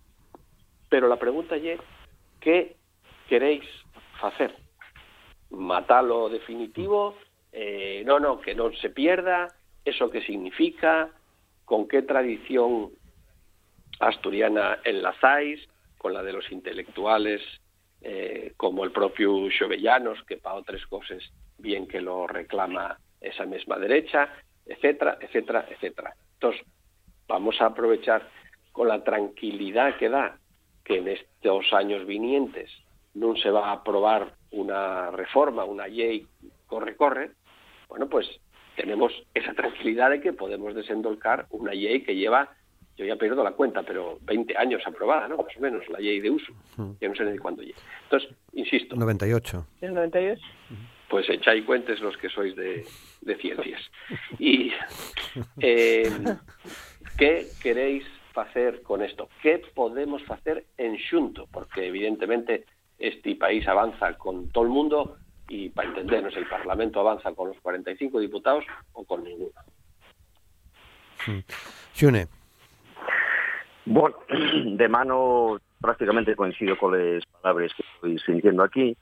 Pero 0.89 1.07
la 1.07 1.17
pregunta 1.17 1.55
es, 1.57 1.79
¿qué 2.39 2.75
queréis 3.27 3.63
hacer? 4.21 4.55
¿Matarlo 5.49 6.29
definitivo? 6.29 7.15
Eh, 7.51 8.03
no, 8.05 8.19
no, 8.19 8.39
que 8.39 8.55
no 8.55 8.71
se 8.73 8.89
pierda, 8.89 9.55
¿eso 9.83 10.09
qué 10.09 10.21
significa? 10.21 11.11
¿Con 11.65 11.87
qué 11.87 12.01
tradición 12.01 12.91
asturiana 13.99 14.79
enlazáis? 14.83 15.67
¿Con 15.97 16.13
la 16.13 16.21
de 16.21 16.33
los 16.33 16.51
intelectuales 16.51 17.41
eh, 18.01 18.53
como 18.57 18.83
el 18.83 18.91
propio 18.91 19.49
Xovellanos, 19.49 20.23
que 20.23 20.37
para 20.37 20.55
otras 20.55 20.85
cosas 20.87 21.23
bien 21.57 21.87
que 21.87 22.01
lo 22.01 22.27
reclama 22.27 22.97
esa 23.21 23.45
misma 23.45 23.77
derecha, 23.77 24.29
etcétera, 24.65 25.17
etcétera, 25.19 25.65
etcétera. 25.69 26.13
Entonces, 26.33 26.65
vamos 27.27 27.59
a 27.61 27.67
aprovechar 27.67 28.29
con 28.71 28.87
la 28.87 29.03
tranquilidad 29.03 29.97
que 29.97 30.09
da 30.09 30.37
que 30.83 30.97
en 30.97 31.07
estos 31.07 31.73
años 31.73 32.05
vinientes 32.05 32.69
no 33.15 33.35
se 33.35 33.49
va 33.49 33.69
a 33.69 33.73
aprobar 33.73 34.35
una 34.51 35.09
reforma, 35.11 35.63
una 35.63 35.87
ley 35.87 36.27
corre-corre, 36.67 37.31
bueno, 37.87 38.07
pues 38.09 38.27
tenemos 38.75 39.13
esa 39.33 39.53
tranquilidad 39.53 40.09
de 40.09 40.21
que 40.21 40.33
podemos 40.33 40.75
desendolcar 40.75 41.47
una 41.49 41.71
ley 41.73 42.03
que 42.03 42.15
lleva 42.15 42.49
yo 42.97 43.05
ya 43.05 43.15
pierdo 43.15 43.43
la 43.43 43.51
cuenta, 43.51 43.83
pero 43.83 44.17
20 44.21 44.57
años 44.57 44.81
aprobada, 44.85 45.27
¿no? 45.27 45.37
Más 45.37 45.57
o 45.57 45.59
menos, 45.59 45.87
la 45.89 45.99
ley 45.99 46.19
de 46.19 46.29
uso. 46.29 46.53
Ya 46.99 47.09
no 47.09 47.15
sé 47.15 47.25
ni 47.25 47.37
cuándo 47.37 47.61
llegue. 47.61 47.75
Entonces, 48.03 48.29
insisto. 48.53 48.95
98. 48.95 49.67
¿Es 49.81 49.91
98? 49.91 50.41
pues 51.09 51.29
echáis 51.29 51.63
cuentes 51.65 51.99
los 52.01 52.17
que 52.17 52.29
sois 52.29 52.55
de, 52.55 52.85
ciencias. 53.39 53.81
Y 54.39 54.71
eh, 55.61 56.09
¿qué 57.17 57.47
queréis 57.61 58.03
hacer 58.35 58.81
con 58.81 59.01
esto? 59.01 59.29
¿Qué 59.41 59.61
podemos 59.73 60.21
hacer 60.29 60.65
en 60.77 60.97
xunto? 60.97 61.47
Porque 61.51 61.87
evidentemente 61.87 62.65
este 62.99 63.35
país 63.35 63.67
avanza 63.67 64.17
con 64.17 64.49
todo 64.49 64.63
el 64.63 64.69
mundo 64.71 65.17
y 65.47 65.69
para 65.69 65.89
entendernos 65.89 66.35
el 66.35 66.47
Parlamento 66.47 66.99
avanza 66.99 67.33
con 67.33 67.49
los 67.49 67.59
45 67.59 68.19
diputados 68.19 68.65
o 68.93 69.03
con 69.03 69.23
ninguno. 69.23 69.53
Xune. 71.93 72.27
Bueno, 73.85 74.15
de 74.65 74.87
mano 74.89 75.57
prácticamente 75.79 76.35
coincido 76.35 76.77
con 76.77 76.97
las 76.97 77.25
palabras 77.41 77.71
que 77.75 77.83
estoy 77.95 78.19
sintiendo 78.19 78.63
aquí. 78.63 78.97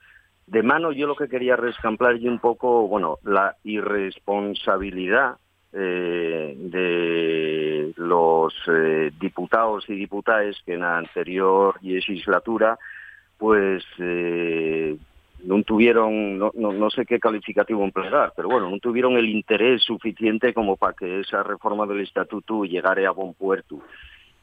De 0.45 0.61
mano 0.61 0.91
yo 0.91 1.07
lo 1.07 1.15
que 1.15 1.29
quería 1.29 1.55
rescamplar 1.55 2.17
y 2.17 2.27
un 2.27 2.39
poco, 2.39 2.87
bueno, 2.87 3.17
la 3.23 3.55
irresponsabilidad 3.63 5.37
eh, 5.71 6.53
de 6.55 7.93
los 7.95 8.53
eh, 8.67 9.11
diputados 9.19 9.85
y 9.89 9.95
diputadas 9.95 10.55
que 10.65 10.73
en 10.73 10.81
la 10.81 10.97
anterior 10.97 11.75
legislatura 11.81 12.77
pues 13.37 13.83
eh, 13.97 14.95
no 15.43 15.63
tuvieron, 15.63 16.37
no, 16.37 16.51
no, 16.53 16.71
no, 16.73 16.89
sé 16.89 17.05
qué 17.05 17.19
calificativo 17.19 17.83
emplear, 17.83 18.33
pero 18.35 18.49
bueno, 18.49 18.69
no 18.69 18.77
tuvieron 18.79 19.17
el 19.17 19.27
interés 19.27 19.83
suficiente 19.83 20.53
como 20.53 20.77
para 20.77 20.93
que 20.93 21.21
esa 21.21 21.43
reforma 21.43 21.85
del 21.85 22.01
estatuto 22.01 22.63
llegara 22.63 23.07
a 23.07 23.11
buen 23.11 23.33
puerto. 23.33 23.79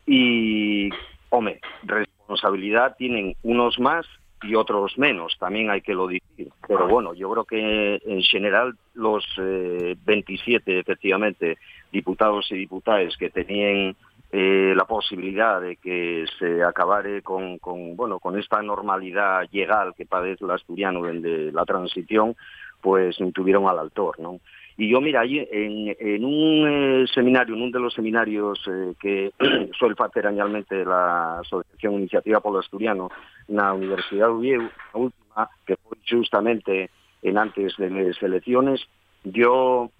Y, 0.06 0.90
hombre, 1.30 1.60
responsabilidad 1.82 2.96
tienen 2.96 3.36
unos 3.42 3.78
más 3.78 4.06
y 4.42 4.54
otros 4.54 4.96
menos, 4.96 5.36
también 5.38 5.70
hay 5.70 5.82
que 5.82 5.94
lo 5.94 6.06
decir. 6.06 6.48
Pero 6.66 6.88
bueno, 6.88 7.12
yo 7.14 7.30
creo 7.30 7.44
que 7.44 8.00
en 8.04 8.22
general 8.22 8.74
los 8.94 9.24
27, 9.36 10.72
eh, 10.72 10.78
efectivamente, 10.78 11.58
diputados 11.92 12.50
y 12.50 12.56
diputadas 12.56 13.16
que 13.18 13.30
tenían 13.30 13.96
eh, 14.32 14.74
la 14.76 14.84
posibilidad 14.84 15.60
de 15.60 15.76
que 15.76 16.24
se 16.38 16.62
acabare 16.62 17.20
con, 17.22 17.58
bueno, 17.96 18.18
con 18.18 18.38
esta 18.38 18.62
normalidad 18.62 19.46
legal 19.50 19.92
que 19.96 20.06
padece 20.06 20.44
el 20.44 20.52
asturiano 20.52 21.02
desde 21.02 21.52
la 21.52 21.64
transición, 21.64 22.36
pues 22.80 23.16
tuvieron 23.34 23.68
al 23.68 23.78
autor, 23.78 24.20
¿no? 24.20 24.40
Y 24.80 24.88
yo, 24.88 25.02
mira, 25.02 25.24
en, 25.24 25.94
en 26.00 26.24
un 26.24 26.66
eh, 26.66 27.06
seminario, 27.12 27.54
en 27.54 27.60
uno 27.60 27.70
de 27.70 27.80
los 27.80 27.92
seminarios 27.92 28.58
eh, 28.66 28.94
que 28.98 29.30
suele 29.78 29.94
hacer 29.98 30.26
anualmente 30.26 30.86
la 30.86 31.40
Asociación 31.40 31.96
Iniciativa 31.96 32.40
el 32.42 32.56
Asturiano 32.56 33.10
en 33.46 33.56
la 33.56 33.74
Universidad 33.74 34.28
de 34.28 34.32
Uvieu, 34.32 34.62
la 34.62 35.00
última, 35.00 35.50
que 35.66 35.76
fue 35.76 35.98
justamente 36.08 36.88
en 37.20 37.36
antes 37.36 37.76
de 37.76 37.90
las 37.90 38.22
elecciones, 38.22 38.80
yo 39.22 39.90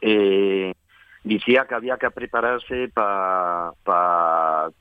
eh, 0.00 0.74
decía 1.22 1.66
que 1.68 1.76
había 1.76 1.96
que 1.96 2.10
prepararse 2.10 2.88
para 2.92 3.70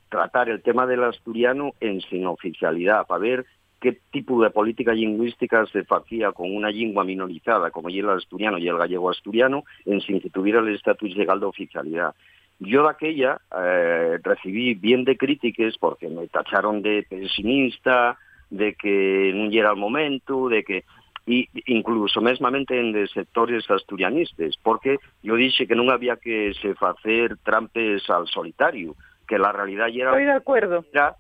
tratar 0.10 0.50
el 0.50 0.64
tema 0.64 0.88
del 0.88 1.04
asturiano 1.04 1.74
en 1.80 2.02
sin 2.02 2.26
oficialidad, 2.26 3.06
para 3.06 3.22
ver 3.22 3.46
qué 3.80 4.00
tipo 4.12 4.42
de 4.42 4.50
política 4.50 4.94
lingüística 4.94 5.66
se 5.68 5.86
hacía 5.88 6.32
con 6.32 6.56
una 6.56 6.70
lengua 6.70 7.04
minorizada 7.04 7.72
como 7.72 7.90
el 7.90 8.10
asturiano 8.10 8.58
y 8.58 8.68
el 8.68 8.78
gallego 8.78 9.10
asturiano 9.10 9.64
en 9.86 10.02
sin 10.02 10.20
que 10.20 10.30
tuviera 10.30 10.60
el 10.60 10.74
estatus 10.74 11.16
legal 11.16 11.40
de 11.40 11.46
oficialidad. 11.46 12.16
Yo 12.60 12.84
de 12.84 12.90
aquella 12.90 13.40
eh, 13.56 14.18
recibí 14.24 14.74
bien 14.74 15.04
de 15.04 15.16
críticas 15.16 15.78
porque 15.80 16.10
me 16.10 16.28
tacharon 16.28 16.82
de 16.82 17.06
pesimista, 17.08 18.18
de 18.50 18.74
que 18.74 19.32
no 19.36 19.52
era 19.52 19.72
el 19.72 19.78
momento, 19.78 20.50
de 20.50 20.64
que 20.64 20.84
y 21.28 21.50
incluso 21.66 22.22
mesmamente 22.22 22.80
en 22.80 22.94
de 22.94 23.06
sectores 23.10 23.70
asturianistas, 23.70 24.56
porque 24.64 24.98
yo 25.22 25.36
dije 25.36 25.68
que 25.68 25.76
no 25.76 25.92
había 25.92 26.16
que 26.16 26.54
se 26.62 26.74
hacer 26.80 27.38
trampes 27.44 28.10
al 28.10 28.28
solitario, 28.28 28.96
que 29.28 29.38
la 29.38 29.52
realidad 29.52 29.88
ya 29.88 30.04
era... 30.04 30.12
Estoy 30.12 30.24
de 30.24 30.32
acuerdo. 30.32 30.86
Era, 30.94 31.18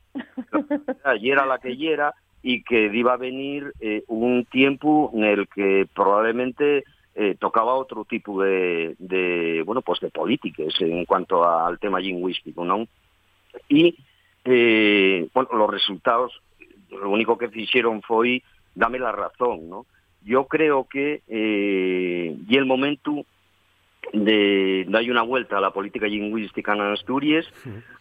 era 1.22 1.45
la 1.45 1.60
que 1.60 1.76
era 1.78 2.14
y 2.48 2.64
que 2.64 2.89
iba 2.93 3.12
a 3.12 3.18
venir 3.18 3.74
eh, 3.82 4.06
un 4.08 4.45
tiempo 4.45 5.12
en 5.14 5.26
el 5.26 5.50
que 5.50 5.86
probablemente 5.93 6.86
eh, 7.14 7.36
tocaba 7.38 7.74
otro 7.74 8.06
tipo 8.06 8.41
de, 8.41 8.95
de, 9.00 9.64
bueno 9.66 9.82
pues 9.82 10.00
de 10.00 10.10
políticas 10.10 10.74
en 10.80 11.04
cuanto 11.04 11.43
al 11.43 11.78
tema 11.78 12.00
lingüístico 12.00 12.64
no 12.64 12.88
y 13.68 13.98
eh, 14.45 15.28
bueno 15.34 15.50
los 15.58 15.70
resultados 15.70 16.41
lo 16.89 17.10
único 17.10 17.38
que 17.38 17.50
hicieron 17.54 18.02
fue 18.02 18.41
dame 18.76 18.98
la 18.98 19.12
razón 19.12 19.68
no 19.68 19.86
yo 20.24 20.48
creo 20.48 20.86
que 20.86 21.22
y 21.28 22.56
el 22.56 22.66
momento 22.66 23.26
de 24.14 24.86
dar 24.88 25.03
una 25.10 25.22
vuelta 25.22 25.58
a 25.58 25.62
la 25.62 25.72
política 25.72 26.08
lingüística 26.08 26.74
en 26.74 26.82
Asturias, 26.82 27.45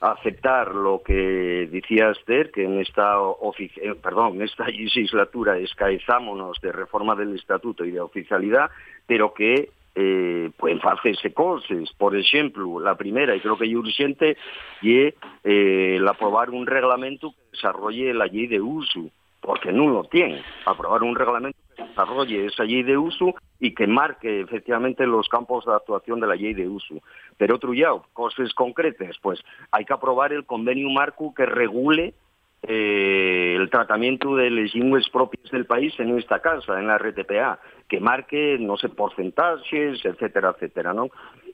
aceptar 0.00 0.74
lo 0.74 1.02
que 1.02 1.68
decía 1.70 2.11
Esther, 2.11 2.50
que 2.50 2.64
en 2.64 2.80
esta, 2.80 3.16
eh, 3.59 3.94
perdón, 4.02 4.36
en 4.36 4.42
esta 4.42 4.66
legislatura 4.68 5.59
escaezámonos 5.59 6.61
de 6.61 6.72
reforma 6.72 7.14
del 7.14 7.34
estatuto 7.34 7.84
y 7.84 7.90
de 7.90 8.00
oficialidad, 8.00 8.70
pero 9.07 9.34
que 9.34 9.70
eh, 9.94 10.50
pueden 10.57 10.78
hacerse 10.82 11.32
cosas. 11.32 11.90
Por 11.96 12.16
ejemplo, 12.16 12.78
la 12.78 12.94
primera, 12.96 13.34
y 13.34 13.40
creo 13.40 13.57
que 13.57 13.66
es 13.66 13.74
urgente, 13.74 14.36
y 14.82 14.98
eh, 14.98 15.14
el 15.42 16.07
aprobar 16.07 16.50
un 16.50 16.66
reglamento 16.66 17.30
que 17.30 17.57
desarrolle 17.57 18.12
la 18.12 18.26
ley 18.26 18.46
de 18.46 18.61
uso, 18.61 19.09
porque 19.40 19.72
no 19.72 19.88
lo 19.88 20.04
tiene. 20.04 20.42
Aprobar 20.66 21.02
un 21.02 21.14
reglamento 21.14 21.65
desarrolle 21.97 22.47
esa 22.47 22.64
ley 22.64 22.82
de 22.82 22.99
uso 22.99 23.34
y 23.59 23.74
que 23.74 23.86
marque 23.86 24.40
efectivamente 24.40 25.07
los 25.07 25.28
campos 25.28 25.64
de 25.64 25.72
actuación 25.72 26.20
de 26.20 26.26
la 26.26 26.34
ley 26.34 26.53
de 26.53 26.68
uso. 26.68 26.97
Pero 27.38 27.57
otro 27.57 27.72
ya, 27.72 27.90
cosas 28.12 28.53
concretas, 28.53 29.16
pues 29.22 29.40
hay 29.70 29.84
que 29.84 29.94
aprobar 29.94 30.32
el 30.32 30.44
convenio 30.44 30.90
marco 30.90 31.32
que 31.34 31.47
regule 31.47 32.14
eh, 32.62 33.55
el 33.59 33.70
tratamiento 33.70 34.36
de 34.36 34.51
las 34.51 34.74
lenguas 34.74 35.09
propias 35.11 35.51
del 35.51 35.66
país 35.66 35.94
en 35.99 36.18
esta 36.18 36.40
casa, 36.40 36.78
en 36.78 36.86
la 36.86 36.99
RTPA, 36.99 37.61
que 37.88 38.01
marque, 38.01 38.59
no 38.61 38.76
sé, 38.76 38.88
porcentajes, 38.88 40.05
etcétera, 40.05 40.55
etcétera, 40.55 40.92
¿no? 40.92 41.09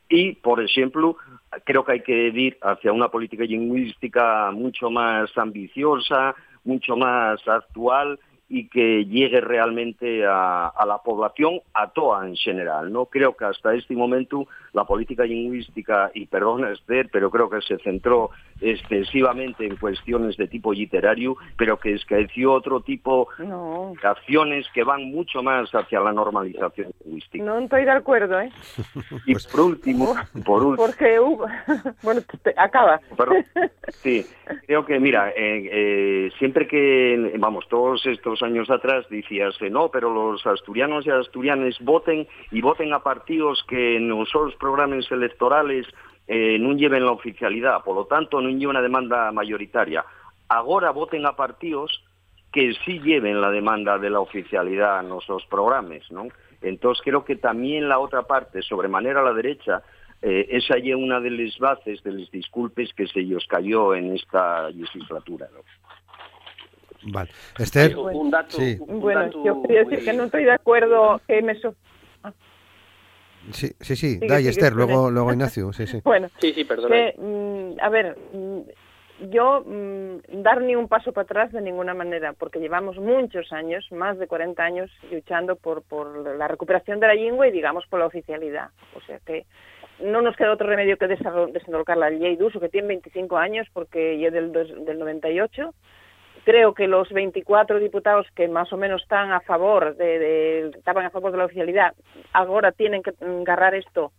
Y, 0.09 0.33
por 0.33 0.63
ejemplo, 0.63 1.17
creo 1.65 1.85
que 1.85 1.93
hay 1.93 2.01
que 2.03 2.29
ir 2.29 2.59
hacia 2.63 2.93
una 2.93 3.09
política 3.09 3.45
lingüística 3.45 4.51
mucho 4.53 4.91
más 4.91 5.31
ambiciosa, 5.37 6.35
mucho 6.65 6.97
más 6.97 7.47
actual 7.47 8.19
y 8.55 8.69
que 8.69 9.07
llegue 9.07 9.41
realmente 9.41 10.27
a, 10.27 10.75
la 10.87 10.99
población, 10.99 11.61
a 11.73 11.89
toda 11.89 12.29
en 12.29 12.37
general. 12.37 12.93
No 12.93 13.07
creo 13.07 13.35
que 13.35 13.47
hasta 13.47 13.73
este 13.75 13.97
momento 13.97 14.47
la 14.75 14.85
política 14.85 15.25
lingüística, 15.25 16.11
y 16.13 16.27
perdona 16.27 16.71
Esther, 16.71 17.09
pero 17.11 17.31
creo 17.31 17.49
que 17.49 17.63
se 17.63 17.79
centró 17.79 18.31
excesivamente 18.61 19.67
en 19.67 19.77
cuestiones 19.77 20.37
de 20.37 20.49
tipo 20.49 20.75
literario, 20.75 21.37
pero 21.57 21.79
que 21.79 21.95
escaeció 21.95 22.53
otro 22.53 22.81
tipo 22.81 23.29
de 23.39 24.07
acciones 24.07 24.67
que 24.75 24.85
van 24.85 25.05
mucho 25.05 25.43
más 25.43 25.75
hacia 25.75 26.01
la 26.01 26.13
normalización 26.13 26.93
lingüística. 27.05 27.43
No 27.43 27.59
estoy 27.59 27.85
de 27.87 27.91
acuerdo, 27.91 28.39
¿eh? 28.39 28.51
Y 29.27 29.35
por 29.35 29.61
último, 29.63 30.15
por 30.45 30.63
último... 30.63 30.87
Porque 30.87 31.19
hubo... 31.19 31.47
bueno, 32.03 32.21
acaba. 32.59 33.01
sí, 34.03 34.27
creo 34.67 34.85
que, 34.85 35.01
mira, 35.01 35.31
eh, 35.31 35.69
eh, 35.73 36.31
siempre 36.39 36.69
que, 36.69 37.33
vamos, 37.39 37.67
todos 37.69 38.05
estos 38.07 38.42
años 38.43 38.71
atrás 38.71 39.07
decías, 39.09 39.55
no, 39.71 39.89
pero 39.91 40.13
los 40.13 40.47
asturianos 40.47 41.07
y 41.07 41.11
asturianes 41.11 41.77
voten 41.81 42.27
y 42.51 42.61
voten 42.61 42.93
a 42.93 43.01
partidos 43.01 43.65
que 43.69 43.97
en 43.97 44.09
los 44.09 44.31
programas 44.59 45.11
electorales 45.11 45.87
eh, 46.27 46.59
no 46.59 46.75
lleven 46.75 47.05
la 47.05 47.13
oficialidad, 47.13 47.83
por 47.85 47.97
lo 47.97 48.07
tanto 48.07 48.41
no 48.41 48.49
lleven 48.49 48.69
una 48.69 48.83
demanda 48.83 49.31
mayoritaria. 49.33 50.05
Ahora 50.49 50.91
voten 50.91 51.27
a 51.27 51.37
partidos 51.37 52.05
que 52.53 52.75
sí 52.85 53.01
lleven 53.01 53.41
la 53.41 53.51
demanda 53.51 53.99
de 53.99 54.11
la 54.11 54.21
oficialidad 54.21 55.01
en 55.01 55.09
nuestros 55.09 55.45
programas, 55.47 56.11
¿no? 56.11 56.29
Entonces 56.61 57.03
creo 57.03 57.25
que 57.25 57.37
también 57.37 57.89
la 57.89 57.99
otra 57.99 58.23
parte, 58.23 58.63
sobremanera 58.63 59.21
a 59.21 59.25
la 59.25 59.33
derecha, 59.33 59.83
eh, 60.23 60.47
esa 60.51 60.77
es 60.77 60.95
una 60.95 61.19
de 61.19 61.31
las 61.31 61.59
bases 61.59 62.03
de 62.05 62.13
los 62.13 62.31
disculpes 62.31 62.93
que 62.95 63.09
se 63.09 63.21
ellos 63.21 63.45
cayó 63.49 63.95
en 63.95 64.15
esta 64.15 64.71
legislatura. 64.71 65.49
¿no? 65.53 65.61
Vale. 67.05 67.31
Esther. 67.59 67.97
Un 67.97 68.31
dato, 68.31 68.59
bueno, 68.87 69.31
yo 69.45 69.63
quería 69.63 69.85
decir 69.85 70.05
que 70.05 70.13
no 70.13 70.25
estoy 70.25 70.45
de 70.45 70.53
acuerdo 70.53 71.21
que 71.27 71.43
me... 71.43 71.55
Sí, 73.51 73.73
sí, 73.81 73.97
sí, 73.97 74.21
Esther, 74.23 74.73
luego, 74.73 75.11
luego 75.11 75.33
Ignacio, 75.33 75.73
sí, 75.73 75.87
sí. 75.87 76.01
Bueno, 76.05 76.29
sí, 76.39 76.53
sí, 76.53 76.65
perdona. 76.65 77.13
Mm, 77.19 77.73
a 77.81 77.89
ver, 77.89 78.17
mm, 78.33 78.61
yo 79.31 79.65
mm, 79.67 80.43
dar 80.43 80.63
ni 80.63 80.77
un 80.77 80.89
paso 80.89 81.13
para 81.13 81.25
atrás 81.25 81.53
de 81.53 81.61
ninguna 81.61 81.95
manera, 81.95 82.35
porque 82.35 82.61
llevamos 82.61 82.99
muchos 82.99 83.53
años, 83.53 83.87
más 83.91 84.19
de 84.19 84.29
40 84.29 84.63
años, 84.63 84.91
luchando 85.11 85.57
por, 85.57 85.83
por 85.83 86.37
la 86.37 86.47
recuperación 86.47 87.01
de 87.01 87.09
la 87.09 87.15
lengua 87.15 87.49
y, 87.49 87.51
digamos, 87.51 87.85
por 87.89 87.99
la 87.99 88.07
oficialidad. 88.07 88.71
O 88.95 89.01
sea 89.01 89.19
que 89.27 89.45
no 90.01 90.23
nos 90.23 90.37
queda 90.37 90.53
otro 90.53 90.69
remedio 90.69 90.97
que 90.97 91.09
desarrollar 91.09 91.97
la 91.97 92.11
ley 92.11 92.37
de 92.37 92.45
uso, 92.45 92.61
que 92.61 92.69
tiene 92.69 92.89
25 92.89 93.37
años, 93.37 93.67
porque 93.73 94.19
yo 94.19 94.31
del, 94.31 94.53
del 94.53 94.99
98 94.99 95.75
creo 96.45 96.75
que 96.75 96.89
los 96.89 97.09
24 97.11 97.79
diputados 97.79 98.27
que 98.35 98.49
más 98.49 98.73
o 98.73 98.77
menos 98.77 99.03
están 99.03 99.33
a 99.33 99.41
favor 99.41 99.97
de, 99.97 100.19
de 100.19 100.71
estaban 100.77 101.07
a 101.07 101.11
favor 101.11 101.33
de 101.33 101.39
la 101.39 101.45
oficialidad 101.45 101.95
agora 102.33 102.73
tienen 102.73 103.03
que 103.03 103.13
agarrar 103.21 103.75
isto 103.75 104.13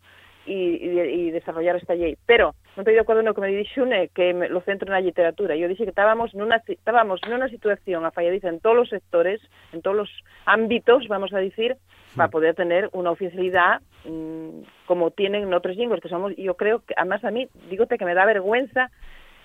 e, 0.45 0.51
e, 0.51 1.29
e 1.29 1.31
desarrollar 1.31 1.75
esta 1.75 1.95
lei. 1.95 2.19
Pero 2.27 2.51
non 2.75 2.83
estou 2.83 2.91
de 2.91 2.99
acordo 2.99 3.23
no 3.23 3.31
que 3.31 3.43
me 3.43 3.53
dixune 3.53 4.11
que 4.11 4.35
me, 4.35 4.51
lo 4.51 4.59
centro 4.65 4.91
na 4.91 4.99
literatura. 4.99 5.55
Eu 5.55 5.71
dixo 5.71 5.87
que 5.87 5.95
estábamos 5.95 6.35
nunha, 6.35 6.59
estábamos 6.67 7.23
nunha 7.23 7.47
situación 7.47 8.03
afalladiza 8.03 8.51
en 8.51 8.59
todos 8.59 8.89
os 8.89 8.91
sectores, 8.91 9.39
en 9.71 9.79
todos 9.79 10.09
os 10.09 10.11
ámbitos, 10.43 11.07
vamos 11.07 11.31
a 11.31 11.39
dicir, 11.39 11.79
para 12.15 12.27
poder 12.27 12.53
tener 12.59 12.91
unha 12.91 13.13
oficialidad 13.13 13.79
mmm, 14.03 14.67
como 14.83 15.15
tienen 15.15 15.47
noutros 15.47 15.79
lingües, 15.79 16.03
que 16.03 16.11
somos, 16.11 16.35
yo 16.35 16.59
creo 16.59 16.83
que, 16.83 16.93
además 16.97 17.23
a 17.23 17.31
mí, 17.31 17.47
dígote 17.71 17.95
que 17.95 18.05
me 18.05 18.17
da 18.17 18.27
vergüenza 18.27 18.91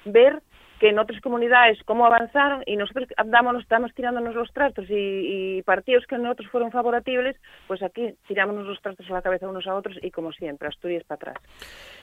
ver 0.05 0.43
que 0.79 0.91
en 0.91 0.99
otras 0.99 1.21
comunidades 1.21 1.79
cómo 1.85 2.07
avanzaron 2.07 2.63
y 2.67 2.77
nosotros 2.77 3.09
andamos, 3.17 3.63
estamos 3.63 3.95
tirándonos 3.95 4.35
los 4.35 4.53
trastos 4.53 4.89
y, 4.89 5.59
y 5.59 5.63
partidos 5.63 6.07
que 6.07 6.15
en 6.15 6.27
otros 6.27 6.49
fueron 6.51 6.71
favorables, 6.71 7.37
pues 7.67 7.83
aquí 7.83 8.15
tiramos 8.27 8.67
los 8.67 8.81
trastos 8.81 9.09
a 9.11 9.15
la 9.15 9.23
cabeza 9.23 9.49
unos 9.49 9.67
a 9.67 9.75
otros 9.75 9.97
y 10.03 10.11
como 10.11 10.33
siempre, 10.33 10.69
Asturias 10.69 11.05
para 11.05 11.33
atrás. 11.33 11.37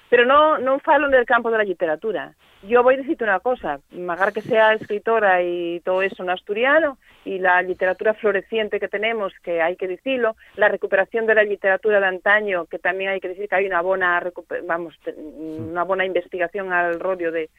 Pero 0.10 0.26
no, 0.26 0.60
no 0.60 0.80
falo 0.80 1.10
del 1.10 1.26
campo 1.26 1.50
de 1.50 1.58
la 1.58 1.64
literatura. 1.64 2.36
Yo 2.64 2.84
voy 2.84 2.94
a 2.96 2.98
decirte 2.98 3.24
una 3.24 3.40
cosa, 3.40 3.80
magar 3.92 4.34
que 4.34 4.42
sea 4.42 4.74
escritora 4.74 5.42
y 5.42 5.82
todo 5.82 6.02
eso 6.02 6.24
en 6.24 6.30
asturiano 6.30 6.98
y 7.26 7.40
la 7.40 7.62
literatura 7.62 8.14
floreciente 8.14 8.80
que 8.80 8.88
tenemos, 8.88 9.34
que 9.44 9.62
hay 9.62 9.76
que 9.76 9.88
decirlo, 9.88 10.36
la 10.56 10.70
recuperación 10.70 11.26
de 11.26 11.36
la 11.36 11.44
literatura 11.44 12.00
de 12.00 12.06
antaño, 12.06 12.66
que 12.66 12.80
también 12.80 13.12
hay 13.12 13.20
que 13.20 13.30
decir 13.30 13.50
que 13.50 13.56
hay 13.56 13.66
una 13.66 13.82
buena, 13.82 14.22
vamos, 14.66 14.96
una 15.18 15.84
buena 15.84 16.06
investigación 16.06 16.72
al 16.72 17.00
rollo 17.00 17.32
de 17.32 17.50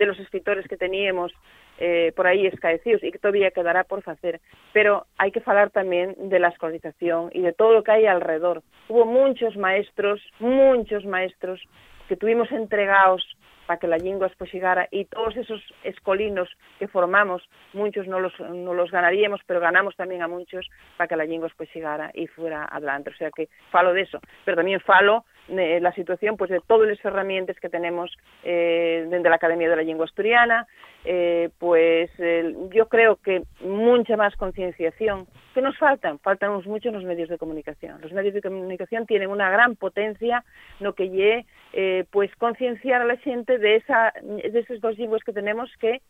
de 0.00 0.06
los 0.06 0.18
escritores 0.18 0.66
que 0.66 0.78
teníamos 0.78 1.30
eh, 1.76 2.12
por 2.16 2.26
aí 2.26 2.48
escaecidos 2.48 3.04
e 3.04 3.12
que 3.12 3.20
todavía 3.20 3.52
quedará 3.52 3.84
por 3.84 4.00
facer. 4.00 4.40
Pero 4.72 5.04
hai 5.20 5.28
que 5.28 5.44
falar 5.44 5.68
tamén 5.68 6.16
de 6.16 6.40
la 6.40 6.48
escolarización 6.48 7.28
e 7.36 7.44
de 7.44 7.52
todo 7.52 7.78
o 7.78 7.84
que 7.84 7.92
hai 7.92 8.08
alrededor. 8.08 8.64
Hubo 8.88 9.04
muchos 9.04 9.60
maestros, 9.60 10.24
muchos 10.40 11.04
maestros 11.04 11.60
que 12.08 12.16
tuvimos 12.16 12.48
entregados 12.48 13.20
para 13.68 13.78
que 13.78 13.86
la 13.86 13.98
lingua 13.98 14.32
llegara 14.52 14.88
y 14.90 15.04
todos 15.04 15.36
esos 15.36 15.62
escolinos 15.84 16.48
que 16.80 16.88
formamos, 16.88 17.46
muchos 17.72 18.08
no 18.08 18.18
los, 18.18 18.34
no 18.40 18.74
los 18.74 18.90
ganaríamos, 18.90 19.40
pero 19.46 19.60
ganamos 19.60 19.94
también 19.94 20.22
a 20.22 20.28
muchos 20.28 20.66
para 20.96 21.06
que 21.06 21.14
la 21.14 21.24
lingua 21.24 21.52
llegara 21.72 22.10
y 22.14 22.26
fuera 22.26 22.64
adelante. 22.64 23.10
O 23.10 23.14
sea 23.14 23.30
que 23.30 23.48
falo 23.70 23.92
de 23.92 24.02
eso, 24.02 24.18
pero 24.44 24.56
también 24.56 24.80
falo 24.80 25.24
de 25.50 25.80
la 25.80 25.92
situación 25.92 26.36
pues 26.36 26.50
de 26.50 26.60
todas 26.66 26.88
las 26.88 27.04
herramientas 27.04 27.58
que 27.60 27.68
tenemos 27.68 28.16
eh, 28.42 29.06
desde 29.08 29.28
la 29.28 29.36
Academia 29.36 29.68
de 29.68 29.76
la 29.76 29.82
Lengua 29.82 30.06
Asturiana, 30.06 30.66
eh, 31.04 31.50
pues 31.58 32.10
eh, 32.18 32.54
yo 32.72 32.88
creo 32.88 33.16
que 33.16 33.42
mucha 33.60 34.16
más 34.16 34.36
concienciación, 34.36 35.26
que 35.54 35.62
nos 35.62 35.76
faltan, 35.78 36.18
faltan 36.18 36.52
mucho 36.66 36.90
los 36.90 37.04
medios 37.04 37.28
de 37.28 37.38
comunicación. 37.38 38.00
Los 38.00 38.12
medios 38.12 38.34
de 38.34 38.42
comunicación 38.42 39.06
tienen 39.06 39.30
una 39.30 39.50
gran 39.50 39.76
potencia, 39.76 40.44
no 40.78 40.94
que 40.94 41.08
lle 41.08 41.46
eh, 41.72 42.04
pues 42.10 42.34
concienciar 42.36 43.02
a 43.02 43.04
la 43.06 43.16
gente 43.16 43.58
de, 43.58 43.76
esa, 43.76 44.12
de 44.22 44.58
esos 44.58 44.80
dos 44.80 44.98
lenguas 44.98 45.22
que 45.24 45.32
tenemos 45.32 45.70
que, 45.80 46.02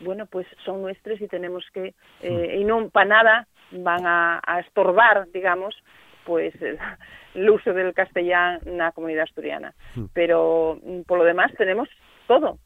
bueno, 0.00 0.26
pues 0.26 0.46
son 0.64 0.82
nuestras 0.82 1.20
y 1.20 1.26
tenemos 1.26 1.64
que, 1.72 1.94
eh, 2.22 2.56
y 2.60 2.64
no 2.64 2.88
para 2.90 3.06
nada 3.06 3.46
van 3.72 4.06
a, 4.06 4.40
a 4.46 4.60
estorbar, 4.60 5.26
digamos, 5.32 5.74
pues 6.28 6.54
el, 6.60 6.78
el 7.34 7.50
uso 7.50 7.72
del 7.72 7.94
castellano 7.94 8.60
en 8.66 8.76
la 8.76 8.92
comunidad 8.92 9.24
asturiana. 9.24 9.72
Pero 10.12 10.78
por 11.06 11.18
lo 11.18 11.24
demás 11.24 11.50
tenemos 11.56 11.88
todo 12.26 12.58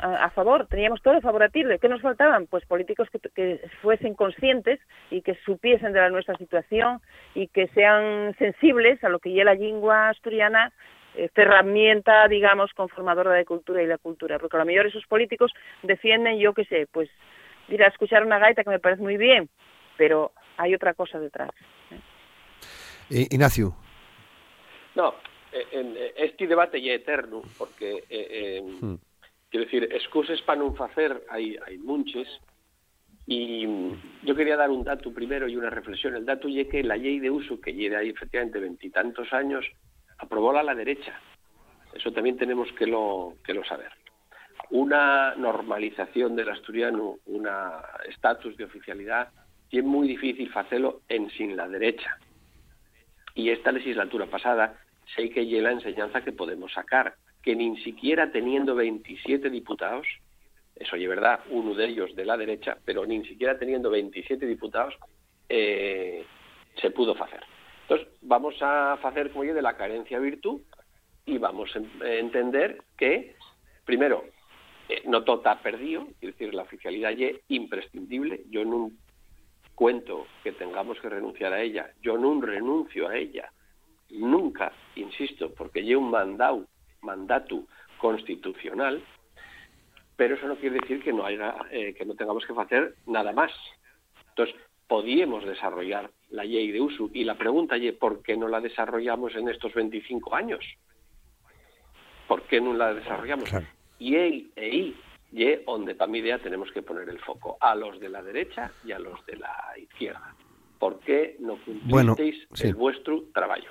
a, 0.00 0.26
a, 0.26 0.30
favor, 0.30 0.66
teníamos 0.68 1.02
todo 1.02 1.20
favorable. 1.20 1.80
¿Qué 1.80 1.88
nos 1.88 2.00
faltaban? 2.00 2.46
Pues 2.46 2.64
políticos 2.66 3.08
que, 3.10 3.18
que, 3.34 3.60
fuesen 3.82 4.14
conscientes 4.14 4.78
y 5.10 5.22
que 5.22 5.34
supiesen 5.44 5.92
de 5.92 5.98
la 5.98 6.10
nuestra 6.10 6.36
situación 6.36 7.00
y 7.34 7.48
que 7.48 7.66
sean 7.68 8.36
sensibles 8.38 9.02
a 9.02 9.08
lo 9.08 9.18
que 9.18 9.32
ya 9.32 9.42
la 9.42 9.54
lengua 9.54 10.10
asturiana 10.10 10.72
herramienta, 11.34 12.28
digamos, 12.28 12.72
conformadora 12.72 13.32
de 13.32 13.44
cultura 13.44 13.82
y 13.82 13.86
la 13.86 13.98
cultura, 13.98 14.38
porque 14.38 14.56
a 14.56 14.60
lo 14.60 14.64
mejor 14.64 14.86
esos 14.86 15.04
políticos 15.06 15.52
defienden, 15.82 16.38
yo 16.38 16.54
qué 16.54 16.64
sé, 16.66 16.86
pues 16.92 17.10
ir 17.68 17.82
a 17.82 17.88
escuchar 17.88 18.24
una 18.24 18.38
gaita 18.38 18.62
que 18.62 18.70
me 18.70 18.78
parece 18.78 19.02
muy 19.02 19.16
bien, 19.16 19.48
pero 19.96 20.30
hay 20.56 20.72
otra 20.72 20.94
cosa 20.94 21.18
detrás. 21.18 21.50
¿eh? 21.90 21.98
Ignacio. 23.10 23.74
No, 24.94 25.14
en, 25.52 25.96
este 26.16 26.46
debate 26.46 26.80
ya 26.80 26.92
eterno, 26.92 27.42
porque, 27.58 28.04
eh, 28.08 28.28
eh, 28.30 28.62
hmm. 28.62 28.94
quiero 29.50 29.64
decir, 29.64 29.88
excusas 29.90 30.40
para 30.42 30.60
non 30.60 30.74
facer 30.74 31.26
hay, 31.28 31.56
hay 31.66 31.78
munches, 31.78 32.28
y 33.26 33.66
yo 34.22 34.34
quería 34.34 34.56
dar 34.56 34.70
un 34.70 34.82
dato 34.82 35.12
primero 35.12 35.46
y 35.46 35.56
una 35.56 35.70
reflexión. 35.70 36.16
El 36.16 36.26
dato 36.26 36.48
es 36.48 36.66
que 36.66 36.82
la 36.82 36.96
ley 36.96 37.20
de 37.20 37.30
uso, 37.30 37.60
que 37.60 37.72
lleva 37.72 37.98
ahí 37.98 38.10
efectivamente 38.10 38.58
veintitantos 38.58 39.32
años, 39.32 39.64
aprobóla 40.18 40.62
la 40.62 40.74
derecha. 40.74 41.14
Eso 41.94 42.12
también 42.12 42.36
tenemos 42.36 42.72
que 42.72 42.86
lo, 42.86 43.34
que 43.44 43.54
lo 43.54 43.64
saber. 43.64 43.92
Una 44.70 45.34
normalización 45.36 46.34
del 46.34 46.48
asturiano, 46.48 47.18
un 47.26 47.48
estatus 48.08 48.56
de 48.56 48.64
oficialidad, 48.64 49.28
y 49.70 49.78
es 49.78 49.84
muy 49.84 50.08
difícil 50.08 50.50
hacerlo 50.54 51.02
en 51.08 51.30
sin 51.30 51.56
la 51.56 51.68
derecha. 51.68 52.18
Y 53.34 53.50
esta 53.50 53.72
legislatura 53.72 54.26
pasada 54.26 54.78
sé 55.14 55.30
que 55.30 55.40
hay 55.40 55.60
la 55.60 55.72
enseñanza 55.72 56.22
que 56.22 56.32
podemos 56.32 56.72
sacar, 56.72 57.14
que 57.42 57.54
ni 57.56 57.76
siquiera 57.82 58.30
teniendo 58.30 58.74
27 58.74 59.50
diputados, 59.50 60.06
eso 60.76 60.96
es 60.96 61.08
verdad, 61.08 61.40
uno 61.50 61.74
de 61.74 61.86
ellos 61.86 62.14
de 62.14 62.24
la 62.24 62.36
derecha, 62.36 62.78
pero 62.84 63.06
ni 63.06 63.24
siquiera 63.24 63.58
teniendo 63.58 63.90
27 63.90 64.46
diputados, 64.46 64.94
eh, 65.48 66.24
se 66.80 66.90
pudo 66.90 67.12
hacer. 67.22 67.42
Entonces, 67.82 68.08
vamos 68.22 68.54
a 68.62 68.94
hacer 68.94 69.30
como 69.30 69.44
yo 69.44 69.54
de 69.54 69.62
la 69.62 69.76
carencia 69.76 70.18
virtud 70.18 70.60
y 71.26 71.38
vamos 71.38 71.70
a 71.74 72.08
entender 72.08 72.78
que, 72.96 73.34
primero, 73.84 74.24
eh, 74.88 75.02
no 75.06 75.24
todo 75.24 75.38
está 75.38 75.60
perdido, 75.60 76.08
es 76.20 76.32
decir, 76.32 76.54
la 76.54 76.62
oficialidad 76.62 77.12
es 77.12 77.40
imprescindible. 77.48 78.42
Yo 78.48 78.64
no 78.64 78.90
cuento 79.80 80.26
que 80.44 80.52
tengamos 80.52 81.00
que 81.00 81.08
renunciar 81.08 81.54
a 81.54 81.62
ella, 81.62 81.90
yo 82.02 82.18
no 82.18 82.38
renuncio 82.38 83.08
a 83.08 83.16
ella, 83.16 83.50
nunca, 84.10 84.72
insisto, 84.94 85.54
porque 85.54 85.82
lleva 85.82 86.02
un 86.02 86.10
mandado, 86.10 86.66
mandato 87.00 87.64
constitucional, 87.96 89.02
pero 90.16 90.34
eso 90.34 90.46
no 90.48 90.56
quiere 90.56 90.80
decir 90.80 91.02
que 91.02 91.14
no 91.14 91.24
haya, 91.24 91.54
eh, 91.70 91.94
que 91.94 92.04
no 92.04 92.14
tengamos 92.14 92.44
que 92.44 92.52
hacer 92.60 92.94
nada 93.06 93.32
más. 93.32 93.52
Entonces, 94.28 94.54
podíamos 94.86 95.46
desarrollar 95.46 96.10
la 96.28 96.44
ley 96.44 96.70
de 96.70 96.82
uso. 96.82 97.08
Y 97.14 97.24
la 97.24 97.38
pregunta 97.38 97.76
es, 97.76 97.94
¿por 97.94 98.22
qué 98.22 98.36
no 98.36 98.48
la 98.48 98.60
desarrollamos 98.60 99.34
en 99.34 99.48
estos 99.48 99.72
25 99.72 100.36
años? 100.36 100.62
¿Por 102.28 102.42
qué 102.42 102.60
no 102.60 102.74
la 102.74 102.92
desarrollamos? 102.92 103.50
Y 103.98 104.14
ahí, 104.14 104.94
y 105.32 105.56
donde 105.64 105.94
para 105.94 106.10
mi 106.10 106.18
idea 106.18 106.38
tenemos 106.38 106.70
que 106.72 106.82
poner 106.82 107.08
el 107.08 107.20
foco, 107.20 107.56
a 107.60 107.74
los 107.74 108.00
de 108.00 108.08
la 108.08 108.22
derecha 108.22 108.72
y 108.84 108.92
a 108.92 108.98
los 108.98 109.24
de 109.26 109.36
la 109.36 109.54
izquierda. 109.80 110.34
¿Por 110.78 110.98
qué 111.00 111.36
no 111.40 111.58
cumplisteis 111.64 112.46
el 112.62 112.74
vuestro 112.74 113.24
trabajo? 113.34 113.66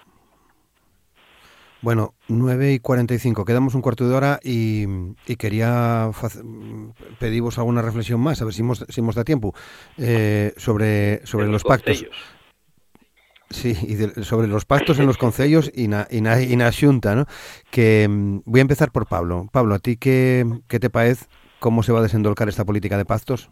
Bueno, 1.82 2.14
9 2.28 2.74
y 2.74 2.80
45, 2.80 3.46
quedamos 3.46 3.74
un 3.74 3.82
cuarto 3.82 4.08
de 4.08 4.14
hora 4.14 4.40
y, 4.44 4.84
y 5.26 5.36
quería 5.38 6.12
pediros 7.20 7.58
alguna 7.58 7.82
reflexión 7.82 8.20
más, 8.20 8.42
a 8.42 8.46
ver 8.46 8.54
si 8.54 8.62
hemos, 8.62 8.86
si 8.90 9.00
hemos 9.00 9.16
da 9.16 9.24
tiempo, 9.24 9.56
eh, 9.98 10.54
sobre, 10.58 11.26
sobre 11.26 11.46
los, 11.46 11.54
los 11.54 11.64
pactos. 11.64 12.06
Sí, 13.50 13.76
y 13.82 13.96
de, 13.96 14.24
sobre 14.24 14.48
los 14.48 14.66
pactos 14.66 15.00
en 15.00 15.08
los 15.08 15.18
concellos 15.18 15.72
y 15.74 15.88
na, 15.88 16.06
y 16.12 16.22
na, 16.22 16.40
y 16.40 16.56
na 16.56 16.72
xunta, 16.72 17.16
¿no? 17.16 17.26
Que 17.72 18.08
mm, 18.08 18.42
voy 18.46 18.60
a 18.60 18.62
empezar 18.62 18.92
por 18.92 19.08
Pablo. 19.08 19.48
Pablo, 19.52 19.74
¿a 19.74 19.80
ti 19.80 19.98
qué, 19.98 20.46
qué 20.68 20.80
te 20.80 20.92
parece? 20.92 21.26
¿Cómo 21.60 21.84
se 21.84 21.92
va 21.92 22.00
a 22.00 22.04
desendolcar 22.04 22.48
esta 22.48 22.64
política 22.64 22.98
de 22.98 23.06
pactos? 23.06 23.50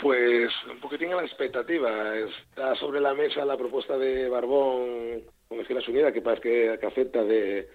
Pues 0.00 0.50
un 0.70 0.80
poquitín 0.80 1.12
a 1.12 1.16
la 1.16 1.24
expectativa. 1.24 2.16
Está 2.16 2.74
sobre 2.76 3.00
la 3.00 3.14
mesa 3.14 3.44
la 3.44 3.56
propuesta 3.56 3.96
de 3.96 4.28
Barbón 4.28 5.22
con 5.48 5.60
Izquierda 5.60 5.84
Unida, 5.88 6.12
que 6.12 6.20
parece 6.20 6.78
que, 6.80 6.86
acepta 6.86 7.22
de, 7.22 7.68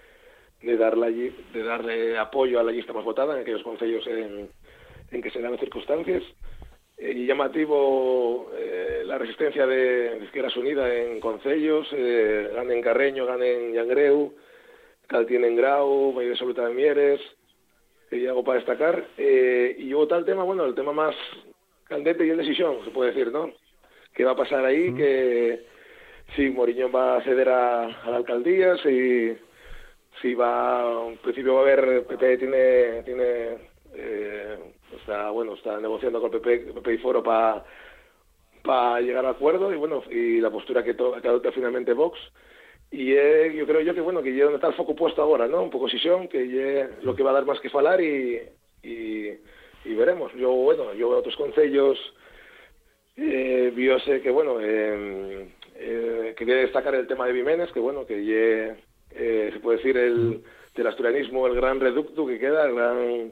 de, 0.61 0.77
darle, 0.77 1.33
darle 1.53 2.17
apoyo 2.17 2.59
a 2.59 2.63
la 2.63 2.71
lista 2.71 2.91
más 2.93 3.05
votada 3.05 3.33
en 3.33 3.41
aquellos 3.41 3.63
concellos 3.63 4.05
en, 4.07 4.49
en 5.11 5.21
que 5.21 5.31
se 5.31 5.41
dan 5.41 5.57
circunstancias. 5.57 6.23
Eh, 6.97 7.13
y 7.15 7.25
llamativo 7.25 8.51
eh, 8.55 9.03
la 9.05 9.17
resistencia 9.17 9.65
de, 9.65 10.19
de 10.19 10.25
Izquierda 10.25 10.51
Unida 10.57 10.93
en 10.93 11.19
concellos, 11.21 11.87
eh, 11.93 12.51
ganen 12.53 12.81
Carreño, 12.81 13.25
ganen 13.25 13.73
Yangreu, 13.73 14.33
Caltien 15.07 15.45
en 15.45 15.55
Grau, 15.55 16.13
Valle 16.13 16.29
de 16.29 16.35
Soluta 16.35 16.67
de 16.67 16.73
Mieres, 16.73 17.21
y 18.15 18.27
algo 18.27 18.43
para 18.43 18.59
destacar. 18.59 19.07
Eh, 19.17 19.75
y 19.77 19.89
luego 19.89 20.07
tal 20.07 20.25
tema, 20.25 20.43
bueno, 20.43 20.65
el 20.65 20.75
tema 20.75 20.93
más 20.93 21.15
candente 21.85 22.25
y 22.25 22.29
el 22.29 22.37
decisión, 22.37 22.77
se 22.83 22.91
puede 22.91 23.11
decir, 23.11 23.31
¿no? 23.31 23.51
¿Qué 24.13 24.23
va 24.23 24.31
a 24.31 24.35
pasar 24.35 24.65
ahí? 24.65 24.91
Mm. 24.91 24.97
Que 24.97 25.65
si 26.35 26.49
Moriñón 26.49 26.91
va 26.93 27.17
a 27.17 27.23
ceder 27.23 27.49
a, 27.49 27.85
a 27.85 28.09
la 28.09 28.17
alcaldía, 28.17 28.77
si, 28.77 29.35
si 30.21 30.33
va, 30.33 31.07
en 31.09 31.17
principio 31.17 31.55
va 31.55 31.59
a 31.59 31.63
haber, 31.63 32.05
PP 32.05 32.37
tiene, 32.37 33.03
tiene 33.03 33.57
eh, 33.95 34.57
está, 34.99 35.29
bueno, 35.29 35.53
está 35.53 35.79
negociando 35.79 36.21
con 36.21 36.33
el 36.33 36.41
PP, 36.41 36.73
PP 36.73 36.93
y 36.93 36.97
Foro 36.97 37.23
para 37.23 37.63
para 38.63 39.01
llegar 39.01 39.25
a 39.25 39.31
acuerdo 39.31 39.73
y 39.73 39.75
bueno 39.75 40.03
y 40.09 40.39
la 40.39 40.49
postura 40.49 40.83
que, 40.83 40.95
que 40.95 41.27
adopta 41.27 41.51
finalmente 41.51 41.91
Vox 41.93 42.17
y 42.95 43.07
yo 43.55 43.65
creo 43.65 43.81
yo 43.81 43.95
que 43.95 44.01
bueno 44.01 44.21
que 44.21 44.35
ya 44.35 44.43
donde 44.43 44.57
está 44.57 44.67
el 44.67 44.75
foco 44.75 44.95
puesto 44.95 45.23
ahora 45.23 45.47
no 45.47 45.63
un 45.63 45.71
poco 45.71 45.89
sesión 45.89 46.27
que 46.27 46.87
lo 47.01 47.15
que 47.15 47.23
va 47.23 47.31
a 47.31 47.33
dar 47.33 47.45
más 47.45 47.59
que 47.59 47.71
falar 47.71 47.99
y, 47.99 48.39
y, 48.83 49.95
veremos 49.95 50.31
yo 50.35 50.51
bueno 50.51 50.93
yo 50.93 51.09
veo 51.09 51.17
otros 51.17 51.35
concellos 51.35 51.97
eh, 53.17 53.99
sé 54.05 54.21
que 54.21 54.29
bueno 54.29 54.59
eh, 54.61 55.47
eh, 55.75 56.35
quería 56.37 56.57
destacar 56.57 56.93
el 56.93 57.07
tema 57.07 57.25
de 57.25 57.33
Vimenes 57.33 57.71
que 57.71 57.79
bueno 57.79 58.05
que 58.05 58.23
ye, 58.23 58.75
eh, 59.15 59.49
se 59.51 59.59
puede 59.59 59.77
decir 59.77 59.97
el 59.97 60.43
del 60.75 60.87
asturianismo 60.87 61.47
el 61.47 61.55
gran 61.55 61.79
reducto 61.79 62.27
que 62.27 62.37
queda 62.37 62.65
el 62.67 62.75
gran 62.75 63.31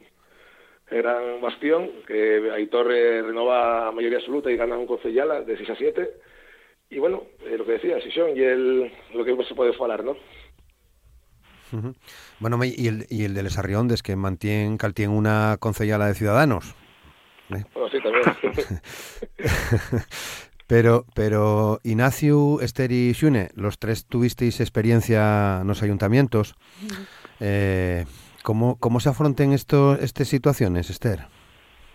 gran 0.90 1.40
bastión, 1.40 1.90
que 2.06 2.52
Aitor 2.52 2.88
renova 2.88 3.94
mayoría 3.94 4.18
absoluta 4.18 4.52
y 4.52 4.58
gana 4.58 4.78
un 4.78 4.88
concejala 4.88 5.40
de 5.42 5.56
6 5.56 5.70
a 5.70 5.76
7. 5.76 6.10
Y 6.92 7.00
bueno, 7.00 7.24
eh, 7.46 7.56
lo 7.58 7.66
que 7.66 7.72
decía, 7.72 8.00
Sison 8.02 8.36
y 8.36 8.42
el, 8.42 8.92
lo 9.14 9.24
que 9.24 9.44
se 9.46 9.56
puede 9.56 9.74
hablar, 9.80 10.04
¿no? 10.04 10.18
Bueno, 12.42 12.60
y 12.66 12.88
el, 12.88 13.06
y 13.10 13.24
el 13.24 13.34
de 13.34 13.44
Les 13.44 13.58
Arriondes, 13.58 14.04
que 14.04 14.18
mantiene, 14.18 14.78
tiene 14.94 15.14
una 15.14 15.56
concejala 15.58 16.08
de 16.08 16.14
Ciudadanos. 16.14 16.76
¿eh? 17.56 17.64
Bueno, 17.74 17.90
sí, 17.90 17.98
también. 18.02 18.24
pero, 20.68 21.06
pero 21.16 21.80
Ignacio, 21.84 22.60
Esther 22.60 22.92
y 22.92 23.14
Xune, 23.14 23.52
los 23.56 23.80
tres 23.80 24.06
tuvisteis 24.06 24.60
experiencia 24.60 25.60
en 25.62 25.68
los 25.68 25.82
ayuntamientos. 25.84 26.56
Eh, 27.40 28.04
¿Cómo, 28.44 28.78
cómo 28.80 29.00
se 29.00 29.08
afronten 29.08 29.54
estas 29.54 30.28
situaciones, 30.28 30.90
Esther? 30.90 31.20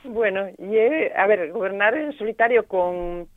Bueno, 0.05 0.47
a 1.17 1.27
ver, 1.27 1.53
gobernar 1.53 1.97
en 1.97 2.17
solitario 2.17 2.67
con 2.67 3.29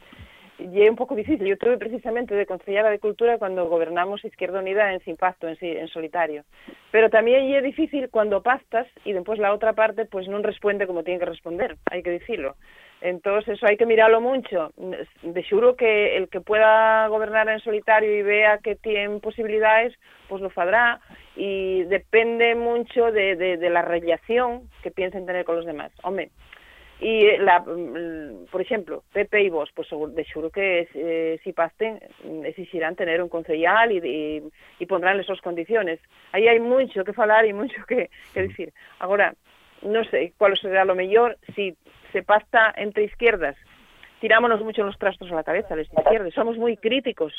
y 0.60 0.84
es 0.84 0.89
un 0.89 0.95
poco 0.95 1.16
difícil. 1.16 1.45
Yo 1.47 1.57
tuve 1.57 1.78
precisamente 1.78 2.36
de 2.36 2.45
concejala 2.45 2.89
de 2.89 2.99
Cultura 2.99 3.38
cuando 3.38 3.68
gobernamos 3.68 4.24
Izquierda 4.26 4.60
Unida 4.60 4.93
en 4.93 4.99
sin 5.01 5.18
pacto, 5.18 5.47
en, 5.47 5.57
en 5.62 5.88
solitario. 5.88 6.43
Pero 6.91 7.10
también 7.10 7.53
es 7.53 7.64
difícil 7.64 8.10
cuando 8.10 8.41
pastas 8.41 8.88
y 9.05 9.14
después 9.14 9.39
la 9.39 9.53
otra 9.53 9.74
parte 9.74 10.05
pues 10.05 10.28
no 10.28 10.41
responde 10.41 10.88
como 10.88 11.03
tiene 11.03 11.20
que 11.20 11.26
responder, 11.26 11.78
hay 11.89 12.03
que 12.03 12.12
decirlo. 12.12 12.55
Entonces 13.01 13.55
eso 13.55 13.66
hay 13.66 13.78
que 13.78 13.86
mirarlo 13.86 14.20
mucho. 14.20 14.74
De 15.22 15.43
seguro 15.45 15.76
que 15.76 16.18
el 16.18 16.28
que 16.28 16.41
pueda 16.41 17.07
gobernar 17.07 17.47
en 17.47 17.60
solitario 17.60 18.14
y 18.14 18.22
vea 18.24 18.57
que 18.57 18.76
tiene 18.76 19.20
posibilidades, 19.20 19.95
pues 20.28 20.41
lo 20.41 20.49
fará 20.49 20.99
y 21.36 21.84
depende 21.84 22.55
mucho 22.55 23.12
de, 23.12 23.36
de, 23.36 23.70
la 23.70 23.82
relación 23.82 24.70
que 24.84 24.91
piensen 24.91 25.26
tener 25.26 25.45
con 25.45 25.55
los 25.55 25.66
demás. 25.66 25.91
Hombre, 26.03 26.32
y 27.02 27.38
la, 27.38 27.60
mm, 27.62 28.47
por 28.52 28.62
ejemplo, 28.62 29.04
Pepe 29.14 29.43
y 29.43 29.50
vos, 29.50 29.70
pues 29.74 29.88
de 29.89 30.26
seguro 30.26 30.50
que 30.50 30.88
eh, 30.93 31.39
si 31.43 31.54
pasten 31.54 32.00
exigirán 32.43 32.95
tener 32.95 33.22
un 33.22 33.30
concejal 33.30 33.91
y, 33.93 34.52
y, 34.80 34.86
pondrán 34.86 35.20
esas 35.20 35.39
condiciones. 35.41 36.00
Ahí 36.34 36.47
hay 36.47 36.60
mucho 36.60 37.04
que 37.06 37.14
hablar 37.16 37.45
y 37.45 37.54
mucho 37.54 37.82
que, 37.88 38.10
que 38.34 38.41
decir. 38.41 38.74
Ahora, 39.00 39.34
no 39.82 40.04
sé 40.06 40.34
cuál 40.38 40.58
será 40.58 40.84
lo 40.84 40.95
mejor 40.95 41.38
si 41.56 41.76
se 42.12 42.22
pasta 42.22 42.74
entre 42.76 43.04
izquierdas. 43.04 43.56
Tirámonos 44.20 44.62
mucho 44.62 44.84
los 44.84 44.97
trastos 44.97 45.32
a 45.32 45.36
la 45.36 45.43
cabeza, 45.43 45.78
las 45.78 45.88
izquierdas. 45.88 46.34
Somos 46.34 46.58
muy 46.58 46.76
críticos 46.76 47.34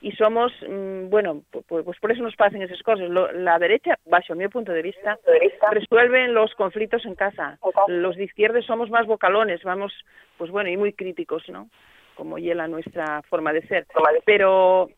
y 0.00 0.12
somos, 0.12 0.52
mm, 0.66 1.08
bueno, 1.08 1.42
pues, 1.66 1.98
por 1.98 2.12
eso 2.12 2.22
nos 2.22 2.36
pasan 2.36 2.62
esas 2.62 2.82
cosas. 2.82 3.08
la 3.08 3.58
derecha, 3.58 3.98
bajo 4.06 4.34
mi 4.34 4.46
punto 4.48 4.72
de 4.72 4.82
vista, 4.82 5.18
resuelven 5.70 6.34
los 6.34 6.54
conflictos 6.54 7.04
en 7.04 7.14
casa. 7.14 7.58
Los 7.88 8.16
de 8.16 8.24
izquierda 8.24 8.62
somos 8.62 8.90
más 8.90 9.06
vocalones, 9.06 9.62
vamos, 9.64 9.92
pues 10.36 10.50
bueno, 10.50 10.70
y 10.70 10.76
muy 10.76 10.92
críticos, 10.92 11.42
¿no? 11.48 11.68
Como 12.14 12.38
hiela 12.38 12.68
nuestra 12.68 13.22
forma 13.22 13.52
de 13.52 13.62
ser. 13.66 13.86
Pero 14.24 14.90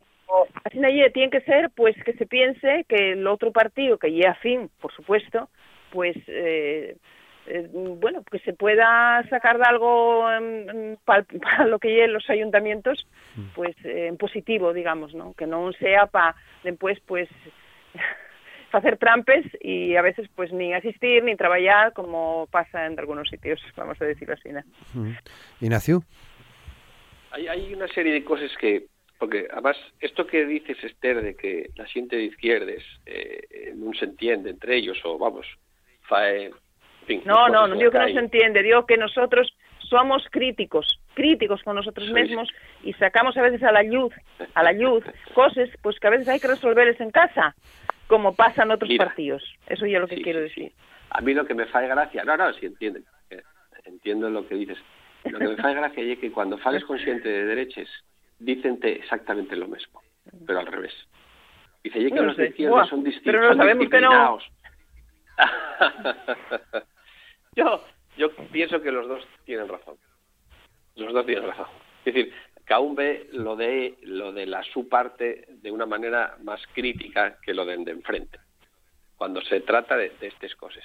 así 0.64 0.78
tiene 1.12 1.30
que 1.30 1.40
ser, 1.42 1.70
pues 1.74 1.96
que 2.04 2.12
se 2.14 2.26
piense 2.26 2.84
que 2.88 3.12
el 3.12 3.26
otro 3.26 3.52
partido, 3.52 3.98
que 3.98 4.12
lleva 4.12 4.34
fin, 4.34 4.70
por 4.80 4.92
supuesto, 4.92 5.48
pues 5.90 6.16
eh, 6.28 6.96
eh, 7.50 7.68
bueno, 7.72 8.22
que 8.30 8.38
se 8.40 8.52
pueda 8.52 9.26
sacar 9.28 9.58
de 9.58 9.64
algo 9.64 10.24
para, 11.04 11.66
lo 11.66 11.78
que 11.78 11.88
lleven 11.88 12.12
los 12.12 12.28
ayuntamientos, 12.30 13.06
mm. 13.36 13.46
pues 13.54 13.76
eh, 13.84 14.06
en 14.06 14.16
positivo, 14.16 14.72
digamos, 14.72 15.14
¿no? 15.14 15.34
Que 15.34 15.46
no 15.46 15.72
sea 15.72 16.06
para 16.06 16.36
después, 16.62 16.98
pues, 17.06 17.28
hacer 18.72 18.98
trampes 18.98 19.44
y 19.60 19.96
a 19.96 20.02
veces, 20.02 20.28
pues, 20.34 20.52
ni 20.52 20.72
asistir 20.72 21.24
ni 21.24 21.36
trabajar, 21.36 21.92
como 21.92 22.46
pasa 22.50 22.86
en 22.86 22.98
algunos 22.98 23.28
sitios, 23.28 23.60
vamos 23.76 24.00
a 24.00 24.04
decirlo 24.04 24.34
así, 24.34 24.50
¿no? 24.50 24.62
Mm. 24.94 25.16
Ignacio. 25.60 26.02
Hay, 27.32 27.48
hay 27.48 27.74
una 27.74 27.88
serie 27.88 28.12
de 28.12 28.24
cosas 28.24 28.50
que 28.58 28.86
porque 29.18 29.48
además 29.52 29.76
esto 30.00 30.26
que 30.26 30.46
dices 30.46 30.82
Esther 30.82 31.20
de 31.20 31.36
que 31.36 31.68
la 31.76 31.84
gente 31.84 32.16
de 32.16 32.24
izquierdas 32.24 32.82
eh, 33.04 33.74
no 33.76 33.92
se 33.92 34.06
entiende 34.06 34.48
entre 34.48 34.76
ellos 34.76 34.98
o 35.04 35.18
vamos 35.18 35.46
fae 36.10 36.50
no, 37.24 37.48
no, 37.48 37.66
no 37.66 37.74
digo 37.76 37.90
que 37.90 37.98
no 37.98 38.08
se 38.08 38.18
entiende, 38.18 38.62
digo 38.62 38.86
que 38.86 38.96
nosotros 38.96 39.54
somos 39.90 40.24
críticos, 40.30 41.00
críticos 41.14 41.62
con 41.62 41.76
nosotros 41.76 42.10
mismos 42.10 42.48
y 42.82 42.92
sacamos 42.94 43.36
a 43.36 43.42
veces 43.42 43.62
a 43.62 43.72
la 43.72 43.82
luz, 43.82 44.14
a 44.54 44.62
la 44.62 44.72
luz, 44.72 45.04
cosas 45.34 45.68
pues 45.82 45.98
que 45.98 46.06
a 46.06 46.10
veces 46.10 46.28
hay 46.28 46.40
que 46.40 46.48
resolverles 46.48 47.00
en 47.00 47.10
casa, 47.10 47.54
como 48.06 48.34
pasa 48.34 48.62
en 48.62 48.70
otros 48.70 48.90
partidos. 48.96 49.42
Eso 49.66 49.84
es 49.84 49.92
lo 49.92 50.06
que 50.06 50.22
quiero 50.22 50.40
decir. 50.40 50.72
A 51.10 51.20
mí 51.20 51.34
lo 51.34 51.44
que 51.44 51.54
me 51.54 51.66
fae 51.66 51.88
gracia, 51.88 52.24
no, 52.24 52.36
no, 52.36 52.52
sí 52.54 52.66
entienden, 52.66 53.04
eh, 53.30 53.42
entiendo 53.84 54.30
lo 54.30 54.46
que 54.46 54.54
dices. 54.54 54.78
Lo 55.24 55.38
que 55.38 55.48
me 55.48 55.56
fae 55.56 55.74
gracia 55.74 56.02
es 56.04 56.18
que 56.18 56.30
cuando 56.30 56.56
fales 56.58 56.84
consciente 56.84 57.28
de 57.28 57.44
derechos, 57.44 57.88
dicente 58.38 58.92
exactamente 58.92 59.56
lo 59.56 59.66
mismo, 59.66 60.02
pero 60.46 60.60
al 60.60 60.66
revés. 60.66 60.94
Dice, 61.82 61.98
que 61.98 62.20
los 62.20 62.36
de 62.36 62.48
izquierda 62.48 62.84
son 62.86 63.02
distintos, 63.02 63.32
pero 63.32 63.48
no 63.48 63.56
sabemos 63.56 63.88
que 63.88 64.00
no. 64.00 64.38
yo, 68.16 68.30
pienso 68.52 68.80
que 68.80 68.92
los 68.92 69.08
dos 69.08 69.24
tienen 69.44 69.68
razón. 69.68 69.96
Los 70.96 71.12
dos 71.12 71.26
tienen 71.26 71.46
razón. 71.46 71.66
Es 72.04 72.14
decir, 72.14 72.32
uno 72.78 72.94
ve 72.94 73.28
lo 73.32 73.56
de, 73.56 73.96
lo 74.02 74.32
de 74.32 74.46
la 74.46 74.62
su 74.62 74.88
parte 74.88 75.46
de 75.48 75.70
una 75.70 75.86
manera 75.86 76.36
más 76.42 76.60
crítica 76.72 77.38
que 77.42 77.54
lo 77.54 77.64
de, 77.64 77.74
enfrente, 77.74 78.38
cuando 79.16 79.40
se 79.40 79.60
trata 79.60 79.96
de, 79.96 80.12
estas 80.20 80.54
cosas. 80.54 80.84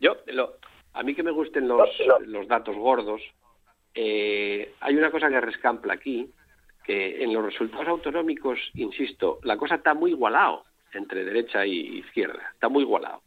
Yo, 0.00 0.16
lo, 0.26 0.56
a 0.94 1.02
mí 1.02 1.14
que 1.14 1.22
me 1.22 1.30
gusten 1.30 1.68
los, 1.68 1.88
los 2.26 2.48
datos 2.48 2.76
gordos, 2.76 3.22
eh, 3.94 4.74
hay 4.80 4.96
una 4.96 5.10
cosa 5.10 5.28
que 5.28 5.40
rescampla 5.40 5.94
aquí, 5.94 6.28
que 6.84 7.22
en 7.22 7.32
los 7.32 7.44
resultados 7.44 7.86
autonómicos, 7.86 8.58
insisto, 8.74 9.38
la 9.42 9.56
cosa 9.56 9.76
está 9.76 9.94
muy 9.94 10.10
igualado 10.12 10.64
entre 10.92 11.24
derecha 11.24 11.64
y 11.64 11.98
izquierda, 11.98 12.50
está 12.54 12.68
muy 12.68 12.82
igualado. 12.82 13.22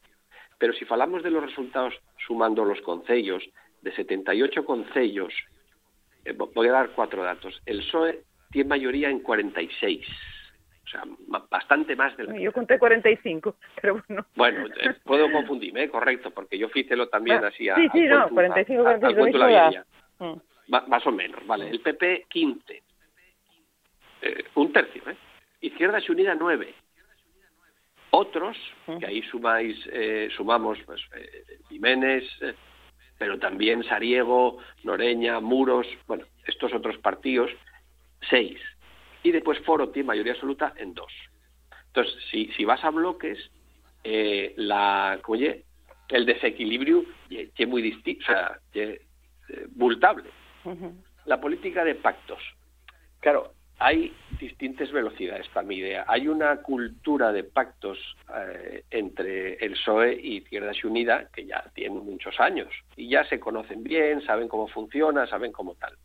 Pero 0.64 0.72
si 0.72 0.86
falamos 0.86 1.22
de 1.24 1.30
los 1.30 1.44
resultados 1.44 1.94
sumando 2.26 2.64
los 2.64 2.80
concellos, 2.80 3.44
de 3.82 3.94
78 3.94 4.64
concellos, 4.64 5.34
eh, 6.24 6.32
voy 6.32 6.70
a 6.70 6.72
dar 6.72 6.92
cuatro 6.92 7.22
datos. 7.22 7.62
El 7.66 7.80
PSOE 7.80 8.24
tiene 8.50 8.70
mayoría 8.70 9.10
en 9.10 9.20
46. 9.20 10.08
O 10.86 10.88
sea, 10.88 11.04
bastante 11.50 11.98
más 11.98 12.16
de 12.16 12.24
la 12.24 12.40
Yo 12.40 12.54
conté 12.54 12.80
45, 12.80 13.58
pero 13.82 14.02
bueno. 14.08 14.26
Bueno, 14.36 14.68
eh, 14.80 14.96
puedo 15.04 15.30
confundirme, 15.34 15.84
¿eh? 15.84 15.90
correcto, 15.90 16.32
porque 16.32 16.58
yo 16.58 16.70
fícelo 16.70 17.10
también 17.10 17.44
ah, 17.44 17.48
así 17.48 17.68
a, 17.68 17.76
Sí, 17.76 17.90
sí, 17.92 18.06
no, 18.06 18.30
45, 18.30 18.84
45. 18.84 19.38
la 19.38 19.86
mm. 20.20 20.42
Más 20.70 21.06
o 21.06 21.12
menos, 21.12 21.46
vale. 21.46 21.72
El 21.72 21.82
PP, 21.82 22.28
15. 22.30 22.84
un 24.56 24.72
tercio, 24.72 25.10
¿eh? 25.10 25.18
Izquierda 25.60 26.00
Unida, 26.08 26.36
9. 26.36 26.74
Otros, 28.16 28.56
que 29.00 29.08
ahí 29.08 29.24
sumáis, 29.24 29.76
eh, 29.92 30.30
sumamos 30.38 30.78
pues, 30.86 31.02
eh, 31.16 31.58
Jiménez, 31.68 32.24
eh, 32.42 32.54
pero 33.18 33.40
también 33.40 33.84
Sariego, 33.86 34.60
Noreña, 34.84 35.40
Muros, 35.40 35.88
bueno, 36.06 36.24
estos 36.46 36.72
otros 36.76 36.96
partidos, 37.00 37.50
seis. 38.30 38.60
Y 39.24 39.32
después 39.32 39.58
Foro 39.62 39.90
tiene 39.90 40.06
mayoría 40.06 40.34
absoluta 40.34 40.76
en 40.78 40.94
dos. 40.94 41.12
Entonces, 41.88 42.14
si, 42.30 42.52
si 42.52 42.66
vas 42.66 42.84
a 42.84 42.92
bloques, 42.92 43.50
la, 44.04 45.20
oye, 45.26 45.64
el 46.10 46.28
desequilibrio 46.28 47.06
es 47.32 47.68
muy 47.68 47.82
distinto, 47.82 48.26
o 48.26 48.28
sea, 48.28 48.60
es 48.74 49.02
multable. 49.76 50.30
La 51.26 51.42
política 51.42 51.84
de 51.84 51.96
pactos. 51.96 52.44
Claro, 53.22 53.56
hay 53.84 54.14
distintas 54.40 54.90
velocidades 54.94 55.50
para 55.50 55.68
mi 55.68 55.76
idea. 55.76 56.06
Hay 56.08 56.30
una 56.30 56.56
cultura 56.62 57.34
de 57.34 57.44
pactos 57.44 57.98
eh, 58.34 58.86
entre 58.90 59.56
el 59.56 59.74
PSOE 59.74 60.14
y 60.22 60.38
Izquierdas 60.38 60.82
Unida 60.86 61.28
que 61.34 61.46
ya 61.46 61.70
tiene 61.76 62.00
muchos 62.00 62.40
años 62.40 62.70
y 62.96 63.10
ya 63.10 63.26
se 63.26 63.42
conocen 63.42 63.84
bien, 63.84 64.22
saben 64.22 64.48
cómo 64.48 64.70
funciona, 64.70 65.28
saben 65.28 65.52
cómo 65.52 65.76
tal. 65.76 65.98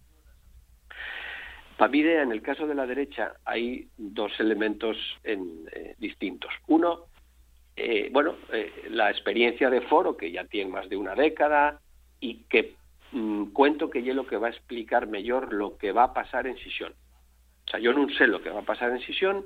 Para 1.76 1.92
mi 1.92 2.00
idea, 2.00 2.22
en 2.22 2.32
el 2.32 2.42
caso 2.42 2.66
de 2.66 2.74
la 2.74 2.84
derecha, 2.84 3.34
hay 3.44 3.86
dos 3.96 4.32
elementos 4.40 4.96
eh, 5.22 5.94
distintos. 5.98 6.50
Uno, 6.66 7.04
eh, 7.76 8.08
bueno, 8.10 8.34
la 8.90 9.08
experiencia 9.08 9.70
de 9.70 9.82
foro, 9.82 10.16
que 10.16 10.32
ya 10.32 10.44
tiene 10.46 10.72
más 10.72 10.88
de 10.88 10.96
una 10.96 11.14
década, 11.14 11.80
y 12.18 12.42
que 12.50 12.74
mm, 13.12 13.50
cuento 13.50 13.88
que 13.88 14.00
es 14.00 14.16
lo 14.16 14.26
que 14.26 14.36
va 14.36 14.48
a 14.48 14.50
explicar 14.50 15.06
mejor 15.06 15.52
lo 15.52 15.78
que 15.78 15.92
va 15.92 16.02
a 16.02 16.12
pasar 16.12 16.48
en 16.48 16.58
Sisión. 16.58 16.92
O 17.68 17.70
sea, 17.70 17.80
yo 17.80 17.92
no 17.92 18.08
sé 18.08 18.26
lo 18.26 18.40
que 18.40 18.48
va 18.48 18.60
a 18.60 18.64
pasar 18.64 18.90
en 18.90 19.00
Sisión, 19.00 19.44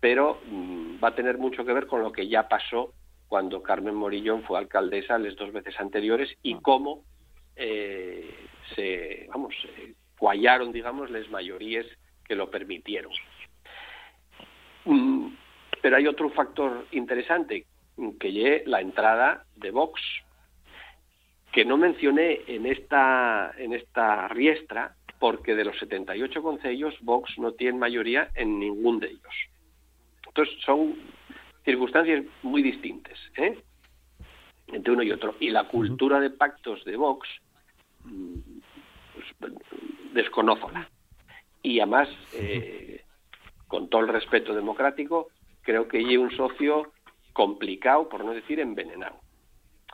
pero 0.00 0.40
mm, 0.44 0.96
va 1.02 1.08
a 1.08 1.14
tener 1.14 1.38
mucho 1.38 1.64
que 1.64 1.72
ver 1.72 1.86
con 1.86 2.02
lo 2.02 2.10
que 2.10 2.26
ya 2.26 2.48
pasó 2.48 2.92
cuando 3.28 3.62
Carmen 3.62 3.94
Morillón 3.94 4.42
fue 4.42 4.58
alcaldesa 4.58 5.18
las 5.18 5.36
dos 5.36 5.52
veces 5.52 5.78
anteriores 5.78 6.36
y 6.42 6.56
cómo 6.56 7.04
eh, 7.54 8.28
se, 8.74 9.26
vamos, 9.28 9.54
eh, 9.78 9.94
cuallaron, 10.18 10.72
digamos, 10.72 11.10
las 11.10 11.30
mayorías 11.30 11.86
que 12.24 12.34
lo 12.34 12.50
permitieron. 12.50 13.12
Mm, 14.84 15.28
pero 15.80 15.96
hay 15.96 16.08
otro 16.08 16.28
factor 16.30 16.88
interesante, 16.90 17.66
que 18.18 18.56
es 18.56 18.66
la 18.66 18.80
entrada 18.80 19.44
de 19.54 19.70
Vox, 19.70 20.00
que 21.52 21.64
no 21.64 21.76
mencioné 21.76 22.40
en 22.48 22.66
esta, 22.66 23.52
en 23.56 23.74
esta 23.74 24.26
riestra, 24.26 24.96
porque 25.22 25.54
de 25.54 25.64
los 25.64 25.78
78 25.78 26.42
concellos, 26.42 26.96
Vox 27.02 27.38
no 27.38 27.52
tiene 27.52 27.78
mayoría 27.78 28.32
en 28.34 28.58
ningún 28.58 28.98
de 28.98 29.06
ellos. 29.06 29.34
Entonces, 30.26 30.52
son 30.66 30.96
circunstancias 31.64 32.24
muy 32.42 32.60
distintas 32.60 33.16
¿eh? 33.36 33.56
entre 34.66 34.92
uno 34.92 35.04
y 35.04 35.12
otro. 35.12 35.36
Y 35.38 35.50
la 35.50 35.68
cultura 35.68 36.18
de 36.18 36.30
pactos 36.30 36.84
de 36.84 36.96
Vox, 36.96 37.28
pues, 39.38 39.52
desconózola. 40.12 40.90
Y 41.62 41.78
además, 41.78 42.08
eh, 42.32 43.04
con 43.68 43.88
todo 43.88 44.00
el 44.00 44.08
respeto 44.08 44.52
democrático, 44.52 45.28
creo 45.60 45.86
que 45.86 45.98
hay 45.98 46.16
un 46.16 46.36
socio 46.36 46.90
complicado, 47.32 48.08
por 48.08 48.24
no 48.24 48.32
decir 48.32 48.58
envenenado. 48.58 49.20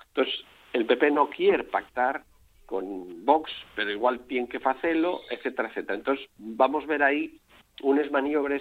Entonces, 0.06 0.42
el 0.72 0.86
PP 0.86 1.10
no 1.10 1.28
quiere 1.28 1.64
pactar 1.64 2.24
con 2.68 3.24
Vox, 3.24 3.50
pero 3.74 3.90
igual 3.90 4.20
tiene 4.26 4.46
que 4.46 4.60
hacerlo, 4.62 5.22
etcétera, 5.30 5.70
etcétera. 5.70 5.94
Entonces, 5.94 6.28
vamos 6.36 6.84
a 6.84 6.86
ver 6.86 7.02
ahí 7.02 7.40
unas 7.82 8.10
maniobras 8.10 8.60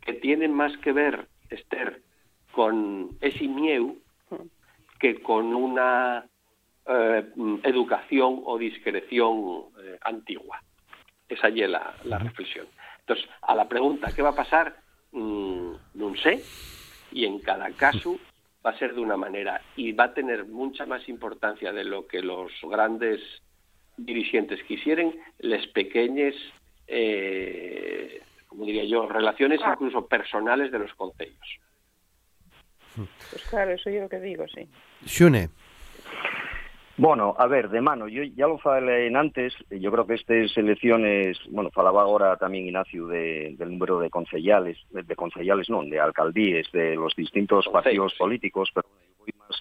que 0.00 0.14
tienen 0.14 0.52
más 0.52 0.76
que 0.78 0.90
ver, 0.90 1.28
Esther, 1.50 2.02
con 2.50 3.16
ese 3.20 3.46
miedo 3.46 3.94
que 4.98 5.22
con 5.22 5.54
una 5.54 6.26
eh, 6.84 7.30
educación 7.62 8.42
o 8.44 8.58
discreción 8.58 9.66
eh, 9.80 9.98
antigua. 10.02 10.60
Esa 11.28 11.46
es 11.46 11.70
la, 11.70 11.94
la 12.02 12.18
reflexión. 12.18 12.66
Entonces, 12.98 13.24
a 13.42 13.54
la 13.54 13.68
pregunta, 13.68 14.12
¿qué 14.12 14.22
va 14.22 14.30
a 14.30 14.34
pasar? 14.34 14.74
Mm, 15.12 15.74
no 15.94 16.16
sé, 16.16 16.42
y 17.12 17.24
en 17.24 17.38
cada 17.38 17.70
caso 17.70 18.18
va 18.66 18.70
a 18.70 18.78
ser 18.78 18.94
de 18.94 19.00
una 19.00 19.16
manera 19.16 19.60
y 19.76 19.92
va 19.92 20.04
a 20.04 20.14
tener 20.14 20.46
mucha 20.46 20.86
más 20.86 21.08
importancia 21.08 21.72
de 21.72 21.84
lo 21.84 22.08
que 22.08 22.20
los 22.20 22.50
grandes 22.62 23.20
dirigentes 23.96 24.62
quisieran, 24.64 25.12
las 25.38 25.66
pequeñas, 25.68 26.34
eh, 26.86 28.20
como 28.48 28.66
diría 28.66 28.84
yo, 28.84 29.08
relaciones 29.08 29.60
ah. 29.62 29.72
incluso 29.74 30.06
personales 30.06 30.70
de 30.70 30.78
los 30.78 30.94
concellos. 30.94 31.60
Pues 32.96 33.44
claro, 33.50 33.72
eso 33.72 33.90
yo 33.90 34.02
lo 34.02 34.08
que 34.08 34.20
digo, 34.20 34.44
sí. 34.48 34.68
Xune. 35.06 35.48
Bueno, 36.96 37.34
a 37.36 37.48
ver, 37.48 37.70
de 37.70 37.80
mano, 37.80 38.06
yo 38.06 38.22
ya 38.22 38.46
lo 38.46 38.56
falei 38.58 39.12
antes, 39.12 39.52
yo 39.68 39.90
creo 39.90 40.06
que 40.06 40.14
estas 40.14 40.56
elecciones, 40.56 41.36
bueno, 41.50 41.70
falaba 41.72 42.02
ahora 42.02 42.36
también 42.36 42.66
Ignacio 42.66 43.08
de, 43.08 43.56
del 43.58 43.72
número 43.72 43.98
de 43.98 44.10
concejales, 44.10 44.78
de, 44.90 45.02
de 45.02 45.16
concejales 45.16 45.68
no, 45.68 45.82
de 45.82 45.98
alcaldíes, 45.98 46.70
de 46.70 46.94
los 46.94 47.16
distintos 47.16 47.66
partidos 47.66 48.14
políticos, 48.14 48.70
pero 48.72 48.86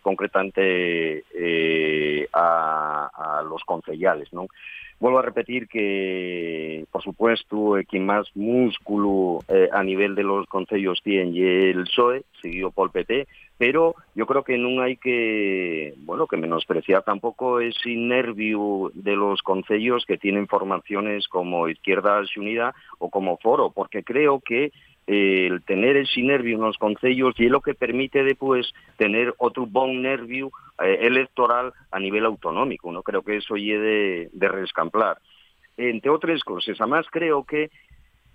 concretamente 0.01 1.23
eh, 1.34 2.27
a, 2.34 3.43
los 3.47 3.63
concejales, 3.63 4.31
¿no? 4.34 4.47
Vuelvo 4.99 5.19
a 5.19 5.23
repetir 5.23 5.67
que, 5.67 6.86
por 6.91 7.03
supuesto, 7.03 7.77
eh, 7.77 7.86
quien 7.86 8.05
más 8.05 8.27
músculo 8.36 9.39
eh, 9.49 9.67
a 9.73 9.84
nivel 9.84 10.15
de 10.15 10.23
los 10.23 10.47
concellos 10.47 11.01
tiene 11.03 11.71
el 11.71 11.84
PSOE, 11.84 12.23
seguido 12.41 12.71
por 12.71 12.88
el 12.88 12.91
PT, 12.91 13.27
pero 13.57 13.95
yo 14.15 14.25
creo 14.25 14.43
que 14.43 14.57
no 14.57 14.81
hay 14.81 14.95
que, 14.95 15.93
bueno, 15.97 16.27
que 16.27 16.38
menospreciar 16.38 17.03
tampoco 17.03 17.59
ese 17.59 17.95
nervio 17.95 18.91
de 18.93 19.15
los 19.15 19.41
concellos 19.41 20.05
que 20.05 20.17
tienen 20.17 20.47
formaciones 20.47 21.27
como 21.27 21.67
Izquierda 21.67 22.21
Unida 22.38 22.73
o 22.99 23.09
como 23.09 23.38
Foro, 23.38 23.71
porque 23.71 24.03
creo 24.03 24.39
que 24.39 24.71
el 25.08 25.64
tener 25.64 25.97
ese 25.97 26.22
en 26.22 26.62
los 26.62 26.78
concellos 26.78 27.36
y 27.38 27.45
es 27.45 27.51
lo 27.51 27.62
que 27.62 27.74
permite 27.74 28.24
después 28.24 28.74
tener 28.97 29.34
otro 29.38 29.66
buen 29.66 30.01
nervio 30.01 30.51
eh, 30.82 30.99
electoral 31.01 31.74
a 31.91 31.99
nivel 31.99 32.26
autonómico. 32.26 32.91
No 32.91 33.04
creo 33.04 33.22
que 33.22 33.38
eso 33.38 33.56
llegue 33.56 34.30
de, 34.32 34.47
rescamplar. 34.47 35.18
Entre 35.78 36.10
otras 36.10 36.43
cosas, 36.43 36.80
además 36.80 37.06
creo 37.12 37.43
que 37.43 37.70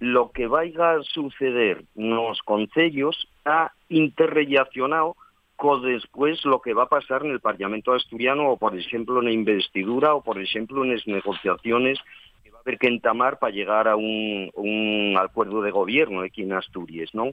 lo 0.00 0.30
que 0.30 0.46
vaya 0.46 0.92
a 0.92 1.02
suceder 1.02 1.84
en 1.96 2.10
los 2.10 2.40
concellos 2.42 3.28
ha 3.44 3.72
interrelacionado 3.88 5.16
con 5.56 5.82
después 5.82 6.44
lo 6.44 6.60
que 6.60 6.74
va 6.74 6.84
a 6.84 6.88
pasar 6.88 7.24
en 7.24 7.32
el 7.32 7.40
Parlamento 7.40 7.92
asturiano 7.92 8.50
o, 8.50 8.56
por 8.56 8.78
ejemplo, 8.78 9.18
en 9.18 9.24
la 9.24 9.32
investidura 9.32 10.14
o, 10.14 10.22
por 10.22 10.40
ejemplo, 10.40 10.84
en 10.84 10.92
las 10.92 11.04
negociaciones 11.06 11.98
que 12.76 12.88
entamar 12.88 13.38
para 13.38 13.52
llegar 13.52 13.88
a 13.88 13.96
un, 13.96 14.50
un 14.54 15.16
acuerdo 15.18 15.62
de 15.62 15.70
gobierno 15.70 16.20
aquí 16.20 16.42
en 16.42 16.52
Asturias, 16.52 17.10
¿no? 17.14 17.30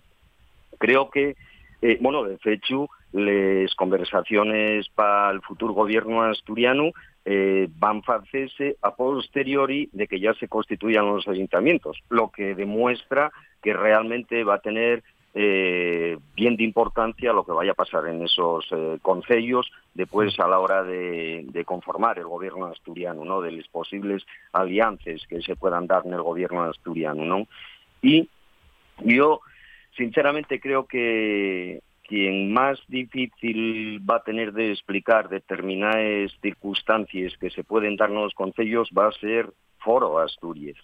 Creo 0.78 1.10
que, 1.10 1.36
eh, 1.82 1.98
bueno, 2.00 2.24
de 2.24 2.38
hecho, 2.46 2.88
las 3.12 3.74
conversaciones 3.76 4.88
para 4.90 5.32
el 5.32 5.42
futuro 5.42 5.74
gobierno 5.74 6.24
asturiano 6.24 6.92
eh, 7.26 7.68
van 7.78 8.02
a 8.08 8.16
hacerse 8.16 8.78
a 8.82 8.96
posteriori 8.96 9.90
de 9.92 10.08
que 10.08 10.20
ya 10.20 10.34
se 10.36 10.48
constituyan 10.48 11.08
los 11.08 11.28
ayuntamientos, 11.28 11.98
lo 12.10 12.30
que 12.30 12.54
demuestra 12.56 13.32
que 13.64 13.74
realmente 13.74 14.44
va 14.44 14.56
a 14.56 14.60
tener 14.60 15.04
eh, 15.38 16.18
bien 16.34 16.56
de 16.56 16.64
importancia 16.64 17.34
lo 17.34 17.44
que 17.46 17.52
vaya 17.52 17.72
a 17.72 17.76
pasar 17.76 18.08
en 18.08 18.24
esos 18.24 18.66
eh, 18.72 19.00
concellos 19.02 19.70
después 19.94 20.40
a 20.40 20.48
la 20.48 20.60
hora 20.60 20.82
de, 20.82 21.64
conformar 21.66 22.18
el 22.18 22.26
gobierno 22.26 22.68
asturiano, 22.68 23.26
¿no? 23.26 23.42
De 23.42 23.52
las 23.52 23.68
posibles 23.68 24.26
alianzas 24.54 25.28
que 25.28 25.42
se 25.42 25.58
puedan 25.58 25.88
dar 25.88 26.06
en 26.06 26.14
el 26.14 26.22
gobierno 26.22 26.64
asturiano, 26.64 27.26
¿no? 27.26 27.48
Y 28.02 28.30
yo, 29.04 29.42
sinceramente, 29.98 30.62
creo 30.62 30.86
que 30.86 31.82
quien 32.08 32.54
más 32.54 32.80
difícil 32.88 34.00
va 34.10 34.18
a 34.18 34.24
tener 34.24 34.54
de 34.54 34.72
explicar 34.72 35.28
determinadas 35.28 36.32
circunstancias 36.42 37.34
que 37.38 37.50
se 37.50 37.66
pueden 37.66 37.98
dar 37.98 38.10
en 38.10 38.16
los 38.16 38.34
concellos 38.34 38.90
va 38.98 39.08
a 39.08 39.12
ser 39.12 39.52
Foro 39.80 40.18
Asturias. 40.18 40.78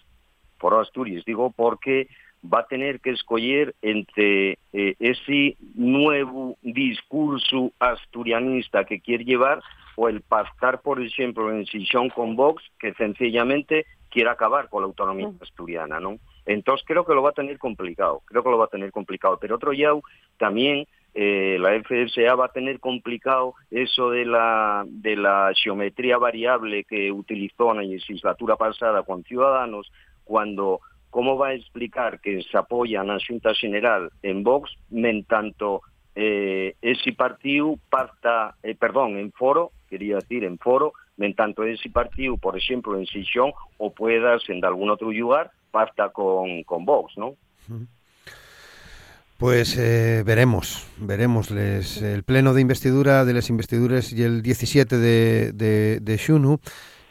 Foro 0.58 0.80
Asturias, 0.80 1.24
digo 1.24 1.50
porque 1.56 2.08
va 2.42 2.60
a 2.60 2.66
tener 2.66 3.00
que 3.00 3.10
escoger 3.10 3.74
entre 3.82 4.58
eh, 4.72 4.96
ese 4.98 5.56
nuevo 5.74 6.56
discurso 6.62 7.72
asturianista 7.78 8.84
que 8.84 9.00
quiere 9.00 9.24
llevar 9.24 9.62
o 9.96 10.08
el 10.08 10.22
pactar, 10.22 10.80
por 10.80 11.00
ejemplo, 11.00 11.50
en 11.50 11.66
sesión 11.66 12.08
con 12.08 12.34
Vox, 12.34 12.62
que 12.78 12.94
sencillamente 12.94 13.86
quiere 14.10 14.30
acabar 14.30 14.68
con 14.68 14.82
la 14.82 14.86
autonomía 14.86 15.30
asturiana, 15.40 16.00
¿no? 16.00 16.18
Entonces 16.44 16.84
creo 16.86 17.04
que 17.04 17.14
lo 17.14 17.22
va 17.22 17.30
a 17.30 17.34
tener 17.34 17.58
complicado, 17.58 18.22
creo 18.26 18.42
que 18.42 18.50
lo 18.50 18.58
va 18.58 18.64
a 18.64 18.68
tener 18.68 18.90
complicado. 18.90 19.38
Pero 19.40 19.56
otro 19.56 19.72
ya 19.72 19.90
también 20.38 20.86
eh, 21.14 21.56
la 21.60 21.70
FSA 21.82 22.34
va 22.34 22.46
a 22.46 22.52
tener 22.52 22.80
complicado 22.80 23.54
eso 23.70 24.10
de 24.10 24.24
la, 24.24 24.84
de 24.86 25.16
la 25.16 25.52
geometría 25.54 26.18
variable 26.18 26.84
que 26.84 27.12
utilizó 27.12 27.70
en 27.70 27.76
la 27.76 27.82
legislatura 27.82 28.56
pasada 28.56 29.02
con 29.02 29.22
Ciudadanos, 29.24 29.90
cuando 30.24 30.80
¿cómo 31.12 31.36
va 31.36 31.48
a 31.48 31.54
explicar 31.54 32.20
que 32.20 32.42
se 32.42 32.56
apoya 32.56 33.04
la 33.04 33.18
Junta 33.24 33.54
General 33.54 34.10
en 34.22 34.42
Vox, 34.42 34.72
en 34.90 35.24
tanto 35.24 35.82
eh, 36.14 36.74
ese 36.80 37.12
partido 37.12 37.76
pacta, 37.90 38.56
eh, 38.62 38.74
perdón, 38.74 39.18
en 39.18 39.30
foro, 39.30 39.72
quería 39.90 40.16
decir 40.16 40.42
en 40.42 40.58
foro, 40.58 40.94
en 41.18 41.34
tanto 41.34 41.64
ese 41.64 41.90
partido, 41.90 42.38
por 42.38 42.56
ejemplo, 42.56 42.98
en 42.98 43.06
sesión, 43.06 43.52
o 43.76 43.92
puedas 43.92 44.42
en 44.48 44.64
algún 44.64 44.88
otro 44.88 45.12
lugar, 45.12 45.50
pacta 45.70 46.08
con, 46.08 46.62
con 46.62 46.86
Vox, 46.86 47.12
¿no? 47.18 47.36
Pues 49.36 49.76
eh, 49.76 50.22
veremos, 50.24 50.86
veremos. 50.96 51.50
el 51.50 52.22
pleno 52.22 52.54
de 52.54 52.62
investidura 52.62 53.26
de 53.26 53.34
las 53.34 53.50
investiduras 53.50 54.14
y 54.14 54.22
el 54.22 54.40
17 54.40 54.96
de, 54.96 55.52
de, 55.52 56.00
de 56.00 56.18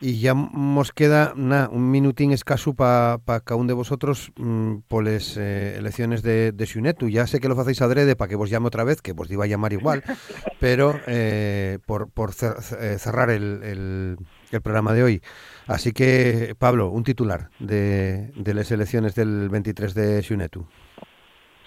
y 0.02 0.20
ya 0.20 0.34
nos 0.34 0.92
queda 0.92 1.34
un 1.36 1.92
minutín 1.92 2.32
escaso 2.32 2.74
para 2.74 3.20
pa 3.20 3.42
cada 3.42 3.60
uno 3.60 3.68
de 3.68 3.74
vosotros 3.74 4.32
mm, 4.36 4.80
por 4.88 5.06
las 5.06 5.38
eh, 5.38 5.78
elecciones 5.78 6.24
de, 6.24 6.52
de 6.52 6.66
Xunetu. 6.66 7.08
Ya 7.08 7.28
sé 7.28 7.40
que 7.40 7.48
lo 7.48 7.60
hacéis 7.60 7.82
adrede 7.82 8.16
para 8.16 8.28
que 8.28 8.36
vos 8.36 8.50
llame 8.50 8.68
otra 8.68 8.84
vez, 8.84 9.02
que 9.02 9.14
vos 9.14 9.30
iba 9.30 9.46
a 9.46 9.48
llamar 9.48 9.74
igual, 9.74 10.04
pero 10.60 11.00
eh, 11.08 11.78
por, 11.86 12.12
por 12.12 12.32
eh, 12.32 12.98
cerrar 12.98 13.30
el, 13.30 13.62
el, 13.64 14.18
el, 14.52 14.62
programa 14.62 14.94
de 14.94 15.04
hoy. 15.04 15.22
Así 15.68 15.94
que, 15.94 16.56
Pablo, 16.58 16.90
un 16.90 17.04
titular 17.04 17.50
de, 17.60 18.32
de 18.36 18.54
las 18.56 18.72
elecciones 18.72 19.14
del 19.14 19.50
23 19.50 19.94
de 19.94 20.24
Xunetu. 20.24 20.66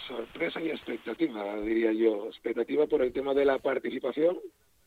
Sorpresa 0.08 0.60
y 0.60 0.70
expectativa, 0.70 1.56
diría 1.60 1.92
yo. 1.92 2.26
Expectativa 2.26 2.86
por 2.86 3.00
el 3.02 3.12
tema 3.12 3.32
de 3.32 3.44
la 3.44 3.58
participación 3.58 4.36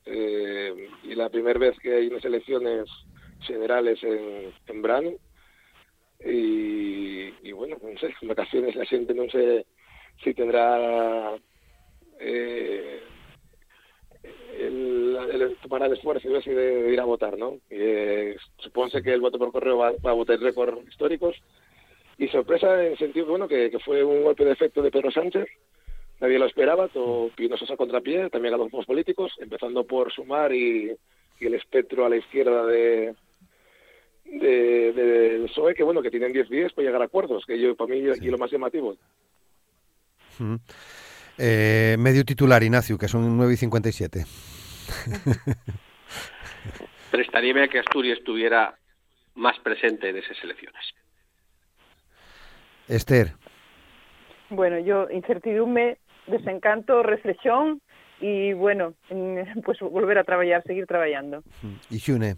eh, 0.05 0.89
y 1.03 1.15
la 1.15 1.29
primera 1.29 1.59
vez 1.59 1.77
que 1.79 1.95
hay 1.95 2.07
unas 2.07 2.23
elecciones 2.23 2.89
generales 3.41 4.01
en, 4.03 4.53
en 4.67 4.81
y, 6.23 7.51
bueno, 7.51 7.77
no 7.81 7.99
sé, 7.99 8.13
en 8.21 8.27
vacaciones 8.27 8.75
la 8.75 8.85
gente 8.85 9.13
no 9.13 9.29
sé 9.29 9.65
si 10.23 10.33
tendrá 10.33 11.35
eh, 12.19 12.99
el, 14.59 15.57
tomará 15.61 15.85
el 15.85 15.93
esfuerzo 15.93 16.27
de, 16.29 16.91
ir 16.91 16.99
a 16.99 17.05
votar, 17.05 17.37
¿no? 17.37 17.59
Eh, 17.69 18.35
supone 18.57 19.01
que 19.01 19.13
el 19.13 19.21
voto 19.21 19.37
por 19.37 19.51
correo 19.51 19.77
va, 19.77 19.89
a 20.03 20.13
votar 20.13 20.39
récords 20.39 20.87
históricos. 20.87 21.35
Y 22.17 22.27
sorpresa 22.29 22.83
en 22.83 22.93
el 22.93 22.97
sentido 22.97 23.27
bueno 23.27 23.47
que, 23.47 23.71
fue 23.85 24.03
un 24.03 24.23
golpe 24.23 24.43
de 24.43 24.53
efecto 24.53 24.81
de 24.81 24.89
Pedro 24.89 25.11
Sánchez. 25.11 25.47
Nadie 26.19 26.39
lo 26.39 26.47
esperaba 26.47 26.87
todo 26.87 27.29
pinos 27.35 27.61
a 27.69 27.77
contrapié 27.77 28.31
también 28.31 28.55
a 28.55 28.57
los 28.57 28.71
políticos 28.87 29.31
empezando 29.37 29.85
por 29.85 30.11
Sumar 30.11 30.51
y, 30.51 30.91
y 31.39 31.45
el 31.45 31.53
espectro 31.53 32.05
a 32.05 32.09
la 32.09 32.17
izquierda 32.17 32.65
de 32.65 33.13
de, 34.31 34.93
de, 34.93 35.39
de 35.39 35.47
PSOE 35.47 35.73
que 35.73 35.83
bueno 35.83 36.01
que 36.01 36.11
tienen 36.11 36.33
10 36.33 36.49
días 36.49 36.73
para 36.73 36.85
llegar 36.85 37.01
a 37.01 37.05
acuerdos 37.05 37.45
que 37.45 37.59
yo 37.59 37.75
para 37.75 37.93
mí 37.93 38.01
sí. 38.01 38.09
aquí 38.09 38.27
lo 38.27 38.37
más 38.37 38.51
llamativo. 38.51 38.95
Mm. 40.39 40.55
eh, 41.37 41.95
medio 41.97 42.23
titular 42.23 42.61
Ignacio 42.61 42.97
que 42.97 43.07
son 43.07 43.37
9 43.37 43.53
y 43.53 43.57
57 43.57 44.25
prestaría 47.11 47.67
que 47.67 47.79
Asturias 47.79 48.19
estuviera 48.19 48.75
más 49.35 49.57
presente 49.59 50.09
en 50.09 50.17
esas 50.17 50.37
elecciones. 50.43 50.81
Esther. 52.87 53.33
Bueno 54.49 54.79
yo 54.79 55.09
incertidumbre 55.09 55.97
desencanto 56.27 57.03
reflexión 57.03 57.81
y 58.19 58.53
bueno 58.53 58.93
pues 59.63 59.79
volver 59.79 60.17
a 60.17 60.23
trabajar 60.23 60.63
seguir 60.63 60.85
trabajando. 60.85 61.43
Y 61.89 61.99
Xune 61.99 62.37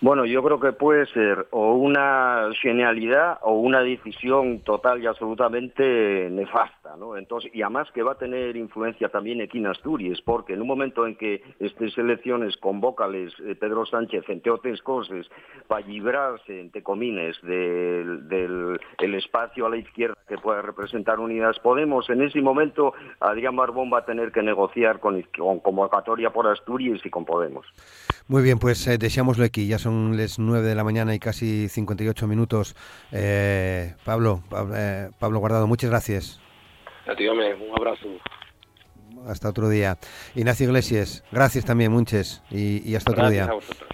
bueno, 0.00 0.24
yo 0.24 0.42
creo 0.42 0.60
que 0.60 0.72
puede 0.72 1.06
ser 1.06 1.46
o 1.50 1.74
una 1.74 2.48
genialidad 2.60 3.38
o 3.42 3.52
una 3.54 3.80
decisión 3.80 4.60
total 4.60 5.02
y 5.02 5.06
absolutamente 5.06 6.28
nefasta, 6.30 6.96
¿no? 6.96 7.16
Entonces, 7.16 7.50
y 7.54 7.62
además 7.62 7.88
que 7.92 8.02
va 8.02 8.12
a 8.12 8.18
tener 8.18 8.56
influencia 8.56 9.08
también 9.08 9.40
aquí 9.40 9.58
en 9.58 9.66
Asturias, 9.66 10.20
porque 10.24 10.54
en 10.54 10.62
un 10.62 10.68
momento 10.68 11.06
en 11.06 11.16
que 11.16 11.42
estas 11.60 11.96
elecciones 11.98 12.56
convócales 12.56 13.32
eh, 13.44 13.54
Pedro 13.54 13.86
Sánchez, 13.86 14.24
entre 14.28 14.52
otras 14.52 14.80
cosas, 14.82 15.26
para 15.68 15.86
librarse, 15.86 16.60
entre 16.60 16.82
comines, 16.82 17.36
del, 17.42 18.28
del 18.28 18.80
el 18.98 19.14
espacio 19.14 19.66
a 19.66 19.70
la 19.70 19.76
izquierda 19.76 20.16
que 20.28 20.38
pueda 20.38 20.62
representar 20.62 21.20
Unidas 21.20 21.58
Podemos, 21.60 22.08
en 22.10 22.22
ese 22.22 22.40
momento 22.40 22.94
Adrián 23.20 23.56
Barbón 23.56 23.90
va 23.92 23.98
a 23.98 24.04
tener 24.04 24.32
que 24.32 24.42
negociar 24.42 25.00
con, 25.00 25.22
con 25.36 25.60
convocatoria 25.60 26.30
por 26.30 26.46
Asturias 26.46 27.00
y 27.04 27.10
con 27.10 27.24
Podemos. 27.24 27.66
Muy 28.28 28.42
bien, 28.42 28.58
pues 28.58 28.86
eh, 28.86 28.98
deseámoslo 28.98 29.44
aquí, 29.44 29.66
ya 29.66 29.78
son 29.92 30.16
las 30.16 30.38
9 30.38 30.66
de 30.66 30.74
la 30.74 30.84
mañana 30.84 31.14
y 31.14 31.18
casi 31.18 31.68
58 31.68 32.26
minutos. 32.26 32.74
Eh, 33.12 33.94
Pablo, 34.04 34.42
Pablo, 34.48 34.74
eh, 34.76 35.10
Pablo 35.18 35.38
Guardado, 35.38 35.66
muchas 35.66 35.90
gracias. 35.90 36.40
A 37.06 37.14
ti, 37.14 37.26
hombre, 37.26 37.54
un 37.54 37.76
abrazo. 37.76 38.08
Hasta 39.26 39.48
otro 39.50 39.68
día. 39.68 39.98
Ignacio 40.34 40.66
Iglesias, 40.66 41.24
gracias 41.30 41.64
también, 41.64 41.92
muchas, 41.92 42.42
y, 42.50 42.88
y 42.88 42.96
hasta 42.96 43.12
otro 43.12 43.24
gracias 43.24 43.46
día. 43.46 43.52
A 43.52 43.54
vosotros. 43.54 43.88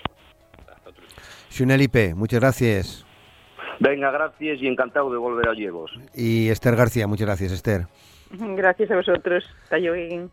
Hasta 0.58 0.90
otro 0.90 1.04
día. 1.04 1.16
Xunelipe, 1.50 2.14
muchas 2.14 2.40
gracias. 2.40 3.04
Venga, 3.80 4.10
gracias 4.10 4.58
y 4.60 4.66
encantado 4.66 5.10
de 5.10 5.18
volver 5.18 5.48
a 5.48 5.52
Llegos. 5.52 5.90
Y 6.14 6.48
Esther 6.48 6.76
García, 6.76 7.06
muchas 7.06 7.26
gracias, 7.26 7.52
Esther. 7.52 7.86
Gracias 8.30 8.90
a 8.90 8.96
vosotros. 8.96 9.44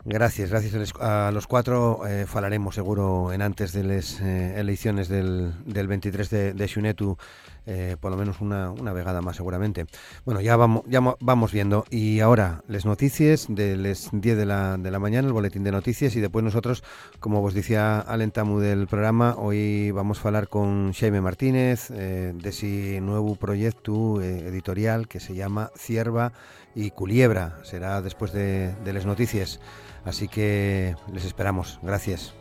Gracias, 0.03 0.49
gracias 0.49 0.93
a 0.99 1.31
los 1.31 1.47
cuatro. 1.47 2.05
Eh, 2.07 2.25
falaremos 2.27 2.75
seguro 2.75 3.31
en 3.31 3.41
antes 3.41 3.71
de 3.73 3.83
las 3.83 4.19
eh, 4.21 4.59
elecciones 4.59 5.07
del, 5.07 5.53
del 5.65 5.87
23 5.87 6.29
de, 6.29 6.53
de 6.53 6.67
eh, 7.67 7.97
por 7.99 8.11
lo 8.11 8.17
menos 8.17 8.41
una, 8.41 8.69
una 8.69 8.93
vegada 8.93 9.21
más 9.21 9.37
seguramente. 9.37 9.85
Bueno, 10.23 10.41
ya 10.41 10.55
vamos, 10.55 10.83
ya 10.87 10.99
vamos 11.19 11.51
viendo. 11.51 11.85
Y 11.89 12.19
ahora, 12.19 12.61
las 12.67 12.85
noticias 12.85 13.47
de 13.49 13.75
las 13.75 14.09
10 14.11 14.37
de 14.37 14.45
la, 14.45 14.77
de 14.77 14.91
la 14.91 14.99
mañana, 14.99 15.27
el 15.27 15.33
boletín 15.33 15.63
de 15.63 15.71
noticias, 15.71 16.15
y 16.15 16.21
después 16.21 16.43
nosotros, 16.43 16.83
como 17.19 17.41
vos 17.41 17.53
decía 17.53 17.99
Alentamu 17.99 18.59
del 18.59 18.87
programa, 18.87 19.35
hoy 19.37 19.91
vamos 19.91 20.23
a 20.23 20.27
hablar 20.27 20.47
con 20.47 20.93
Jaime 20.93 21.21
Martínez 21.21 21.89
eh, 21.91 22.33
de 22.35 22.49
ese 22.49 23.01
nuevo 23.01 23.35
proyecto 23.35 24.21
editorial 24.21 25.07
que 25.07 25.19
se 25.19 25.33
llama 25.33 25.71
Cierva 25.75 26.33
y 26.75 26.91
Culiebra. 26.91 27.57
Será 27.63 28.01
después 28.01 28.31
de, 28.33 28.75
de 28.83 28.93
las 28.93 29.05
noticias. 29.05 29.59
Así 30.03 30.27
que 30.27 30.95
les 31.11 31.25
esperamos. 31.25 31.79
Gracias. 31.81 32.33